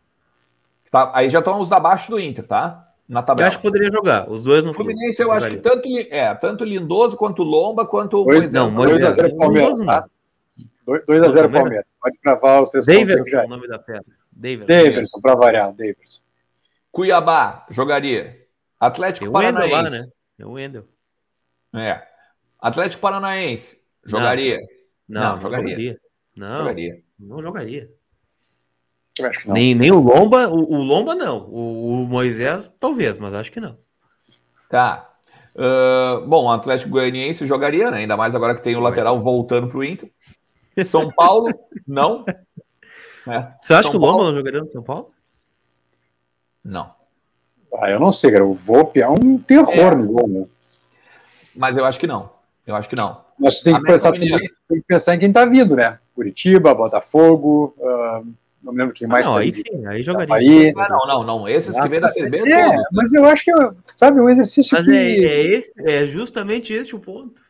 Tá? 0.91 1.13
Aí 1.15 1.29
já 1.29 1.39
estão 1.39 1.61
os 1.61 1.71
abaixo 1.71 2.11
do 2.11 2.19
Inter, 2.19 2.45
tá? 2.45 2.90
Na 3.11 3.25
tabela. 3.25 3.45
Eu 3.45 3.49
acho 3.49 3.57
que 3.59 3.65
poderia 3.65 3.91
jogar, 3.91 4.31
os 4.31 4.45
dois 4.45 4.63
no 4.63 4.73
Fluminense. 4.73 5.21
Eu 5.21 5.33
acho 5.33 5.51
que 5.51 5.57
tanto, 5.57 5.89
é, 5.89 6.33
tanto 6.37 6.65
Lindoso 6.65 7.17
quanto 7.17 7.43
Lomba, 7.43 7.85
quanto 7.85 8.25
dois, 8.25 8.53
Não, 8.53 8.73
2x0 8.73 9.37
Palmeiras, 9.37 9.81
tá? 9.85 10.09
2x0 10.87 11.53
Palmeiras. 11.53 11.85
Pode 12.01 12.19
cravar 12.19 12.63
os 12.63 12.71
três 12.71 12.87
Daverson, 12.87 13.37
é 13.37 13.45
o 13.45 13.49
nome 13.49 13.67
da 13.67 13.81
pedra. 13.81 14.05
Daverson, 14.31 14.67
Daverson 14.67 15.21
para 15.21 15.35
variar, 15.35 15.73
Daverson. 15.73 16.21
Cuiabá, 16.93 17.67
jogaria. 17.69 18.47
Atlético 18.79 19.27
Tem 19.27 19.33
Paranaense. 19.33 19.73
Lá, 19.73 19.91
né? 19.91 20.09
Tem 20.37 20.47
o 20.47 20.53
Wendel. 20.53 20.85
É. 21.75 22.03
Atlético 22.61 23.03
Paranaense, 23.03 23.77
jogaria. 24.05 24.61
Não, 25.09 25.21
não, 25.21 25.35
não 25.35 25.43
jogaria. 25.43 25.69
jogaria. 25.69 26.01
Não, 26.37 26.59
jogaria. 26.59 27.03
Não 27.19 27.43
jogaria. 27.43 27.91
Não. 29.47 29.55
Nem, 29.55 29.75
nem 29.75 29.91
o 29.91 30.01
Lomba, 30.01 30.49
o, 30.49 30.75
o 30.75 30.83
Lomba 30.83 31.15
não. 31.15 31.47
O, 31.49 32.03
o, 32.03 32.07
Moisés, 32.07 32.73
talvez, 32.79 33.19
mas 33.19 33.35
acho 33.35 33.53
que 33.53 33.61
não. 33.61 33.77
Tá. 34.69 35.11
Uh, 35.55 36.27
bom, 36.27 36.45
o 36.45 36.51
Atlético 36.51 36.91
Goianiense 36.91 37.47
jogaria, 37.47 37.91
né? 37.91 37.99
Ainda 37.99 38.17
mais 38.17 38.35
agora 38.35 38.55
que 38.55 38.63
tem 38.63 38.77
o 38.77 38.81
lateral 38.81 39.21
voltando 39.21 39.69
para 39.69 39.79
o 39.79 39.85
Inter. 39.85 40.11
São 40.85 41.11
Paulo, 41.11 41.49
não. 41.87 42.25
É. 43.29 43.49
Você 43.61 43.75
acha 43.75 43.85
São 43.85 43.93
que 43.93 43.97
o 43.97 44.01
Lomba 44.01 44.13
Paulo... 44.13 44.25
não 44.31 44.39
jogaria 44.39 44.61
no 44.61 44.71
São 44.71 44.83
Paulo? 44.83 45.09
Não. 46.65 46.95
Ah, 47.79 47.91
eu 47.91 48.01
não 48.01 48.13
sei, 48.13 48.33
cara. 48.33 48.45
O 48.45 48.55
Volpe 48.55 49.01
é 49.01 49.09
um 49.09 49.39
terror 49.39 49.93
é. 49.93 49.95
no 49.95 50.07
gol, 50.07 50.29
né? 50.29 50.47
Mas 51.55 51.77
eu 51.77 51.85
acho 51.85 51.99
que 51.99 52.07
não. 52.07 52.31
Eu 52.67 52.77
acho 52.77 52.89
que 52.89 52.97
não. 52.97 53.25
Mas 53.39 53.61
tem 53.61 53.75
que, 53.75 53.83
pensar, 53.83 54.13
tem 54.13 54.21
que 54.69 54.85
pensar 54.87 55.15
em 55.15 55.19
quem 55.19 55.33
tá 55.33 55.45
vindo, 55.47 55.75
né? 55.75 55.99
Curitiba, 56.15 56.75
Botafogo, 56.75 57.75
uh, 57.79 58.27
não 58.63 58.73
me 58.73 58.79
lembro 58.79 58.95
quem 58.95 59.09
mais. 59.09 59.27
Ah, 59.27 59.31
não, 59.31 59.37
aí 59.37 59.55
sim, 59.55 59.87
aí 59.87 60.03
jogaria. 60.03 60.35
Aí, 60.35 60.75
ah, 60.77 60.89
não, 60.89 61.07
não, 61.07 61.25
não. 61.25 61.49
Esses 61.49 61.79
que 61.79 61.89
vêm 61.89 62.01
da 62.01 62.09
CB. 62.09 62.39
É, 62.51 62.65
todos, 62.65 62.89
mas 62.93 63.13
eu 63.13 63.25
acho 63.25 63.45
que, 63.45 63.53
sabe, 63.97 64.21
um 64.21 64.29
exercício 64.29 64.77
mas 64.77 64.85
que... 64.85 64.93
é, 64.93 65.25
é, 65.25 65.47
esse, 65.47 65.73
é 65.79 66.07
justamente 66.07 66.73
esse 66.73 66.95
o 66.95 66.99
ponto. 66.99 67.43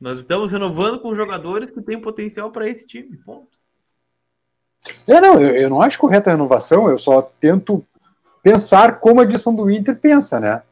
Nós 0.00 0.18
estamos 0.18 0.50
renovando 0.50 0.98
com 0.98 1.14
jogadores 1.14 1.70
que 1.70 1.80
têm 1.80 2.00
potencial 2.00 2.50
para 2.50 2.68
esse 2.68 2.84
time. 2.86 3.16
Ponto. 3.18 3.56
É, 5.06 5.20
não, 5.20 5.40
eu, 5.40 5.54
eu, 5.54 5.70
não 5.70 5.80
acho 5.80 5.98
correta 5.98 6.30
a 6.30 6.32
renovação, 6.32 6.88
eu 6.88 6.98
só 6.98 7.22
tento 7.22 7.84
pensar 8.42 8.98
como 8.98 9.20
a 9.20 9.24
direção 9.24 9.54
do 9.54 9.70
Inter 9.70 9.96
pensa, 9.96 10.40
né? 10.40 10.62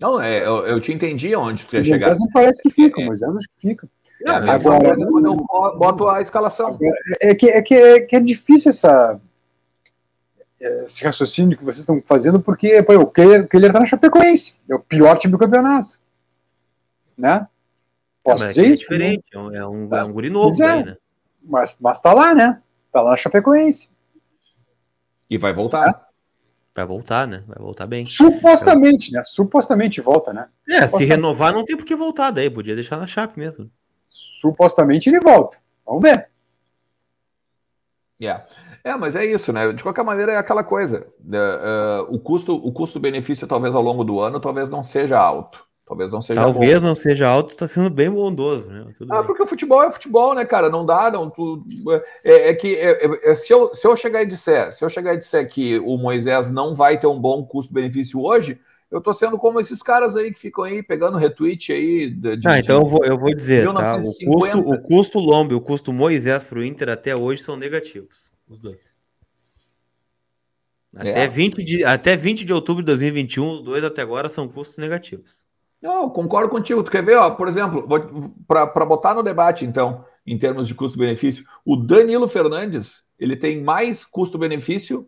Não, 0.00 0.20
é, 0.20 0.44
eu, 0.44 0.66
eu 0.66 0.80
te 0.80 0.92
entendi 0.92 1.36
onde 1.36 1.66
tu 1.66 1.76
ia 1.76 1.84
chegar. 1.84 2.06
Moisés 2.06 2.20
não 2.20 2.28
parece 2.32 2.62
que 2.62 2.70
fica, 2.70 3.00
é. 3.00 3.04
Moisés 3.04 3.36
acho 3.36 3.48
que 3.54 3.68
fica. 3.68 3.88
É, 4.26 4.30
agora, 4.30 4.94
quando 4.96 5.26
eu 5.26 5.36
boto 5.78 6.08
a 6.08 6.20
escalação. 6.20 6.78
É 7.20 7.34
que 7.34 7.48
é, 7.48 7.62
que 7.62 7.74
é, 7.74 8.00
que 8.00 8.16
é 8.16 8.20
difícil 8.20 8.70
essa, 8.70 9.18
esse 10.60 11.02
raciocínio 11.02 11.56
que 11.56 11.64
vocês 11.64 11.80
estão 11.80 12.02
fazendo, 12.06 12.40
porque 12.40 12.82
pô, 12.82 12.94
o 12.96 13.06
Keller 13.06 13.46
está 13.52 13.80
na 13.80 13.86
Chapecoense, 13.86 14.56
é 14.68 14.74
o 14.74 14.80
pior 14.80 15.18
time 15.18 15.32
do 15.32 15.38
campeonato. 15.38 15.88
Né? 17.16 17.46
Posso 18.22 18.46
dizer 18.48 18.60
é 18.60 18.66
isso? 18.66 18.72
É 18.72 18.76
diferente, 18.76 19.24
né? 19.34 19.58
é 19.58 19.66
um, 19.66 19.94
é 19.94 20.04
um 20.04 20.12
guri 20.12 20.28
novo 20.28 20.62
é, 20.62 20.70
aí, 20.70 20.84
né? 20.84 20.96
Mas, 21.42 21.78
mas 21.80 22.00
tá 22.00 22.12
lá, 22.12 22.34
né? 22.34 22.60
Tá 22.92 23.00
lá 23.00 23.12
na 23.12 23.16
Chapecoense. 23.16 23.88
E 25.28 25.38
vai 25.38 25.54
voltar. 25.54 26.08
Vai 26.76 26.84
voltar, 26.84 27.26
né? 27.26 27.42
Vai 27.46 27.58
voltar 27.58 27.86
bem. 27.86 28.04
Supostamente, 28.04 29.12
né? 29.12 29.22
Supostamente 29.24 30.00
volta, 30.00 30.32
né? 30.32 30.48
É, 30.68 30.86
se 30.86 31.04
renovar 31.04 31.52
não 31.52 31.64
tem 31.64 31.76
por 31.76 31.86
que 31.86 31.96
voltar 31.96 32.30
daí, 32.30 32.50
podia 32.50 32.74
deixar 32.74 32.98
na 32.98 33.06
Chape 33.06 33.38
mesmo. 33.38 33.70
Supostamente 34.10 35.08
ele 35.08 35.20
volta. 35.20 35.58
Vamos 35.86 36.02
ver. 36.02 36.28
Yeah. 38.20 38.44
É, 38.84 38.94
mas 38.96 39.16
é 39.16 39.24
isso, 39.24 39.52
né? 39.52 39.72
De 39.72 39.82
qualquer 39.82 40.04
maneira, 40.04 40.32
é 40.32 40.36
aquela 40.36 40.62
coisa. 40.62 41.06
Uh, 41.20 42.10
uh, 42.10 42.14
o 42.14 42.18
custo, 42.18 42.54
o 42.54 42.70
custo-benefício, 42.72 43.46
talvez 43.46 43.74
ao 43.74 43.82
longo 43.82 44.04
do 44.04 44.20
ano, 44.20 44.40
talvez 44.40 44.68
não 44.68 44.84
seja 44.84 45.18
alto. 45.18 45.64
Talvez 45.90 46.12
não 46.12 46.20
seja 46.20 46.40
Talvez 46.40 46.80
bom. 46.80 46.86
não 46.86 46.94
seja 46.94 47.26
alto, 47.26 47.50
está 47.50 47.66
sendo 47.66 47.90
bem 47.90 48.08
bondoso, 48.08 48.70
né? 48.70 48.86
Tudo 48.96 49.12
ah, 49.12 49.16
bem. 49.16 49.26
porque 49.26 49.42
o 49.42 49.46
futebol 49.46 49.82
é 49.82 49.90
futebol, 49.90 50.36
né, 50.36 50.44
cara? 50.44 50.68
Não 50.68 50.86
dá, 50.86 51.10
não. 51.10 51.28
Tu, 51.28 51.64
é, 52.24 52.50
é, 52.50 52.54
que 52.54 52.76
é, 52.76 53.04
é, 53.04 53.30
é, 53.32 53.34
se, 53.34 53.52
eu, 53.52 53.74
se 53.74 53.88
eu 53.88 53.96
chegar 53.96 54.22
e 54.22 54.26
disser, 54.26 54.72
se 54.72 54.84
eu 54.84 54.88
chegar 54.88 55.14
e 55.14 55.18
disser 55.18 55.48
que 55.48 55.80
o 55.80 55.96
Moisés 55.96 56.48
não 56.48 56.76
vai 56.76 56.96
ter 56.96 57.08
um 57.08 57.18
bom 57.20 57.44
custo-benefício 57.44 58.20
hoje, 58.20 58.60
eu 58.90 59.00
tô 59.00 59.12
sendo 59.12 59.38
como 59.38 59.60
esses 59.60 59.82
caras 59.82 60.16
aí 60.16 60.32
que 60.32 60.40
ficam 60.40 60.64
aí 60.64 60.82
pegando 60.82 61.16
retweet 61.16 61.72
aí. 61.72 62.10
De, 62.10 62.36
de, 62.36 62.48
ah, 62.48 62.58
então 62.58 62.80
eu 62.80 62.86
vou, 62.86 63.04
eu 63.04 63.18
vou 63.18 63.34
dizer, 63.34 63.64
tá? 63.72 63.96
O 63.96 64.32
custo, 64.32 64.58
o 64.58 64.82
custo 64.82 65.18
Lombe, 65.18 65.54
o 65.54 65.60
custo 65.60 65.92
Moisés 65.92 66.44
para 66.44 66.58
o 66.58 66.64
Inter 66.64 66.88
até 66.88 67.14
hoje 67.14 67.42
são 67.42 67.56
negativos, 67.56 68.32
os 68.48 68.58
dois. 68.58 68.98
Até, 70.96 71.24
é. 71.24 71.28
20 71.28 71.62
de, 71.62 71.84
até 71.84 72.16
20 72.16 72.44
de 72.44 72.52
outubro 72.52 72.82
de 72.82 72.86
2021, 72.86 73.48
os 73.48 73.62
dois 73.62 73.84
até 73.84 74.02
agora 74.02 74.28
são 74.28 74.48
custos 74.48 74.78
negativos. 74.78 75.46
Não, 75.80 76.10
concordo 76.10 76.50
contigo. 76.50 76.82
Tu 76.82 76.90
quer 76.90 77.04
ver, 77.04 77.16
ó, 77.16 77.30
por 77.30 77.46
exemplo, 77.46 77.86
para 78.46 78.84
botar 78.84 79.14
no 79.14 79.22
debate, 79.22 79.64
então, 79.64 80.04
em 80.26 80.36
termos 80.36 80.66
de 80.66 80.74
custo-benefício, 80.74 81.44
o 81.64 81.76
Danilo 81.76 82.26
Fernandes 82.26 83.04
ele 83.18 83.36
tem 83.36 83.62
mais 83.62 84.04
custo-benefício, 84.04 85.06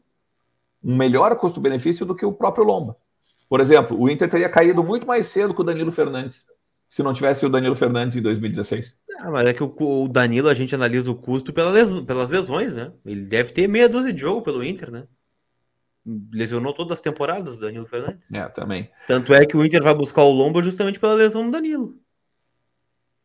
um 0.82 0.96
melhor 0.96 1.34
custo-benefício 1.36 2.06
do 2.06 2.14
que 2.14 2.24
o 2.24 2.32
próprio 2.32 2.64
Lomba. 2.64 2.94
Por 3.48 3.60
exemplo, 3.60 3.98
o 4.00 4.08
Inter 4.08 4.28
teria 4.28 4.48
caído 4.48 4.82
muito 4.82 5.06
mais 5.06 5.26
cedo 5.26 5.54
com 5.54 5.62
o 5.62 5.64
Danilo 5.64 5.92
Fernandes 5.92 6.46
se 6.92 7.02
não 7.02 7.14
tivesse 7.14 7.46
o 7.46 7.48
Danilo 7.48 7.74
Fernandes 7.74 8.16
em 8.16 8.20
2016. 8.20 8.94
Ah, 9.20 9.30
mas 9.30 9.46
é 9.46 9.54
que 9.54 9.62
o, 9.62 10.08
Danilo 10.08 10.46
a 10.46 10.52
gente 10.52 10.74
analisa 10.74 11.10
o 11.10 11.14
custo 11.14 11.50
pelas 11.50 12.28
lesões, 12.28 12.74
né? 12.74 12.92
Ele 13.06 13.24
deve 13.24 13.50
ter 13.50 13.66
meia 13.66 13.88
dúzia 13.88 14.12
de 14.12 14.20
jogo 14.20 14.42
pelo 14.42 14.62
Inter, 14.62 14.90
né? 14.90 15.04
lesionou 16.30 16.74
todas 16.74 16.98
as 16.98 17.00
temporadas, 17.00 17.56
do 17.56 17.62
Danilo 17.62 17.86
Fernandes. 17.86 18.30
É, 18.34 18.46
também. 18.48 18.90
Tanto 19.06 19.32
é 19.32 19.46
que 19.46 19.56
o 19.56 19.64
Inter 19.64 19.82
vai 19.82 19.94
buscar 19.94 20.22
o 20.22 20.32
Lomba 20.32 20.62
justamente 20.62 21.00
pela 21.00 21.14
lesão 21.14 21.46
do 21.46 21.52
Danilo. 21.52 21.94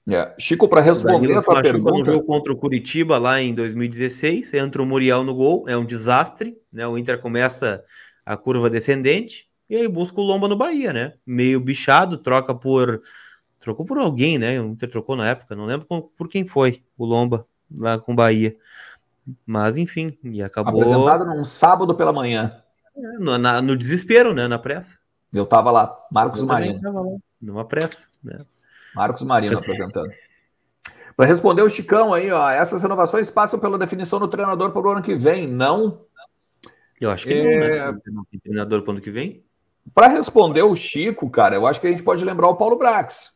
É. 0.09 0.34
Chico, 0.39 0.70
para 0.70 0.80
responder 0.80 1.34
a 1.36 1.41
sua 1.41 1.61
pergunta... 1.61 1.91
no 1.91 2.05
jogo 2.05 2.26
contra 2.26 2.53
o 2.53 2.55
Curitiba 2.55 3.18
lá 3.18 3.41
em 3.41 3.53
2016, 3.53 4.53
entra 4.53 4.82
o 4.82 4.86
Muriel 4.86 5.24
no 5.24 5.36
gol, 5.36 5.68
é 5.68 5.76
um 5.76 5.84
desastre, 5.84 6.55
né? 6.72 6.88
O 6.88 6.97
Inter 6.97 7.20
começa 7.20 7.84
a 8.26 8.38
curva 8.38 8.70
descendente 8.70 9.46
e 9.70 9.76
aí 9.76 9.88
busca 9.88 10.20
o 10.20 10.24
Lomba 10.24 10.47
no 10.47 10.55
Bahia, 10.55 10.93
né? 10.93 11.13
Meio 11.26 11.59
bichado, 11.59 12.18
troca 12.18 12.53
por 12.55 13.01
trocou 13.59 13.86
por 13.86 13.97
alguém, 13.97 14.38
né? 14.38 14.61
O 14.61 14.68
Inter 14.68 14.89
trocou 14.89 15.15
na 15.15 15.28
época, 15.28 15.55
não 15.55 15.65
lembro 15.65 15.86
por 15.86 16.30
quem 16.30 16.47
foi 16.47 16.84
o 16.97 17.05
Lomba 17.05 17.45
lá 17.76 17.99
com 17.99 18.13
o 18.13 18.15
Bahia. 18.15 18.55
Mas 19.45 19.76
enfim, 19.76 20.18
e 20.24 20.41
acabou. 20.41 20.82
Apresentado 20.82 21.26
num 21.26 21.43
sábado 21.43 21.93
pela 21.93 22.13
manhã. 22.13 22.61
No, 23.20 23.38
na, 23.38 23.61
no 23.61 23.76
desespero, 23.76 24.34
né? 24.34 24.47
Na 24.47 24.57
pressa. 24.57 24.99
Eu 25.34 25.45
tava 25.45 25.70
lá, 25.70 25.97
Marcos 26.09 26.39
Eu 26.39 26.47
Marino. 26.47 26.82
Tava 26.82 27.01
lá, 27.01 27.18
numa 27.41 27.65
pressa, 27.65 28.07
né? 28.24 28.39
Marcos 28.95 29.24
Marino 29.24 29.53
Mas... 29.53 29.61
apresentando. 29.61 30.09
Para 31.15 31.26
responder 31.26 31.63
o 31.63 31.70
Chicão 31.70 32.13
aí, 32.13 32.32
ó, 32.32 32.49
essas 32.49 32.82
renovações 32.82 33.30
passam 33.30 33.59
pela 33.59 33.78
definição 33.78 34.20
do 34.20 34.28
treinador 34.28 34.72
para 34.72 34.82
o 34.82 34.89
ano 34.91 35.01
que 35.01 35.15
vem, 35.15 35.47
não? 35.47 36.05
Eu 37.01 37.09
acho 37.09 37.28
que 37.28 37.34
é... 37.34 37.43
não, 37.43 37.91
né? 37.91 37.99
Não 38.07 38.24
tem 38.26 38.39
treinador 38.39 38.82
para 38.82 38.89
o 38.89 38.91
ano 38.93 39.01
que 39.01 39.11
vem. 39.11 39.43
Para 39.93 40.07
responder 40.07 40.63
o 40.63 40.75
Chico, 40.75 41.29
cara, 41.29 41.55
eu 41.55 41.65
acho 41.65 41.79
que 41.79 41.88
a 41.88 41.89
gente 41.89 42.03
pode 42.03 42.23
lembrar 42.23 42.47
o 42.47 42.55
Paulo 42.55 42.77
Brax. 42.77 43.31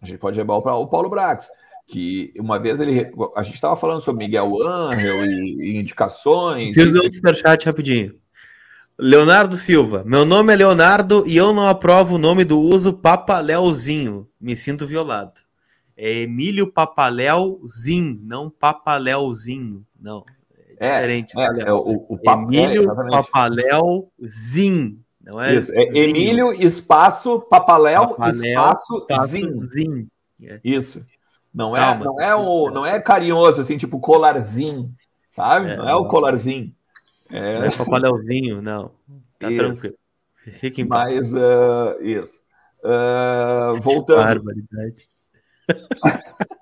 A 0.00 0.06
gente 0.06 0.18
pode 0.18 0.38
lembrar 0.38 0.56
o 0.56 0.86
Paulo 0.86 1.08
Brax 1.08 1.48
que 1.86 2.32
uma 2.38 2.58
vez 2.58 2.80
ele. 2.80 3.12
A 3.36 3.42
gente 3.42 3.54
estava 3.54 3.76
falando 3.76 4.00
sobre 4.00 4.24
Miguel 4.24 4.60
Angel 4.66 5.24
e, 5.24 5.56
e 5.60 5.76
indicações. 5.76 6.74
Preciso 6.74 7.00
de 7.00 7.08
um 7.08 7.12
superchat 7.12 7.64
rapidinho. 7.64 8.14
Leonardo 8.98 9.56
Silva, 9.56 10.02
meu 10.06 10.24
nome 10.24 10.54
é 10.54 10.56
Leonardo 10.56 11.22
e 11.26 11.36
eu 11.36 11.52
não 11.52 11.68
aprovo 11.68 12.14
o 12.14 12.18
nome 12.18 12.44
do 12.44 12.58
uso 12.58 12.94
Papaléuzinho. 12.94 14.26
Me 14.40 14.56
sinto 14.56 14.86
violado. 14.86 15.42
É 15.94 16.22
Emílio 16.22 16.72
Papaléuzinho, 16.72 18.18
não 18.22 18.48
Papaléuzinho. 18.50 19.84
Não. 20.00 20.24
É, 20.80 20.88
é 20.88 20.96
diferente. 20.96 21.38
É, 21.38 21.46
tá, 21.46 21.68
é, 21.68 21.72
o, 21.72 22.06
o 22.08 22.18
Emílio 22.24 22.90
é, 22.90 23.10
Papaléuzinho. 23.10 24.98
Não 25.26 25.42
é, 25.42 25.56
Isso, 25.56 25.72
é 25.74 25.82
Emílio 25.82 26.52
espaço 26.52 27.40
Papaléu, 27.40 28.16
espaço 28.28 29.04
Zin. 29.26 30.08
É. 30.40 30.60
Isso. 30.62 31.04
Não 31.52 31.76
é, 31.76 31.80
Calma. 31.80 32.04
não 32.04 32.20
é 32.20 32.36
o, 32.36 32.70
não 32.70 32.86
é 32.86 33.00
carinhoso 33.00 33.60
assim, 33.60 33.76
tipo 33.76 33.98
colarzinho, 33.98 34.94
sabe? 35.32 35.70
É, 35.70 35.76
não 35.76 35.88
é 35.88 35.94
o 35.96 36.06
colarzinho. 36.06 36.72
É, 37.28 37.58
não 37.58 37.66
é 37.66 37.70
papaléuzinho, 37.70 38.62
não. 38.62 38.92
Tá 39.38 39.50
isso. 39.50 39.58
tranquilo. 39.58 39.96
Fique 40.60 40.82
em 40.82 40.86
paz. 40.86 41.32
Mas 41.32 41.32
uh, 41.32 42.02
isso. 42.02 42.42
Uh, 42.84 43.82
voltando. 43.82 44.18
Barbaridade. 44.18 45.08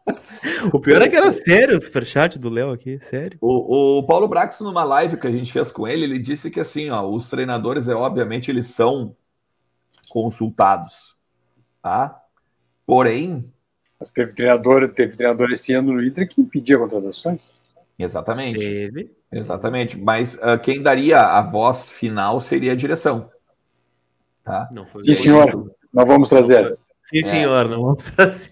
o 0.73 0.81
pior 0.81 1.01
é 1.03 1.09
que 1.09 1.17
era 1.17 1.31
sério 1.33 1.77
o 1.77 1.81
superchat 1.81 2.39
do 2.39 2.51
Léo 2.51 2.71
aqui, 2.71 2.99
sério. 3.01 3.39
O, 3.41 3.99
o, 3.99 4.03
Paulo 4.07 4.29
Brax, 4.29 4.61
numa 4.61 4.85
live 4.85 5.17
que 5.17 5.27
a 5.27 5.33
gente 5.33 5.53
fez 5.53 5.73
com 5.73 5.89
ele, 5.89 6.05
ele 6.05 6.19
disse 6.19 6.51
que 6.51 6.61
assim, 6.61 6.91
ó, 6.91 7.07
os 7.09 7.29
treinadores, 7.29 7.89
é 7.89 7.95
obviamente, 7.95 8.51
eles 8.51 8.67
são 8.67 9.17
consultados, 10.11 11.17
tá? 11.83 12.21
Porém, 12.87 13.51
mas 13.99 14.11
teve 14.11 14.35
treinador, 14.35 14.89
teve 14.91 15.17
treinador 15.17 15.51
esse 15.53 15.73
ano 15.73 15.93
no 15.93 16.05
Inter 16.05 16.29
que 16.29 16.41
impedia 16.41 16.79
contratações. 16.79 17.51
Exatamente. 17.99 18.59
Teve. 18.59 19.11
Exatamente. 19.33 19.99
Mas 19.99 20.35
uh, 20.35 20.59
quem 20.63 20.83
daria 20.83 21.21
a 21.21 21.41
voz 21.41 21.91
final 21.91 22.41
seria 22.41 22.73
a 22.73 22.77
direção. 22.77 23.31
Tá? 24.43 24.69
Não 24.73 24.87
foi 24.87 25.03
Sim, 25.05 25.15
senhor. 25.15 25.75
Nós 25.93 26.07
vamos 26.07 26.29
trazer. 26.29 26.79
Sim, 27.05 27.19
é. 27.19 27.23
senhor, 27.25 27.69
não 27.69 27.83
vamos 27.83 28.05
trazer. 28.11 28.51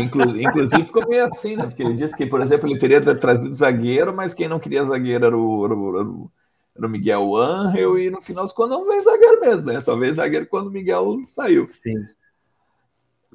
Inclu 0.00 0.40
inclusive 0.40 0.86
ficou 0.86 1.06
meio 1.06 1.26
assim, 1.26 1.56
né? 1.56 1.66
Porque 1.66 1.82
ele 1.82 1.94
disse 1.94 2.16
que, 2.16 2.24
por 2.24 2.40
exemplo, 2.40 2.68
ele 2.68 2.78
teria 2.78 3.00
trazido 3.14 3.54
zagueiro, 3.54 4.14
mas 4.14 4.32
quem 4.32 4.48
não 4.48 4.58
queria 4.58 4.84
zagueiro 4.84 5.26
era 5.26 5.36
o, 5.36 5.64
era 5.64 5.74
o, 5.74 6.30
era 6.74 6.86
o 6.86 6.90
Miguel 6.90 7.36
Angel, 7.36 7.98
e 7.98 8.10
no 8.10 8.22
final 8.22 8.48
quando 8.54 8.70
não 8.70 8.88
veio 8.88 9.04
zagueiro 9.04 9.40
mesmo, 9.40 9.66
né? 9.66 9.80
Só 9.80 9.94
veio 9.94 10.14
zagueiro 10.14 10.46
quando 10.46 10.68
o 10.68 10.70
Miguel 10.70 11.18
saiu. 11.26 11.68
Sim. 11.68 12.02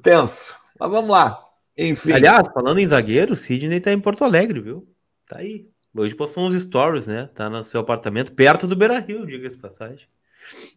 Tenso. 0.02 0.56
Mas 0.78 0.90
vamos 0.90 1.10
lá. 1.10 1.40
Enfim. 1.76 2.12
Aliás, 2.12 2.48
falando 2.52 2.80
em 2.80 2.86
zagueiro, 2.86 3.34
o 3.34 3.36
Sidney 3.36 3.80
tá 3.80 3.92
em 3.92 4.00
Porto 4.00 4.24
Alegre, 4.24 4.60
viu? 4.60 4.88
Tá 5.28 5.38
aí. 5.38 5.68
Hoje 5.94 6.14
postou 6.14 6.44
uns 6.44 6.60
stories, 6.60 7.06
né? 7.06 7.28
Tá 7.32 7.48
no 7.48 7.62
seu 7.62 7.80
apartamento, 7.80 8.32
perto 8.32 8.66
do 8.66 8.76
Beira 8.76 8.98
Rio, 8.98 9.26
diga-se 9.26 9.56
passagem. 9.56 10.06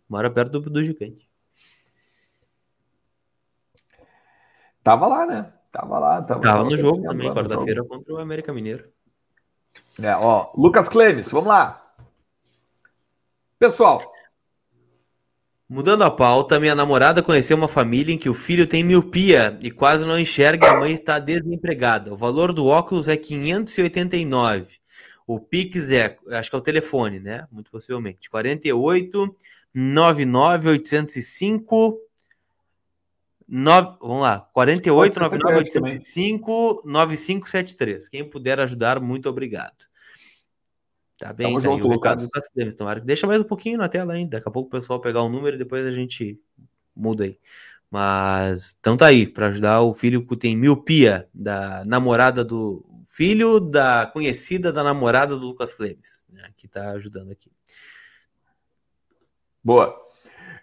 Mora 0.08 0.30
perto 0.30 0.60
do, 0.60 0.70
do 0.70 0.84
gigante. 0.84 1.31
Tava 4.84 5.08
lá, 5.08 5.26
né? 5.26 5.52
Tava 5.72 6.00
lá. 6.00 6.22
Tava, 6.22 6.42
tava 6.42 6.64
no 6.64 6.78
jogo 6.78 7.04
também, 7.04 7.34
quarta-feira 7.34 7.84
contra 7.84 8.14
o 8.14 8.18
América 8.18 8.54
Mineiro. 8.54 8.90
É, 10.02 10.16
ó, 10.16 10.52
Lucas 10.56 10.90
Clemes, 10.90 11.32
vamos 11.32 11.50
lá. 11.50 11.94
Pessoal, 13.58 14.12
Mudando 15.74 16.02
a 16.02 16.12
pauta, 16.12 16.60
minha 16.60 16.76
namorada 16.76 17.24
conheceu 17.24 17.56
uma 17.56 17.70
família 17.70 18.14
em 18.14 18.18
que 18.18 18.30
o 18.30 18.34
filho 18.34 18.68
tem 18.68 18.84
miopia 18.84 19.58
e 19.62 19.72
quase 19.72 20.06
não 20.06 20.20
enxerga 20.20 20.68
e 20.68 20.70
a 20.70 20.78
mãe 20.78 20.92
está 20.92 21.18
desempregada. 21.18 22.12
O 22.12 22.18
valor 22.18 22.52
do 22.52 22.66
óculos 22.66 23.08
é 23.08 23.16
589. 23.16 24.80
O 25.26 25.40
Pix 25.40 25.90
é, 25.92 26.18
acho 26.32 26.50
que 26.50 26.56
é 26.58 26.60
o 26.60 26.62
telefone, 26.62 27.22
né? 27.22 27.48
Muito 27.50 27.72
possivelmente. 27.72 28.30
48 28.30 29.34
99 29.74 30.70
805 30.72 31.98
9, 33.54 33.98
vamos 34.00 34.22
lá, 34.22 34.40
48 34.54 35.20
99 35.20 35.58
805 35.58 36.84
9573. 36.86 38.08
Quem 38.08 38.24
puder 38.24 38.62
ajudar, 38.62 39.02
muito 39.02 39.28
obrigado. 39.28 39.92
Tá 41.20 41.34
bem, 41.34 41.48
Tamo 41.48 41.62
tá 41.62 41.68
junto, 41.68 41.86
Lucas. 41.86 42.24
Lucas 42.24 42.76
tomara. 42.78 43.02
Deixa 43.02 43.28
mais 43.28 43.42
um 43.42 43.44
pouquinho 43.44 43.78
na 43.78 43.90
tela 43.90 44.14
ainda. 44.14 44.38
Daqui 44.38 44.48
a 44.48 44.52
pouco 44.52 44.70
o 44.70 44.72
pessoal 44.72 45.02
pegar 45.02 45.22
o 45.22 45.28
número 45.28 45.58
e 45.58 45.60
depois 45.60 45.86
a 45.86 45.92
gente 45.92 46.40
muda 46.96 47.26
aí. 47.26 47.38
Mas 47.90 48.78
então 48.80 48.96
tá 48.96 49.08
aí, 49.08 49.28
para 49.28 49.48
ajudar 49.48 49.82
o 49.82 49.94
filho 49.94 50.26
que 50.26 50.38
tem 50.38 50.56
miopia 50.56 51.28
da 51.34 51.84
namorada 51.84 52.46
do 52.46 52.86
filho 53.06 53.60
da 53.60 54.10
conhecida 54.14 54.72
da 54.72 54.82
namorada 54.82 55.36
do 55.36 55.46
Lucas 55.46 55.76
Clemes, 55.76 56.24
né, 56.30 56.54
que 56.56 56.70
tá 56.70 56.92
ajudando 56.92 57.32
aqui. 57.32 57.52
Boa. 59.62 59.94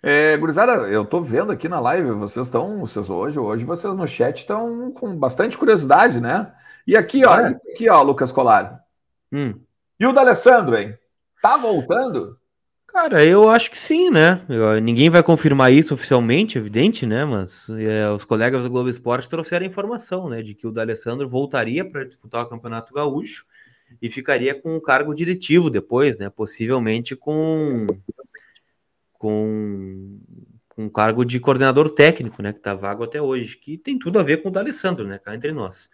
É, 0.02 0.36
gurizada, 0.36 0.72
eu 0.88 1.04
tô 1.04 1.20
vendo 1.20 1.50
aqui 1.50 1.68
na 1.68 1.80
live, 1.80 2.10
vocês 2.12 2.46
estão, 2.46 2.78
vocês 2.80 3.10
hoje, 3.10 3.38
hoje 3.38 3.64
vocês 3.64 3.94
no 3.96 4.06
chat 4.06 4.38
estão 4.38 4.92
com 4.92 5.16
bastante 5.16 5.58
curiosidade, 5.58 6.20
né? 6.20 6.52
E 6.86 6.96
aqui, 6.96 7.24
ó, 7.24 7.34
aqui, 7.34 7.88
ó, 7.88 8.00
Lucas 8.02 8.30
Colar. 8.30 8.80
Hum. 9.32 9.54
E 9.98 10.06
o 10.06 10.12
D'Alessandro, 10.12 10.76
hein? 10.76 10.96
Tá 11.42 11.56
voltando? 11.56 12.38
Cara, 12.86 13.24
eu 13.24 13.48
acho 13.48 13.70
que 13.70 13.78
sim, 13.78 14.08
né? 14.10 14.40
Eu, 14.48 14.80
ninguém 14.80 15.10
vai 15.10 15.22
confirmar 15.22 15.72
isso 15.72 15.94
oficialmente, 15.94 16.56
evidente, 16.56 17.04
né? 17.04 17.24
Mas 17.24 17.68
é, 17.70 18.08
os 18.10 18.24
colegas 18.24 18.62
do 18.62 18.70
Globo 18.70 18.88
Esporte 18.88 19.28
trouxeram 19.28 19.66
a 19.66 19.68
informação, 19.68 20.28
né? 20.28 20.42
De 20.42 20.54
que 20.54 20.66
o 20.66 20.72
D'Alessandro 20.72 21.28
voltaria 21.28 21.84
para 21.84 22.04
disputar 22.04 22.44
o 22.44 22.48
Campeonato 22.48 22.94
Gaúcho 22.94 23.44
e 24.00 24.08
ficaria 24.08 24.54
com 24.54 24.76
o 24.76 24.80
cargo 24.80 25.14
diretivo 25.14 25.68
depois, 25.70 26.18
né? 26.18 26.30
Possivelmente 26.30 27.14
com 27.14 27.86
com 29.18 30.18
um 30.78 30.88
cargo 30.88 31.24
de 31.24 31.40
coordenador 31.40 31.90
técnico, 31.90 32.40
né? 32.40 32.52
Que 32.52 32.60
tá 32.60 32.74
vago 32.74 33.02
até 33.02 33.20
hoje, 33.20 33.56
que 33.56 33.76
tem 33.76 33.98
tudo 33.98 34.18
a 34.18 34.22
ver 34.22 34.38
com 34.38 34.48
o 34.48 34.52
D'Alessandro, 34.52 35.06
né? 35.06 35.18
Cá 35.18 35.34
entre 35.34 35.52
nós. 35.52 35.90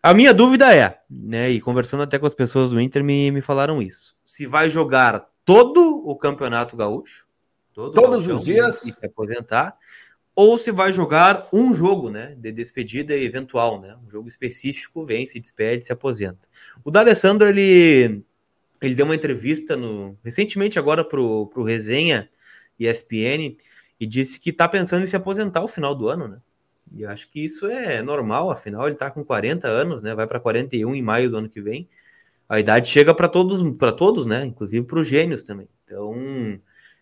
A 0.00 0.14
minha 0.14 0.32
dúvida 0.32 0.72
é, 0.74 1.00
né, 1.10 1.50
e 1.50 1.60
conversando 1.60 2.04
até 2.04 2.18
com 2.20 2.26
as 2.26 2.34
pessoas 2.34 2.70
do 2.70 2.80
Inter, 2.80 3.02
me, 3.02 3.32
me 3.32 3.40
falaram 3.40 3.82
isso. 3.82 4.14
Se 4.24 4.46
vai 4.46 4.70
jogar 4.70 5.28
todo 5.44 6.02
o 6.06 6.14
Campeonato 6.16 6.76
Gaúcho, 6.76 7.26
todo 7.74 7.94
todos 7.94 8.26
os 8.28 8.44
dias, 8.44 8.84
e 8.84 8.90
se 8.90 9.06
aposentar, 9.06 9.76
ou 10.36 10.56
se 10.56 10.70
vai 10.70 10.92
jogar 10.92 11.48
um 11.52 11.74
jogo, 11.74 12.10
né, 12.10 12.36
de 12.38 12.52
despedida 12.52 13.12
eventual, 13.12 13.80
né, 13.80 13.96
um 14.06 14.08
jogo 14.08 14.28
específico, 14.28 15.04
vem, 15.04 15.26
se 15.26 15.40
despede, 15.40 15.84
se 15.84 15.92
aposenta. 15.92 16.46
O 16.84 16.92
D'Alessandro, 16.92 17.48
ele, 17.48 18.22
ele 18.80 18.94
deu 18.94 19.04
uma 19.04 19.16
entrevista 19.16 19.76
no, 19.76 20.16
recentemente 20.24 20.78
agora 20.78 21.02
pro, 21.02 21.48
pro 21.48 21.64
Resenha 21.64 22.30
ESPN 22.78 23.56
e 24.00 24.06
disse 24.06 24.38
que 24.38 24.50
está 24.50 24.68
pensando 24.68 25.02
em 25.02 25.06
se 25.06 25.16
aposentar 25.16 25.60
ao 25.60 25.68
final 25.68 25.94
do 25.94 26.08
ano, 26.08 26.28
né, 26.28 26.40
e 26.94 27.04
acho 27.04 27.28
que 27.30 27.44
isso 27.44 27.66
é 27.66 28.02
normal, 28.02 28.50
afinal 28.50 28.84
ele 28.84 28.94
está 28.94 29.10
com 29.10 29.24
40 29.24 29.68
anos, 29.68 30.02
né? 30.02 30.14
Vai 30.14 30.26
para 30.26 30.40
41 30.40 30.94
em 30.94 31.02
maio 31.02 31.30
do 31.30 31.36
ano 31.36 31.48
que 31.48 31.60
vem. 31.60 31.88
A 32.48 32.58
idade 32.58 32.88
chega 32.88 33.14
para 33.14 33.28
todos, 33.28 33.62
para 33.76 33.92
todos, 33.92 34.26
né? 34.26 34.44
Inclusive 34.46 34.86
para 34.86 35.00
os 35.00 35.08
gênios 35.08 35.42
também. 35.42 35.68
Então, 35.84 36.14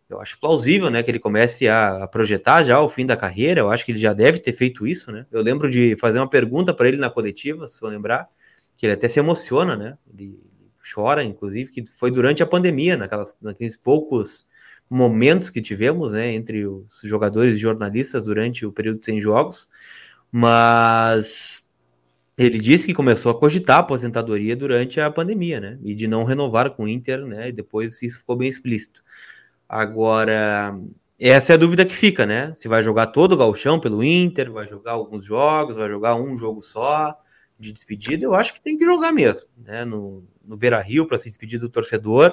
eu 0.08 0.20
acho 0.20 0.38
plausível, 0.38 0.90
né, 0.90 1.02
que 1.02 1.10
ele 1.10 1.18
comece 1.18 1.68
a, 1.68 2.06
projetar 2.06 2.62
já 2.64 2.80
o 2.80 2.88
fim 2.88 3.06
da 3.06 3.16
carreira. 3.16 3.60
Eu 3.60 3.70
acho 3.70 3.84
que 3.84 3.92
ele 3.92 3.98
já 3.98 4.12
deve 4.12 4.38
ter 4.38 4.52
feito 4.52 4.86
isso, 4.86 5.12
né? 5.12 5.26
Eu 5.30 5.42
lembro 5.42 5.70
de 5.70 5.96
fazer 5.98 6.18
uma 6.18 6.28
pergunta 6.28 6.74
para 6.74 6.88
ele 6.88 6.96
na 6.96 7.10
coletiva, 7.10 7.68
se 7.68 7.82
eu 7.82 7.88
lembrar, 7.88 8.28
que 8.76 8.86
ele 8.86 8.92
até 8.92 9.08
se 9.08 9.18
emociona, 9.20 9.76
né? 9.76 9.98
Ele 10.12 10.38
chora, 10.94 11.24
inclusive, 11.24 11.70
que 11.70 11.84
foi 11.86 12.10
durante 12.10 12.42
a 12.42 12.46
pandemia, 12.46 12.96
naquelas, 12.96 13.36
naqueles 13.40 13.76
poucos 13.76 14.46
momentos 14.88 15.50
que 15.50 15.60
tivemos, 15.60 16.12
né, 16.12 16.32
entre 16.32 16.66
os 16.66 17.00
jogadores 17.04 17.54
e 17.54 17.60
jornalistas 17.60 18.24
durante 18.24 18.64
o 18.64 18.72
período 18.72 19.04
sem 19.04 19.20
jogos, 19.20 19.68
mas 20.30 21.68
ele 22.38 22.58
disse 22.58 22.86
que 22.86 22.94
começou 22.94 23.32
a 23.32 23.38
cogitar 23.38 23.78
a 23.78 23.80
aposentadoria 23.80 24.54
durante 24.54 25.00
a 25.00 25.10
pandemia, 25.10 25.58
né, 25.58 25.78
e 25.82 25.94
de 25.94 26.06
não 26.06 26.24
renovar 26.24 26.70
com 26.70 26.84
o 26.84 26.88
Inter, 26.88 27.24
né, 27.26 27.48
e 27.48 27.52
depois 27.52 28.00
isso 28.02 28.20
ficou 28.20 28.36
bem 28.36 28.48
explícito. 28.48 29.02
Agora, 29.68 30.78
essa 31.18 31.52
é 31.52 31.54
a 31.54 31.58
dúvida 31.58 31.84
que 31.84 31.94
fica, 31.94 32.24
né, 32.24 32.52
se 32.54 32.68
vai 32.68 32.82
jogar 32.82 33.08
todo 33.08 33.32
o 33.32 33.36
galchão 33.36 33.80
pelo 33.80 34.04
Inter, 34.04 34.52
vai 34.52 34.68
jogar 34.68 34.92
alguns 34.92 35.24
jogos, 35.24 35.76
vai 35.76 35.88
jogar 35.88 36.14
um 36.14 36.36
jogo 36.36 36.62
só 36.62 37.18
de 37.58 37.72
despedida, 37.72 38.22
eu 38.22 38.34
acho 38.34 38.52
que 38.54 38.60
tem 38.60 38.76
que 38.76 38.84
jogar 38.84 39.12
mesmo, 39.12 39.48
né, 39.56 39.84
no, 39.84 40.22
no 40.44 40.56
Beira-Rio 40.56 41.06
para 41.06 41.18
se 41.18 41.28
despedir 41.28 41.58
do 41.58 41.70
torcedor, 41.70 42.32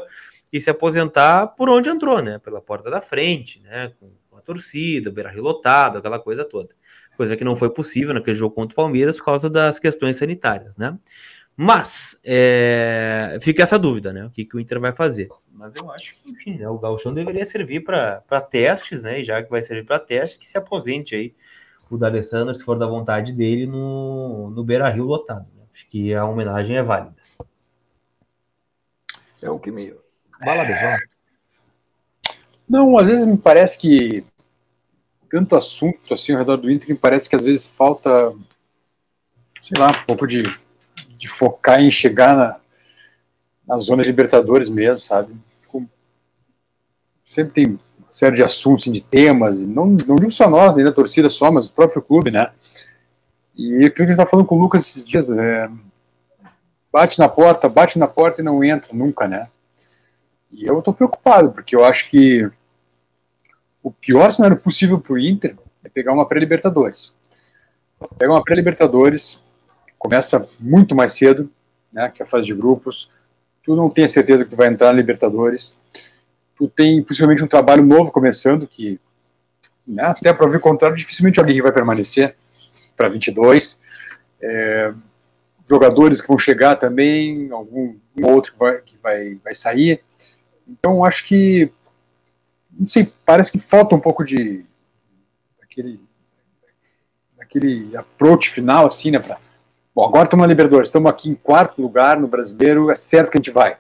e 0.54 0.62
se 0.62 0.70
aposentar 0.70 1.47
por 1.47 1.68
onde 1.68 1.89
entrou, 1.89 2.22
né? 2.22 2.38
Pela 2.38 2.62
porta 2.62 2.91
da 2.91 3.01
frente, 3.01 3.60
né? 3.62 3.91
Com 3.99 4.38
a 4.38 4.41
torcida, 4.41 5.10
beira 5.10 5.34
lotado, 5.36 5.97
aquela 5.97 6.20
coisa 6.20 6.45
toda. 6.45 6.70
Coisa 7.18 7.36
que 7.36 7.43
não 7.43 7.56
foi 7.56 7.72
possível 7.72 8.14
naquele 8.14 8.38
jogo 8.38 8.54
contra 8.54 8.74
o 8.74 8.76
Palmeiras 8.76 9.18
por 9.18 9.26
causa 9.26 9.49
das 9.49 9.80
questões 9.80 10.18
sanitárias, 10.18 10.78
né? 10.78 10.97
Mas 11.58 12.18
é, 12.24 13.38
fica 13.41 13.64
essa 13.64 13.78
dúvida, 13.78 14.14
né? 14.14 14.26
O 14.26 14.30
que, 14.30 14.45
que 14.45 14.56
o 14.56 14.60
Inter 14.60 14.80
vai 14.80 14.93
fazer? 14.93 15.28
Mas 15.51 15.76
eu 15.76 15.91
acho 15.91 16.16
que, 16.22 16.30
enfim, 16.30 16.58
né, 16.58 16.68
o 16.68 16.80
Gauchão 16.80 17.14
deveria 17.14 17.45
servir 17.45 17.84
para 17.84 18.41
testes, 18.41 19.04
né? 19.04 19.22
E 19.22 19.26
já 19.26 19.41
que 19.41 19.49
vai 19.49 19.62
servir 19.62 19.86
para 19.86 19.99
testes, 19.99 20.38
que 20.38 20.47
se 20.47 20.58
aposente 20.58 21.16
aí 21.16 21.34
o 21.89 21.97
D'Alessandro, 21.97 22.56
se 22.56 22.64
for 22.64 22.78
da 22.78 22.88
vontade 22.88 23.32
dele, 23.34 23.68
no, 23.68 24.49
no 24.49 24.64
Beira 24.64 24.89
Rio 24.89 25.06
lotado. 25.06 25.47
Né? 25.56 25.64
Acho 25.72 25.88
que 25.88 26.14
a 26.14 26.26
homenagem 26.26 26.76
é 26.76 26.84
válida. 26.84 27.16
É 29.41 29.49
o 29.49 29.60
que 29.60 29.72
me, 29.72 29.93
Vai. 30.46 30.98
Não, 32.70 32.98
às 32.98 33.08
vezes 33.08 33.26
me 33.26 33.38
parece 33.38 33.78
que 33.78 34.24
tanto 35.30 35.56
assunto 35.56 36.14
assim 36.14 36.34
ao 36.34 36.39
redor 36.39 36.58
do 36.58 36.70
Inter, 36.70 36.89
me 36.89 36.96
parece 36.96 37.28
que 37.28 37.36
às 37.36 37.44
vezes 37.44 37.66
falta, 37.66 38.34
sei 39.62 39.80
lá, 39.80 39.89
um 39.89 40.06
pouco 40.06 40.28
de, 40.28 40.44
de 41.18 41.28
focar 41.28 41.82
em 41.82 41.89
chegar 41.89 42.36
na, 42.36 42.58
na 43.68 43.80
zona 43.80 44.04
de 44.04 44.10
Libertadores 44.10 44.70
mesmo, 44.70 45.00
sabe? 45.00 45.34
Sempre 47.26 47.54
tem 47.54 47.66
uma 47.66 48.12
série 48.12 48.36
de 48.36 48.44
assuntos, 48.44 48.84
assim, 48.84 48.91
de 48.91 49.02
temas, 49.02 49.64
não, 49.64 49.88
não 49.88 50.16
digo 50.16 50.30
só 50.30 50.50
nós, 50.50 50.76
nem 50.76 50.86
da 50.86 50.91
torcida 50.91 51.30
só, 51.30 51.52
mas 51.52 51.66
o 51.66 51.72
próprio 51.72 52.02
clube, 52.02 52.30
né? 52.30 52.52
E 53.56 53.86
aquilo 53.86 53.94
que 53.94 54.02
a 54.04 54.06
gente 54.06 54.20
está 54.20 54.28
falando 54.28 54.46
com 54.46 54.56
o 54.56 54.62
Lucas 54.62 54.82
esses 54.82 55.06
dias, 55.06 55.30
é, 55.30 55.70
bate 56.91 57.18
na 57.18 57.28
porta, 57.28 57.70
bate 57.70 57.98
na 57.98 58.08
porta 58.08 58.41
e 58.41 58.44
não 58.44 58.64
entra 58.64 58.94
nunca, 58.94 59.28
né? 59.28 59.48
E 60.54 60.66
eu 60.66 60.78
estou 60.80 60.93
preocupado, 60.93 61.51
porque 61.51 61.76
eu 61.76 61.84
acho 61.84 62.10
que 62.10 62.49
o 63.82 63.91
pior 63.91 64.32
cenário 64.32 64.58
possível 64.58 64.99
para 64.99 65.14
o 65.14 65.20
Inter 65.20 65.56
é 65.84 65.89
pegar 65.89 66.14
uma 66.14 66.28
pré-Libertadores. 66.28 67.16
Pega 68.18 68.32
uma 68.32 68.43
pré-Libertadores, 68.43 69.41
começa 69.97 70.47
muito 70.60 70.95
mais 70.95 71.14
cedo, 71.14 71.49
né, 71.91 72.10
que 72.10 72.22
é 72.22 72.26
a 72.26 72.30
fase 72.30 72.45
de 72.45 72.54
grupos. 72.54 73.10
Tu 73.64 73.76
não 73.76 73.89
tem 73.89 74.06
a 74.06 74.10
certeza 74.10 74.43
que 74.43 74.51
tu 74.51 74.58
vai 74.58 74.68
entrar 74.68 74.88
na 74.88 74.93
Libertadores. 74.93 75.78
Tu 76.56 76.68
tem 76.68 77.01
possivelmente 77.04 77.43
um 77.43 77.47
trabalho 77.47 77.84
novo 77.84 78.12
começando, 78.12 78.68
que 78.68 78.99
né, 79.88 80.04
até 80.04 80.32
para 80.34 80.47
ver 80.47 80.58
o 80.58 80.62
contrário, 80.62 80.95
dificilmente 80.95 81.39
alguém 81.39 81.62
vai 81.62 81.72
permanecer 81.72 82.36
para 82.95 83.10
22. 83.10 83.80
É, 84.41 84.93
jogadores 85.70 86.22
que 86.22 86.28
vão 86.28 86.38
chegar 86.38 86.76
também, 86.76 87.49
algum 87.51 87.95
outro 88.22 88.54
que 88.54 88.60
vai, 88.60 88.82
que 88.82 88.97
vai, 89.01 89.36
vai 89.43 89.56
sair. 89.56 90.04
Então, 90.68 91.03
acho 91.03 91.26
que, 91.26 91.72
não 92.72 92.88
sei, 92.88 93.11
parece 93.26 93.51
que 93.51 93.59
falta 93.59 93.95
um 93.95 93.99
pouco 93.99 94.24
de 94.24 94.66
aquele, 95.61 95.99
aquele 97.39 97.95
approach 97.95 98.49
final, 98.49 98.86
assim, 98.86 99.11
né, 99.11 99.20
pra, 99.20 99.38
bom, 99.93 100.05
agora 100.05 100.26
estamos 100.26 100.43
na 100.43 100.47
Libertadores, 100.47 100.89
estamos 100.89 101.09
aqui 101.09 101.30
em 101.30 101.36
quarto 101.36 101.82
lugar 101.82 102.20
no 102.20 102.28
Brasileiro, 102.28 102.89
é 102.89 102.95
certo 102.95 103.32
que 103.32 103.38
a 103.38 103.39
gente 103.39 103.51
vai, 103.51 103.76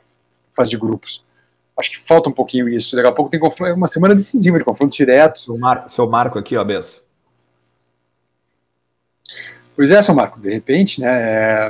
faz 0.55 0.69
de 0.69 0.77
grupos. 0.77 1.23
Acho 1.77 1.89
que 1.89 2.07
falta 2.07 2.29
um 2.29 2.33
pouquinho 2.33 2.69
isso. 2.69 2.95
Daqui 2.95 3.07
a 3.07 3.11
pouco 3.11 3.31
tem 3.31 3.39
uma 3.73 3.87
semana 3.87 4.13
decisiva 4.13 4.59
de 4.59 4.63
confrontos 4.63 4.95
diretos. 4.95 5.45
Seu, 5.45 5.57
mar, 5.57 5.89
seu 5.89 6.07
Marco 6.07 6.37
aqui, 6.37 6.55
ó, 6.55 6.63
Bessa. 6.63 7.01
Pois 9.75 9.89
é, 9.89 9.99
seu 10.03 10.13
Marco, 10.13 10.39
de 10.39 10.51
repente, 10.51 11.01
né, 11.01 11.69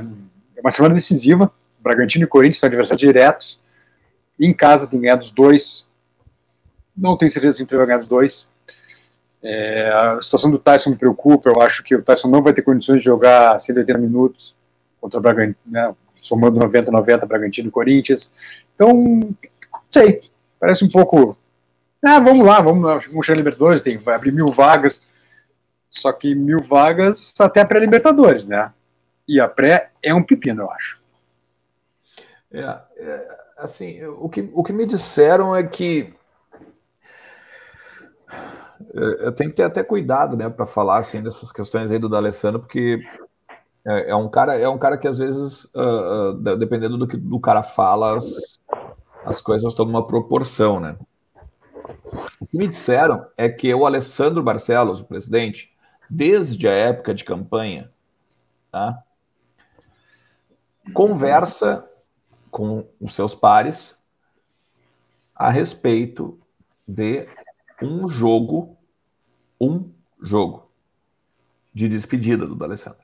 é 0.58 0.62
uma 0.62 0.72
semana 0.72 0.94
decisiva, 0.94 1.50
Bragantino 1.80 2.26
e 2.26 2.28
Corinthians 2.28 2.60
são 2.60 2.68
adversários 2.68 3.00
diretos, 3.00 3.60
em 4.40 4.54
casa 4.54 4.88
tem 4.88 5.00
ganhado 5.00 5.24
os 5.24 5.32
dois. 5.32 5.88
Não 6.96 7.18
tenho 7.18 7.32
certeza 7.32 7.56
se 7.56 7.62
o 7.62 7.64
Inter 7.64 7.78
vai 7.78 7.88
ganhar 7.88 8.00
os 8.00 8.08
dois. 8.08 8.48
É, 9.42 9.90
a 9.90 10.22
situação 10.22 10.50
do 10.50 10.58
Tyson 10.58 10.92
me 10.92 10.96
preocupa. 10.96 11.50
Eu 11.50 11.62
acho 11.62 11.84
que 11.84 11.96
o 11.96 12.02
Tyson 12.02 12.30
não 12.30 12.42
vai 12.42 12.54
ter 12.54 12.62
condições 12.62 13.00
de 13.00 13.06
jogar 13.06 13.60
180 13.60 14.00
minutos 14.00 14.56
contra 15.02 15.20
o 15.20 15.22
Bragantino, 15.22 15.58
né, 15.66 15.94
somando 16.22 16.60
90, 16.60 16.92
90, 16.92 17.26
Bragantino 17.26 17.68
e 17.68 17.72
Corinthians. 17.72 18.32
Então, 18.74 18.94
não 18.94 19.36
sei. 19.92 20.22
Parece 20.60 20.86
um 20.86 20.90
pouco. 20.90 21.38
Ah, 22.02 22.20
vamos 22.20 22.46
lá, 22.46 22.62
vamos, 22.62 23.06
vamos 23.08 23.26
chegar 23.26 23.38
Libertadores, 23.38 23.82
tem, 23.82 23.98
vai 23.98 24.16
abrir 24.16 24.32
mil 24.32 24.52
vagas. 24.52 25.02
Só 25.90 26.12
que 26.12 26.34
mil 26.34 26.64
vagas 26.64 27.34
até 27.40 27.62
a 27.62 27.66
pré-Libertadores, 27.66 28.46
né? 28.46 28.72
E 29.28 29.40
a 29.40 29.48
pré 29.48 29.92
é 30.02 30.14
um 30.14 30.24
pepino, 30.24 30.64
eu 30.64 30.72
acho. 30.72 31.04
É, 32.52 32.78
é, 32.98 33.43
assim, 33.64 34.04
o 34.06 34.30
que, 34.30 34.50
o 34.54 34.64
que 34.64 34.74
me 34.74 34.86
disseram 34.86 35.56
é 35.56 35.64
que 35.64 36.14
eu 38.94 39.32
tenho 39.32 39.50
que 39.50 39.56
ter 39.56 39.64
até 39.64 39.84
cuidado, 39.84 40.36
né, 40.36 40.50
para 40.50 40.66
falar 40.66 40.98
assim 40.98 41.22
dessas 41.22 41.52
questões 41.52 41.90
aí 41.90 41.98
do 41.98 42.10
D'Alessandro, 42.10 42.60
porque 42.60 43.02
é, 43.86 44.12
é, 44.12 44.16
um 44.16 44.30
cara, 44.30 44.56
é 44.56 44.68
um 44.68 44.78
cara 44.78 44.98
que 44.98 45.08
às 45.08 45.18
vezes, 45.18 45.66
uh, 45.74 46.32
uh, 46.32 46.58
dependendo 46.58 46.98
do 46.98 47.08
que 47.08 47.18
o 47.18 47.40
cara 47.40 47.64
fala, 47.64 48.18
as, 48.18 48.60
as 49.26 49.42
coisas 49.42 49.74
tomam 49.74 49.96
uma 49.96 50.08
proporção, 50.08 50.80
né? 50.80 50.96
O 52.40 52.46
que 52.46 52.58
me 52.58 52.68
disseram 52.68 53.26
é 53.36 53.50
que 53.50 53.74
o 53.74 53.86
Alessandro 53.86 54.44
Barcelos, 54.44 55.02
o 55.02 55.06
presidente, 55.06 55.70
desde 56.10 56.68
a 56.68 56.72
época 56.72 57.14
de 57.14 57.24
campanha, 57.24 57.90
tá, 58.72 59.04
conversa 60.94 61.86
com 62.54 62.86
os 63.02 63.16
seus 63.16 63.34
pares 63.34 63.98
a 65.36 65.50
respeito 65.50 66.40
de 66.88 67.28
um 67.82 68.08
jogo, 68.08 68.78
um 69.60 69.90
jogo 70.22 70.70
de 71.74 71.90
despedida 71.90 72.46
do 72.46 72.56
D'Alessandro. 72.56 73.00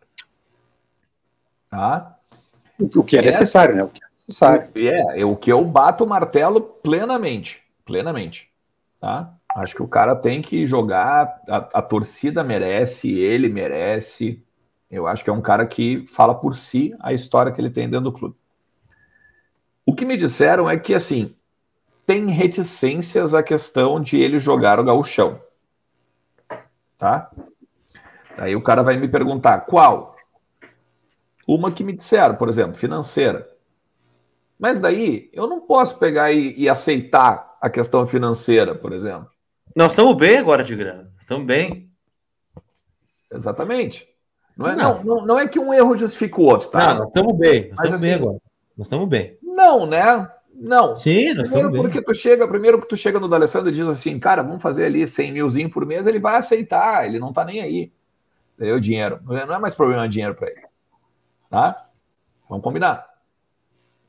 Tá? 1.67 2.15
O 2.79 3.03
que 3.03 3.17
é, 3.17 3.21
é 3.21 3.23
necessário, 3.23 3.75
né? 3.75 3.83
O 3.83 3.89
que 3.89 3.99
é 4.03 4.07
necessário. 4.13 4.69
É, 4.75 5.21
é, 5.21 5.25
o 5.25 5.35
que 5.35 5.51
eu 5.51 5.65
bato 5.65 6.03
o 6.03 6.07
martelo 6.07 6.61
plenamente, 6.61 7.63
plenamente. 7.83 8.51
Tá? 9.01 9.33
Acho 9.55 9.75
que 9.75 9.81
o 9.81 9.87
cara 9.87 10.15
tem 10.15 10.43
que 10.43 10.67
jogar, 10.67 11.41
a, 11.49 11.57
a 11.57 11.81
torcida 11.81 12.43
merece, 12.43 13.11
ele 13.17 13.49
merece. 13.49 14.45
Eu 14.91 15.07
acho 15.07 15.23
que 15.23 15.29
é 15.31 15.33
um 15.33 15.41
cara 15.41 15.65
que 15.65 16.05
fala 16.05 16.35
por 16.35 16.53
si 16.53 16.95
a 16.99 17.11
história 17.11 17.51
que 17.51 17.59
ele 17.59 17.71
tem 17.71 17.89
dentro 17.89 18.11
do 18.11 18.13
clube. 18.13 18.38
O 19.89 19.95
que 19.95 20.05
me 20.05 20.15
disseram 20.15 20.69
é 20.69 20.77
que, 20.77 20.93
assim, 20.93 21.33
tem 22.05 22.29
reticências 22.29 23.33
à 23.33 23.41
questão 23.41 23.99
de 23.99 24.21
ele 24.21 24.37
jogar 24.37 24.79
o 24.79 24.83
gauchão. 24.83 25.41
Tá? 26.95 27.31
Aí 28.37 28.55
o 28.55 28.61
cara 28.61 28.83
vai 28.83 28.97
me 28.97 29.07
perguntar, 29.07 29.61
qual? 29.61 30.15
Uma 31.47 31.71
que 31.71 31.83
me 31.83 31.91
disseram, 31.91 32.35
por 32.35 32.49
exemplo, 32.49 32.75
financeira. 32.75 33.49
Mas 34.59 34.79
daí 34.79 35.27
eu 35.33 35.47
não 35.47 35.59
posso 35.59 35.97
pegar 35.97 36.31
e, 36.31 36.53
e 36.55 36.69
aceitar 36.69 37.57
a 37.59 37.67
questão 37.67 38.05
financeira, 38.05 38.75
por 38.75 38.93
exemplo. 38.93 39.31
Nós 39.75 39.93
estamos 39.93 40.15
bem 40.15 40.37
agora 40.37 40.63
de 40.63 40.75
grana. 40.75 41.11
Estamos 41.17 41.47
bem. 41.47 41.89
Exatamente. 43.33 44.07
Não 44.55 44.67
é, 44.67 44.75
não. 44.75 45.03
Não, 45.03 45.25
não 45.25 45.39
é 45.39 45.47
que 45.47 45.57
um 45.57 45.73
erro 45.73 45.97
justifica 45.97 46.39
o 46.39 46.43
outro, 46.43 46.69
tá? 46.69 46.89
Não, 46.89 46.99
nós 46.99 47.07
estamos 47.07 47.35
bem. 47.35 47.69
Nós 47.69 47.71
estamos 47.71 47.93
assim, 47.95 48.03
bem 48.03 48.13
agora. 48.13 48.48
Nós 48.79 48.85
estamos 48.85 49.09
bem. 49.09 49.37
Não, 49.43 49.85
né? 49.85 50.31
Não. 50.55 50.95
Sim, 50.95 51.33
nós 51.33 51.49
primeiro 51.49 51.67
estamos 51.67 51.81
porque 51.81 51.97
bem. 51.97 52.03
tu 52.05 52.15
chega, 52.15 52.47
primeiro 52.47 52.79
que 52.79 52.87
tu 52.87 52.95
chega 52.95 53.19
no 53.19 53.27
D'Alessandro 53.27 53.67
e 53.67 53.73
diz 53.73 53.85
assim, 53.85 54.17
cara, 54.17 54.41
vamos 54.41 54.61
fazer 54.61 54.85
ali 54.85 55.05
100 55.05 55.33
milzinho 55.33 55.69
por 55.69 55.85
mês, 55.85 56.07
ele 56.07 56.17
vai 56.17 56.37
aceitar, 56.37 57.05
ele 57.05 57.19
não 57.19 57.33
tá 57.33 57.43
nem 57.43 57.59
aí. 57.59 57.91
Entendeu? 58.55 58.79
Dinheiro. 58.79 59.19
Não 59.25 59.53
é 59.53 59.59
mais 59.59 59.75
problema 59.75 60.07
de 60.07 60.13
dinheiro 60.13 60.33
para 60.33 60.47
ele. 60.47 60.61
Tá? 61.49 61.87
Vamos 62.47 62.63
combinar. 62.63 63.05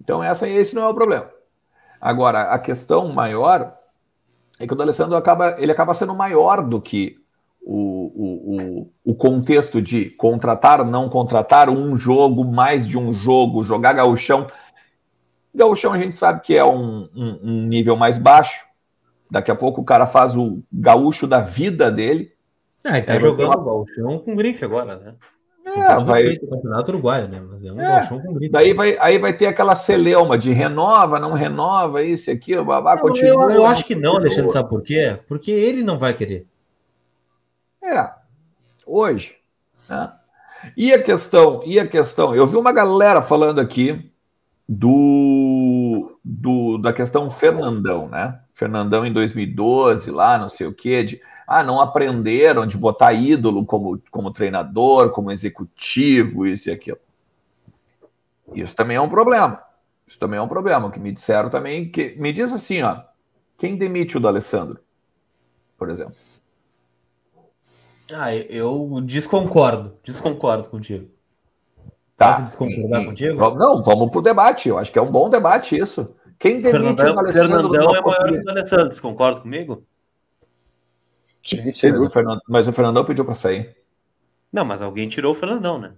Então, 0.01 0.23
essa, 0.23 0.49
esse 0.49 0.73
não 0.77 0.85
é 0.85 0.89
o 0.89 0.95
problema. 0.95 1.29
Agora, 2.01 2.43
a 2.43 2.59
questão 2.61 3.09
maior 3.09 3.77
é 4.61 4.69
que 4.69 4.73
o 4.73 4.77
D'Alessandro 4.77 5.17
acaba, 5.17 5.57
ele 5.59 5.73
acaba 5.73 5.95
sendo 5.95 6.15
maior 6.15 6.63
do 6.63 6.81
que 6.81 7.21
o, 7.61 7.75
o, 7.75 8.85
o, 8.85 8.93
o 9.05 9.15
contexto 9.17 9.83
de 9.83 10.11
contratar, 10.11 10.85
não 10.85 11.09
contratar, 11.09 11.69
um 11.69 11.97
jogo, 11.97 12.45
mais 12.45 12.87
de 12.87 12.97
um 12.97 13.13
jogo, 13.13 13.65
jogar 13.65 13.95
gauchão. 13.95 14.47
Gauchão 15.55 15.93
a 15.93 15.99
gente 15.99 16.15
sabe 16.15 16.41
que 16.41 16.57
é 16.57 16.65
um, 16.65 17.09
um, 17.15 17.41
um 17.43 17.67
nível 17.67 17.97
mais 17.97 18.19
baixo. 18.19 18.65
Daqui 19.31 19.51
a 19.51 19.57
pouco 19.57 19.81
o 19.81 19.85
cara 19.85 20.07
faz 20.07 20.37
o 20.37 20.63
gaúcho 20.73 21.27
da 21.27 21.41
vida 21.41 21.91
dele. 21.91 22.33
Ah, 22.85 22.97
ele 22.97 23.07
tá 23.07 23.15
é, 23.15 23.21
jogando 23.21 23.49
uma... 23.49 23.65
gauchão 23.65 24.19
com 24.19 24.35
grife 24.35 24.65
agora, 24.65 24.97
né? 24.97 25.15
É, 25.65 26.01
vai... 26.01 26.37
campeonato 26.37 26.91
uruguaio, 26.91 27.29
né? 27.29 27.41
Mas 27.41 27.65
é 27.65 27.73
um 27.73 27.81
é, 27.81 28.09
com 28.09 28.35
grito. 28.35 28.53
Daí 28.53 28.73
vai, 28.73 28.97
aí 28.99 29.19
vai 29.19 29.33
ter 29.33 29.47
aquela 29.47 29.77
celeuma 29.77 30.37
de 30.37 30.53
renova, 30.53 31.21
não 31.21 31.33
renova, 31.33 32.03
isso 32.03 32.31
e 32.31 32.33
aquilo, 32.33 32.65
babá, 32.65 32.97
não, 32.97 33.03
continua. 33.03 33.45
Eu, 33.45 33.51
eu 33.51 33.67
acho 33.67 33.85
que 33.85 33.95
não, 33.95 34.17
Alexandre, 34.17 34.51
sabe 34.51 34.69
por 34.69 34.83
quê? 34.83 35.19
Porque 35.29 35.51
ele 35.51 35.83
não 35.83 35.99
vai 35.99 36.13
querer. 36.13 36.47
É, 37.83 38.11
hoje. 38.85 39.37
Né? 39.89 40.13
E 40.77 40.93
a 40.93 41.03
questão, 41.03 41.63
e 41.65 41.79
a 41.79 41.87
questão, 41.87 42.35
eu 42.35 42.47
vi 42.47 42.57
uma 42.57 42.73
galera 42.73 43.23
falando 43.23 43.61
aqui 43.61 44.10
do, 44.73 46.17
do 46.25 46.79
da 46.79 46.93
questão 46.93 47.29
Fernandão, 47.29 48.09
né? 48.09 48.41
Fernandão 48.55 49.05
em 49.05 49.13
2012, 49.13 50.13
lá, 50.13 50.39
não 50.39 50.49
sei 50.49 50.69
o 50.69 50.73
quê, 50.73 51.03
de 51.03 51.21
ah, 51.45 51.65
não 51.65 51.81
aprenderam 51.81 52.65
de 52.65 52.79
botar 52.79 53.13
ídolo 53.13 53.67
como, 53.67 54.01
como 54.13 54.33
treinador, 54.33 55.11
como 55.11 55.33
executivo, 55.33 56.47
isso 56.47 56.71
e 56.71 56.73
aquilo. 56.73 56.99
Isso 58.55 58.77
também 58.77 58.97
é 58.97 59.01
um 59.01 59.09
problema. 59.09 59.61
Isso 60.07 60.17
também 60.21 60.39
é 60.39 60.43
um 60.43 60.47
problema. 60.47 60.87
O 60.87 60.91
que 60.93 61.01
me 61.01 61.11
disseram 61.11 61.51
também, 61.51 61.91
que 61.91 62.15
me 62.17 62.33
diz 62.33 62.53
assim, 62.53 62.81
ó, 62.83 63.03
quem 63.59 63.77
demite 63.77 64.17
o 64.17 64.21
D'Alessandro, 64.21 64.79
por 65.77 65.91
exemplo? 65.91 66.15
Ah, 68.13 68.33
eu 68.35 69.01
desconcordo, 69.03 69.97
desconcordo 70.05 70.69
contigo. 70.69 71.11
Tá. 72.21 72.33
Posso 72.33 72.45
desconcordar 72.45 73.01
e, 73.01 73.07
contigo? 73.07 73.55
Não, 73.55 73.83
vamos 73.83 74.11
pro 74.11 74.21
debate. 74.21 74.69
Eu 74.69 74.77
acho 74.77 74.93
que 74.93 74.99
é 74.99 75.03
um 75.03 75.11
bom 75.11 75.31
debate 75.31 75.75
isso. 75.75 76.15
Quem 76.39 76.61
demite 76.61 76.71
Fernandão, 76.71 77.15
o? 77.15 77.33
Fernandão 77.33 77.75
é 77.75 78.03
maior 78.03 78.29
que 78.29 78.35
o 78.35 78.45
D'Alessandro, 78.45 79.01
concorda 79.01 79.41
comigo? 79.41 79.87
Sim, 81.43 81.73
sim, 81.73 81.93
mas, 81.93 82.01
o 82.01 82.11
Fernando, 82.11 82.41
mas 82.47 82.69
o 82.69 82.73
Fernandão 82.75 83.07
pediu 83.07 83.25
para 83.25 83.35
sair. 83.35 83.75
Não, 84.53 84.67
mas 84.67 84.83
alguém 84.83 85.09
tirou 85.09 85.33
o 85.33 85.35
Fernandão, 85.35 85.79
né? 85.79 85.95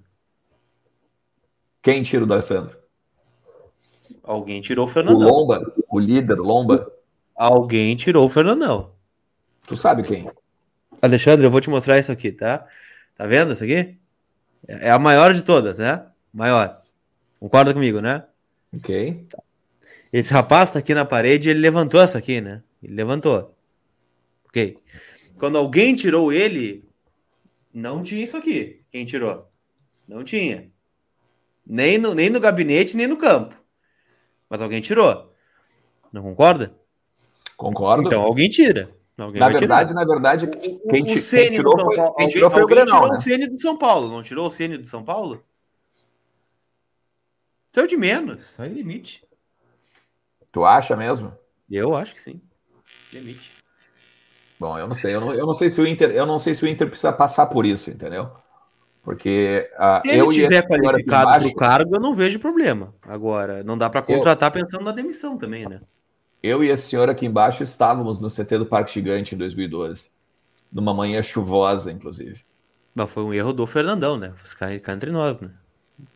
Quem 1.83 2.05
tira 2.05 2.23
o 2.23 2.27
D'Alessandro? 2.29 2.77
Alguém 4.23 4.61
tirou 4.61 4.87
o 4.87 4.89
Fernandão. 4.89 5.29
O 5.29 5.33
Lomba, 5.33 5.75
o 5.91 5.99
líder, 5.99 6.39
o 6.39 6.45
Lomba. 6.45 6.89
Alguém 7.35 7.97
tirou 7.97 8.27
o 8.27 8.31
Fernandão. 8.31 8.93
Tu 9.66 9.75
sabe 9.75 10.05
quem? 10.05 10.31
Alexandre, 11.01 11.45
eu 11.45 11.51
vou 11.51 11.61
te 11.61 11.68
mostrar 11.68 11.99
isso 11.99 12.12
aqui, 12.12 12.31
tá? 12.31 12.64
Tá 13.16 13.27
vendo 13.27 13.53
isso 13.53 13.64
aqui? 13.64 13.99
É 14.68 14.93
a 14.93 15.01
maior 15.01 15.35
de 15.35 15.43
todas, 15.43 15.79
né? 15.79 16.07
Maior. 16.33 16.80
Concorda 17.39 17.74
comigo, 17.74 18.01
né? 18.01 18.24
Ok. 18.74 19.26
Esse 20.12 20.33
rapaz 20.33 20.70
tá 20.70 20.78
aqui 20.78 20.95
na 20.95 21.05
parede, 21.05 21.51
ele 21.51 21.61
levantou 21.61 22.01
essa 22.01 22.18
aqui, 22.18 22.41
né? 22.41 22.62
Ele 22.83 22.95
levantou. 22.95 23.55
Ok. 24.47 24.78
Quando 25.39 25.59
alguém 25.59 25.95
tirou 25.95 26.33
ele, 26.33 26.85
não 27.72 28.03
tinha 28.03 28.22
isso 28.22 28.37
aqui. 28.37 28.80
Quem 28.91 29.05
tirou? 29.05 29.49
Não 30.07 30.22
tinha. 30.22 30.70
Nem 31.66 31.99
no, 31.99 32.14
nem 32.14 32.28
no 32.28 32.41
gabinete, 32.41 32.97
nem 32.97 33.07
no 33.07 33.16
campo. 33.16 33.55
Mas 34.49 34.61
alguém 34.61 34.80
tirou. 34.80 35.33
Não 36.12 36.22
concorda? 36.22 36.74
Concordo. 37.57 38.07
Então 38.07 38.22
alguém 38.22 38.49
tira. 38.49 38.91
Alguém 39.16 39.41
na 39.41 39.49
verdade, 39.49 39.91
tirar. 39.91 40.01
na 40.01 40.12
verdade, 40.12 40.47
quem, 40.47 40.72
o, 40.72 40.76
o 40.76 40.89
quem 40.89 41.05
tirou, 41.05 41.78
foi, 41.78 41.97
quem 42.16 42.28
tirou 42.28 42.51
foi 42.51 42.62
o 42.62 42.66
Grenal, 42.66 42.87
tirou 42.87 43.11
né? 43.11 43.16
o 43.16 43.20
Ceni 43.20 43.49
do 43.49 43.61
São 43.61 43.78
Paulo. 43.78 44.09
Não 44.09 44.22
tirou 44.22 44.47
o 44.49 44.51
Ceni 44.51 44.78
do 44.78 44.87
São 44.87 45.05
Paulo? 45.05 45.43
Saiu 47.73 47.87
de 47.87 47.97
menos. 47.97 48.45
Saiu 48.45 48.75
limite. 48.75 49.25
Tu 50.53 50.64
acha 50.64 50.95
mesmo? 50.95 51.33
Eu 51.70 51.97
acho 51.97 52.12
que 52.12 52.20
sim. 52.20 52.41
Limite. 53.12 53.51
Bom, 54.61 54.79
eu 54.79 54.87
não 54.87 54.95
sei, 54.95 55.14
eu 55.14 55.20
não, 55.20 55.35
eu 55.35 55.47
não 55.47 55.55
sei 55.55 55.70
se 55.70 55.81
o 55.81 55.87
Inter, 55.87 56.11
eu 56.11 56.27
não 56.27 56.39
sei 56.39 56.55
se 56.55 56.64
o 56.64 56.68
Inter 56.68 56.87
precisa 56.87 57.12
passar 57.12 57.47
por 57.47 57.66
isso, 57.66 57.91
entendeu? 57.91 58.31
Porque 59.03 59.68
uh, 59.75 60.01
se 60.03 60.11
ele 60.11 60.29
tiver 60.29 60.68
qualificado 60.68 61.41
para 61.41 61.49
o 61.49 61.55
cargo, 61.55 61.97
eu 61.97 62.01
não 62.01 62.14
vejo 62.14 62.39
problema. 62.39 62.95
Agora, 63.05 63.64
não 63.64 63.77
dá 63.77 63.91
para 63.91 64.03
contratar 64.03 64.55
eu, 64.55 64.62
pensando 64.62 64.85
na 64.85 64.93
demissão 64.93 65.37
também, 65.37 65.66
né? 65.66 65.81
Eu 66.41 66.62
e 66.62 66.68
esse 66.68 66.85
senhor 66.85 67.11
aqui 67.11 67.27
embaixo 67.27 67.64
estávamos 67.64 68.20
no 68.20 68.29
CT 68.29 68.59
do 68.59 68.66
Parque 68.66 68.93
Gigante 68.93 69.35
em 69.35 69.39
2012, 69.39 70.09
numa 70.70 70.95
manhã 70.95 71.20
chuvosa, 71.23 71.91
inclusive. 71.91 72.45
Mas 72.95 73.11
foi 73.11 73.25
um 73.25 73.35
erro 73.35 73.53
do 73.53 73.66
Fernandão, 73.66 74.16
né? 74.16 74.33
Ficar 74.37 74.73
entre 74.73 75.11
nós, 75.11 75.41
né? 75.41 75.51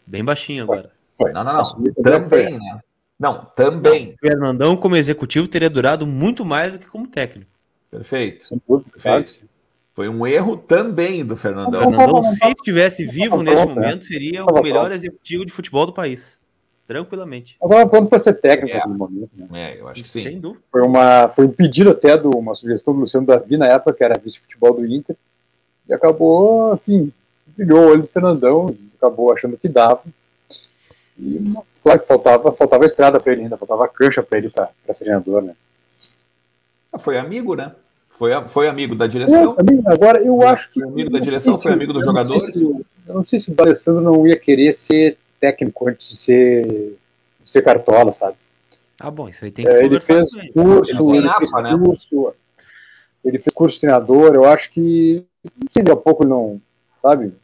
Bem 0.06 0.24
baixinho 0.24 0.62
agora. 0.62 0.95
Não, 1.18 1.44
não, 1.44 1.52
não. 1.52 1.64
Também, 2.02 2.58
né? 2.58 2.80
Não, 3.18 3.44
também. 3.56 4.08
Não, 4.08 4.30
Fernandão, 4.30 4.76
como 4.76 4.96
executivo, 4.96 5.48
teria 5.48 5.70
durado 5.70 6.06
muito 6.06 6.44
mais 6.44 6.72
do 6.72 6.78
que 6.78 6.86
como 6.86 7.06
técnico. 7.06 7.50
Perfeito. 7.90 8.48
Perfeito. 8.92 9.46
Foi 9.94 10.10
um 10.10 10.26
erro 10.26 10.58
também 10.58 11.24
do 11.24 11.34
Fernandão. 11.36 11.88
O 11.88 11.90
Fernandão, 11.90 12.22
se 12.22 12.46
estivesse 12.48 13.06
vivo 13.06 13.42
nesse 13.42 13.64
momento, 13.64 14.04
seria 14.04 14.44
o 14.44 14.62
melhor 14.62 14.92
executivo 14.92 15.46
de 15.46 15.52
futebol 15.52 15.86
do 15.86 15.92
país. 15.94 16.38
Tranquilamente. 16.86 17.56
Mas 17.60 17.70
estava 17.70 17.90
pronto 17.90 18.08
para 18.08 18.18
ser 18.18 18.34
técnico 18.34 18.76
é. 18.76 18.86
no 18.86 18.94
momento. 18.94 19.30
Né? 19.34 19.72
É, 19.72 19.80
eu 19.80 19.88
acho 19.88 20.02
que 20.02 20.08
sim. 20.08 20.22
Sem 20.22 20.38
dúvida. 20.38 20.62
Foi, 20.70 20.82
uma, 20.82 21.28
foi 21.28 21.46
um 21.46 21.50
pedido 21.50 21.90
até 21.90 22.16
de 22.16 22.26
uma 22.28 22.54
sugestão 22.54 22.94
do 22.94 23.00
Luciano 23.00 23.26
Davi 23.26 23.56
na 23.56 23.66
época, 23.66 23.94
que 23.94 24.04
era 24.04 24.20
vice-futebol 24.22 24.74
do 24.74 24.86
Inter. 24.86 25.16
E 25.88 25.94
acabou, 25.94 26.74
enfim, 26.74 27.12
brilhou 27.56 27.80
o 27.80 27.88
olho 27.88 28.02
do 28.02 28.08
Fernandão, 28.08 28.76
acabou 28.96 29.32
achando 29.32 29.56
que 29.56 29.68
dava. 29.68 30.02
E, 31.18 31.54
claro 31.82 32.00
que 32.00 32.06
faltava, 32.06 32.52
faltava 32.52 32.86
estrada 32.86 33.20
para 33.20 33.32
ele 33.32 33.42
ainda, 33.42 33.56
faltava 33.56 33.88
cancha 33.88 34.22
para 34.22 34.38
ele 34.38 34.50
para 34.50 34.70
ser 34.94 35.04
treinador, 35.04 35.42
né? 35.42 35.54
Foi 36.98 37.18
amigo, 37.18 37.54
né? 37.54 37.72
Foi, 38.10 38.30
foi 38.48 38.68
amigo 38.68 38.94
da 38.94 39.06
direção? 39.06 39.56
É, 39.58 39.92
agora, 39.92 40.22
eu 40.22 40.40
acho 40.42 40.70
que. 40.72 40.80
Foi 40.80 40.88
amigo 40.88 41.10
da 41.10 41.18
direção, 41.18 41.54
se, 41.54 41.62
foi 41.62 41.72
amigo 41.72 41.92
dos 41.92 42.04
jogadores? 42.04 42.44
Se, 42.44 42.64
eu 42.64 43.14
não 43.14 43.24
sei 43.24 43.38
se 43.38 43.50
o 43.50 43.54
Alessandro 43.58 44.00
não 44.00 44.26
ia 44.26 44.38
querer 44.38 44.74
ser 44.74 45.18
técnico 45.38 45.88
antes 45.88 46.08
de 46.08 46.16
ser, 46.16 46.64
de 47.44 47.50
ser 47.50 47.62
cartola, 47.62 48.12
sabe? 48.14 48.36
Ah, 48.98 49.10
bom, 49.10 49.28
isso 49.28 49.44
aí 49.44 49.50
tem 49.50 49.64
que 49.64 49.70
é, 49.70 49.84
ele 49.84 50.00
fez 50.00 50.32
ele. 50.32 50.52
curso, 50.52 51.14
ele, 51.14 51.18
ele 51.18 51.30
fez 51.38 51.50
né? 51.52 51.78
curso, 51.78 52.34
ele 53.22 53.38
fez 53.38 53.54
curso 53.54 53.74
de 53.74 53.80
treinador, 53.82 54.34
eu 54.34 54.44
acho 54.44 54.72
que 54.72 55.22
se 55.70 55.82
daqui 55.82 55.92
a 55.92 55.96
pouco 55.96 56.26
não, 56.26 56.58
sabe, 57.02 57.34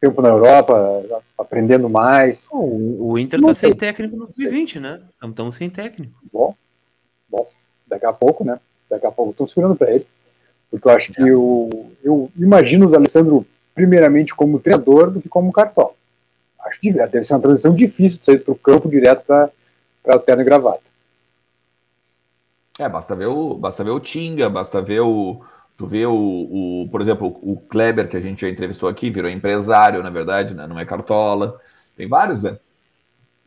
tempo 0.00 0.22
na 0.22 0.28
Europa, 0.28 1.02
aprendendo 1.50 1.90
mais. 1.90 2.46
O, 2.52 3.12
o 3.12 3.18
Inter 3.18 3.40
está 3.40 3.54
sem 3.54 3.74
técnico 3.74 4.16
no 4.16 4.26
2020, 4.28 4.78
né? 4.78 5.00
Estamos 5.20 5.56
sem 5.56 5.68
técnico. 5.68 6.14
Bom, 6.32 6.54
bom, 7.28 7.46
daqui 7.88 8.06
a 8.06 8.12
pouco, 8.12 8.44
né? 8.44 8.60
Daqui 8.88 9.04
a 9.04 9.10
pouco 9.10 9.32
estão 9.32 9.48
segurando 9.48 9.74
para 9.74 9.92
ele. 9.92 10.06
Porque 10.70 10.86
eu 10.86 10.92
acho 10.92 11.12
que 11.12 11.20
eu, 11.20 11.92
eu 12.04 12.30
imagino 12.36 12.88
o 12.88 12.94
Alessandro 12.94 13.44
primeiramente 13.74 14.32
como 14.32 14.60
treinador 14.60 15.10
do 15.10 15.20
que 15.20 15.28
como 15.28 15.52
cartola. 15.52 15.92
Acho 16.60 16.80
que 16.80 16.92
deve 16.92 17.22
ser 17.24 17.34
uma 17.34 17.40
transição 17.40 17.74
difícil 17.74 18.20
de 18.20 18.24
sair 18.24 18.38
para 18.38 18.52
o 18.52 18.58
campo 18.58 18.88
direto 18.88 19.24
para 19.24 19.50
o 20.16 20.18
terno 20.20 20.42
e 20.42 20.44
gravata. 20.44 20.82
É, 22.78 22.88
basta 22.88 23.16
ver 23.16 23.26
o, 23.26 23.54
basta 23.54 23.82
ver 23.82 23.90
o 23.90 24.00
Tinga, 24.00 24.48
basta 24.48 24.80
ver 24.80 25.00
o. 25.00 25.40
Tu 25.80 25.86
vê 25.86 26.04
o, 26.04 26.12
o, 26.12 26.88
por 26.90 27.00
exemplo, 27.00 27.38
o 27.40 27.56
Kleber, 27.56 28.06
que 28.06 28.14
a 28.14 28.20
gente 28.20 28.42
já 28.42 28.50
entrevistou 28.50 28.86
aqui, 28.86 29.08
virou 29.08 29.30
empresário, 29.30 30.02
na 30.02 30.10
verdade, 30.10 30.52
né? 30.52 30.66
Não 30.66 30.78
é 30.78 30.84
cartola. 30.84 31.58
Tem 31.96 32.06
vários, 32.06 32.42
né? 32.42 32.58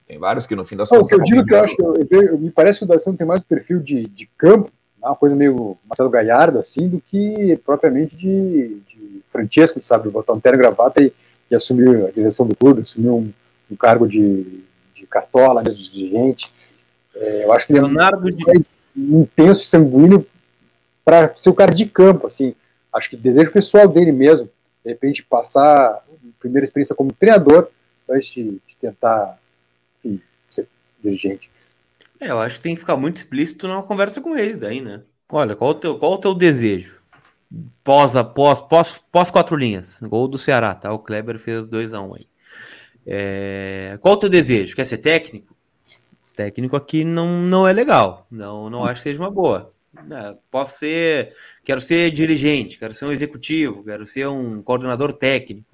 Tem 0.08 0.18
vários 0.18 0.48
que 0.48 0.56
no 0.56 0.66
fim 0.66 0.76
das 0.76 0.90
contas. 0.90 1.06
O 1.06 1.10
que 1.10 1.14
eu 1.14 1.22
digo 1.22 1.46
que 1.46 1.54
eu 1.54 1.64
acho 1.64 1.76
que 1.76 1.84
eu, 1.84 1.96
eu, 2.10 2.40
me 2.40 2.50
parece 2.50 2.80
que 2.80 2.86
o 2.86 2.88
D'Alessandro 2.88 3.20
tem 3.20 3.28
mais 3.28 3.42
perfil 3.42 3.80
de, 3.80 4.08
de 4.08 4.28
campo, 4.36 4.72
né? 5.00 5.10
uma 5.10 5.16
coisa 5.16 5.36
meio 5.36 5.78
Marcelo 5.88 6.10
Galhardo, 6.10 6.58
assim, 6.58 6.90
do 6.90 7.00
que 7.00 7.56
propriamente 7.64 8.16
de, 8.16 8.80
de 8.88 9.22
Francesco, 9.32 9.80
sabe? 9.84 10.10
Botar 10.10 10.34
um 10.34 10.40
terno 10.40 10.58
gravata 10.58 11.04
e, 11.04 11.14
e 11.52 11.56
assumir 11.56 12.08
a 12.08 12.10
direção 12.10 12.48
do 12.48 12.56
clube, 12.56 12.82
assumir 12.82 13.10
um, 13.10 13.32
um 13.70 13.76
cargo 13.76 14.08
de, 14.08 14.64
de 14.96 15.06
cartola, 15.06 15.62
né, 15.62 15.70
de 15.70 15.88
dirigente. 15.88 16.52
É, 17.16 17.46
eu 17.46 17.54
acho 17.54 17.68
que 17.68 17.74
Leonardo 17.74 18.28
ele 18.28 18.42
é 18.42 18.54
mais 18.56 18.84
intenso 18.98 19.62
e 19.62 19.68
sanguíneo 19.68 20.26
para 21.04 21.36
ser 21.36 21.50
o 21.50 21.54
cara 21.54 21.74
de 21.74 21.86
campo, 21.86 22.28
assim. 22.28 22.56
Acho 22.92 23.10
que 23.10 23.16
o 23.16 23.20
desejo 23.20 23.52
pessoal 23.52 23.88
dele 23.88 24.12
mesmo, 24.12 24.50
de 24.84 24.92
repente 24.92 25.24
passar 25.24 25.76
a 25.76 26.02
primeira 26.40 26.66
experiência 26.66 26.96
como 26.96 27.12
treinador, 27.12 27.70
antes 28.10 28.30
de, 28.30 28.44
de 28.44 28.76
tentar 28.80 29.40
enfim, 30.04 30.22
ser 30.50 30.68
dirigente. 31.04 31.50
É, 32.20 32.30
eu 32.30 32.40
acho 32.40 32.58
que 32.58 32.64
tem 32.64 32.76
que 32.76 32.82
ficar 32.82 32.96
muito 32.96 33.18
explícito 33.18 33.68
numa 33.68 33.84
conversa 33.84 34.22
com 34.22 34.38
ele 34.38 34.56
daí, 34.56 34.82
né? 34.82 35.02
Olha, 35.30 35.56
qual 35.56 35.72
o 35.72 35.76
teu, 35.76 35.98
qual 35.98 36.14
o 36.14 36.18
teu 36.18 36.34
desejo? 36.34 37.02
Pós, 37.84 38.14
pós, 38.34 38.62
pós, 38.62 39.02
pós 39.12 39.30
quatro 39.30 39.56
linhas. 39.56 40.00
Gol 40.02 40.28
do 40.28 40.38
Ceará, 40.38 40.74
tá? 40.74 40.92
O 40.92 41.00
Kleber 41.00 41.38
fez 41.38 41.68
2x1 41.68 42.08
um 42.08 42.16
aí. 42.16 42.26
É, 43.06 43.98
qual 44.02 44.14
o 44.14 44.18
teu 44.18 44.30
desejo? 44.30 44.76
Quer 44.76 44.86
ser 44.86 45.00
técnico? 45.00 45.56
Técnico 46.36 46.76
aqui 46.76 47.04
não, 47.04 47.42
não 47.42 47.68
é 47.68 47.74
legal. 47.74 48.26
Não, 48.30 48.70
não 48.70 48.86
acho 48.86 48.96
que 48.96 49.10
seja 49.10 49.22
uma 49.22 49.30
boa. 49.30 49.70
É, 49.96 50.38
posso 50.50 50.80
ser. 50.80 51.36
Quero 51.64 51.80
ser 51.80 52.12
dirigente, 52.12 52.78
quero 52.78 52.94
ser 52.94 53.06
um 53.06 53.12
executivo, 53.12 53.84
quero 53.84 54.06
ser 54.06 54.28
um 54.28 54.62
coordenador 54.62 55.14
técnico. 55.14 55.74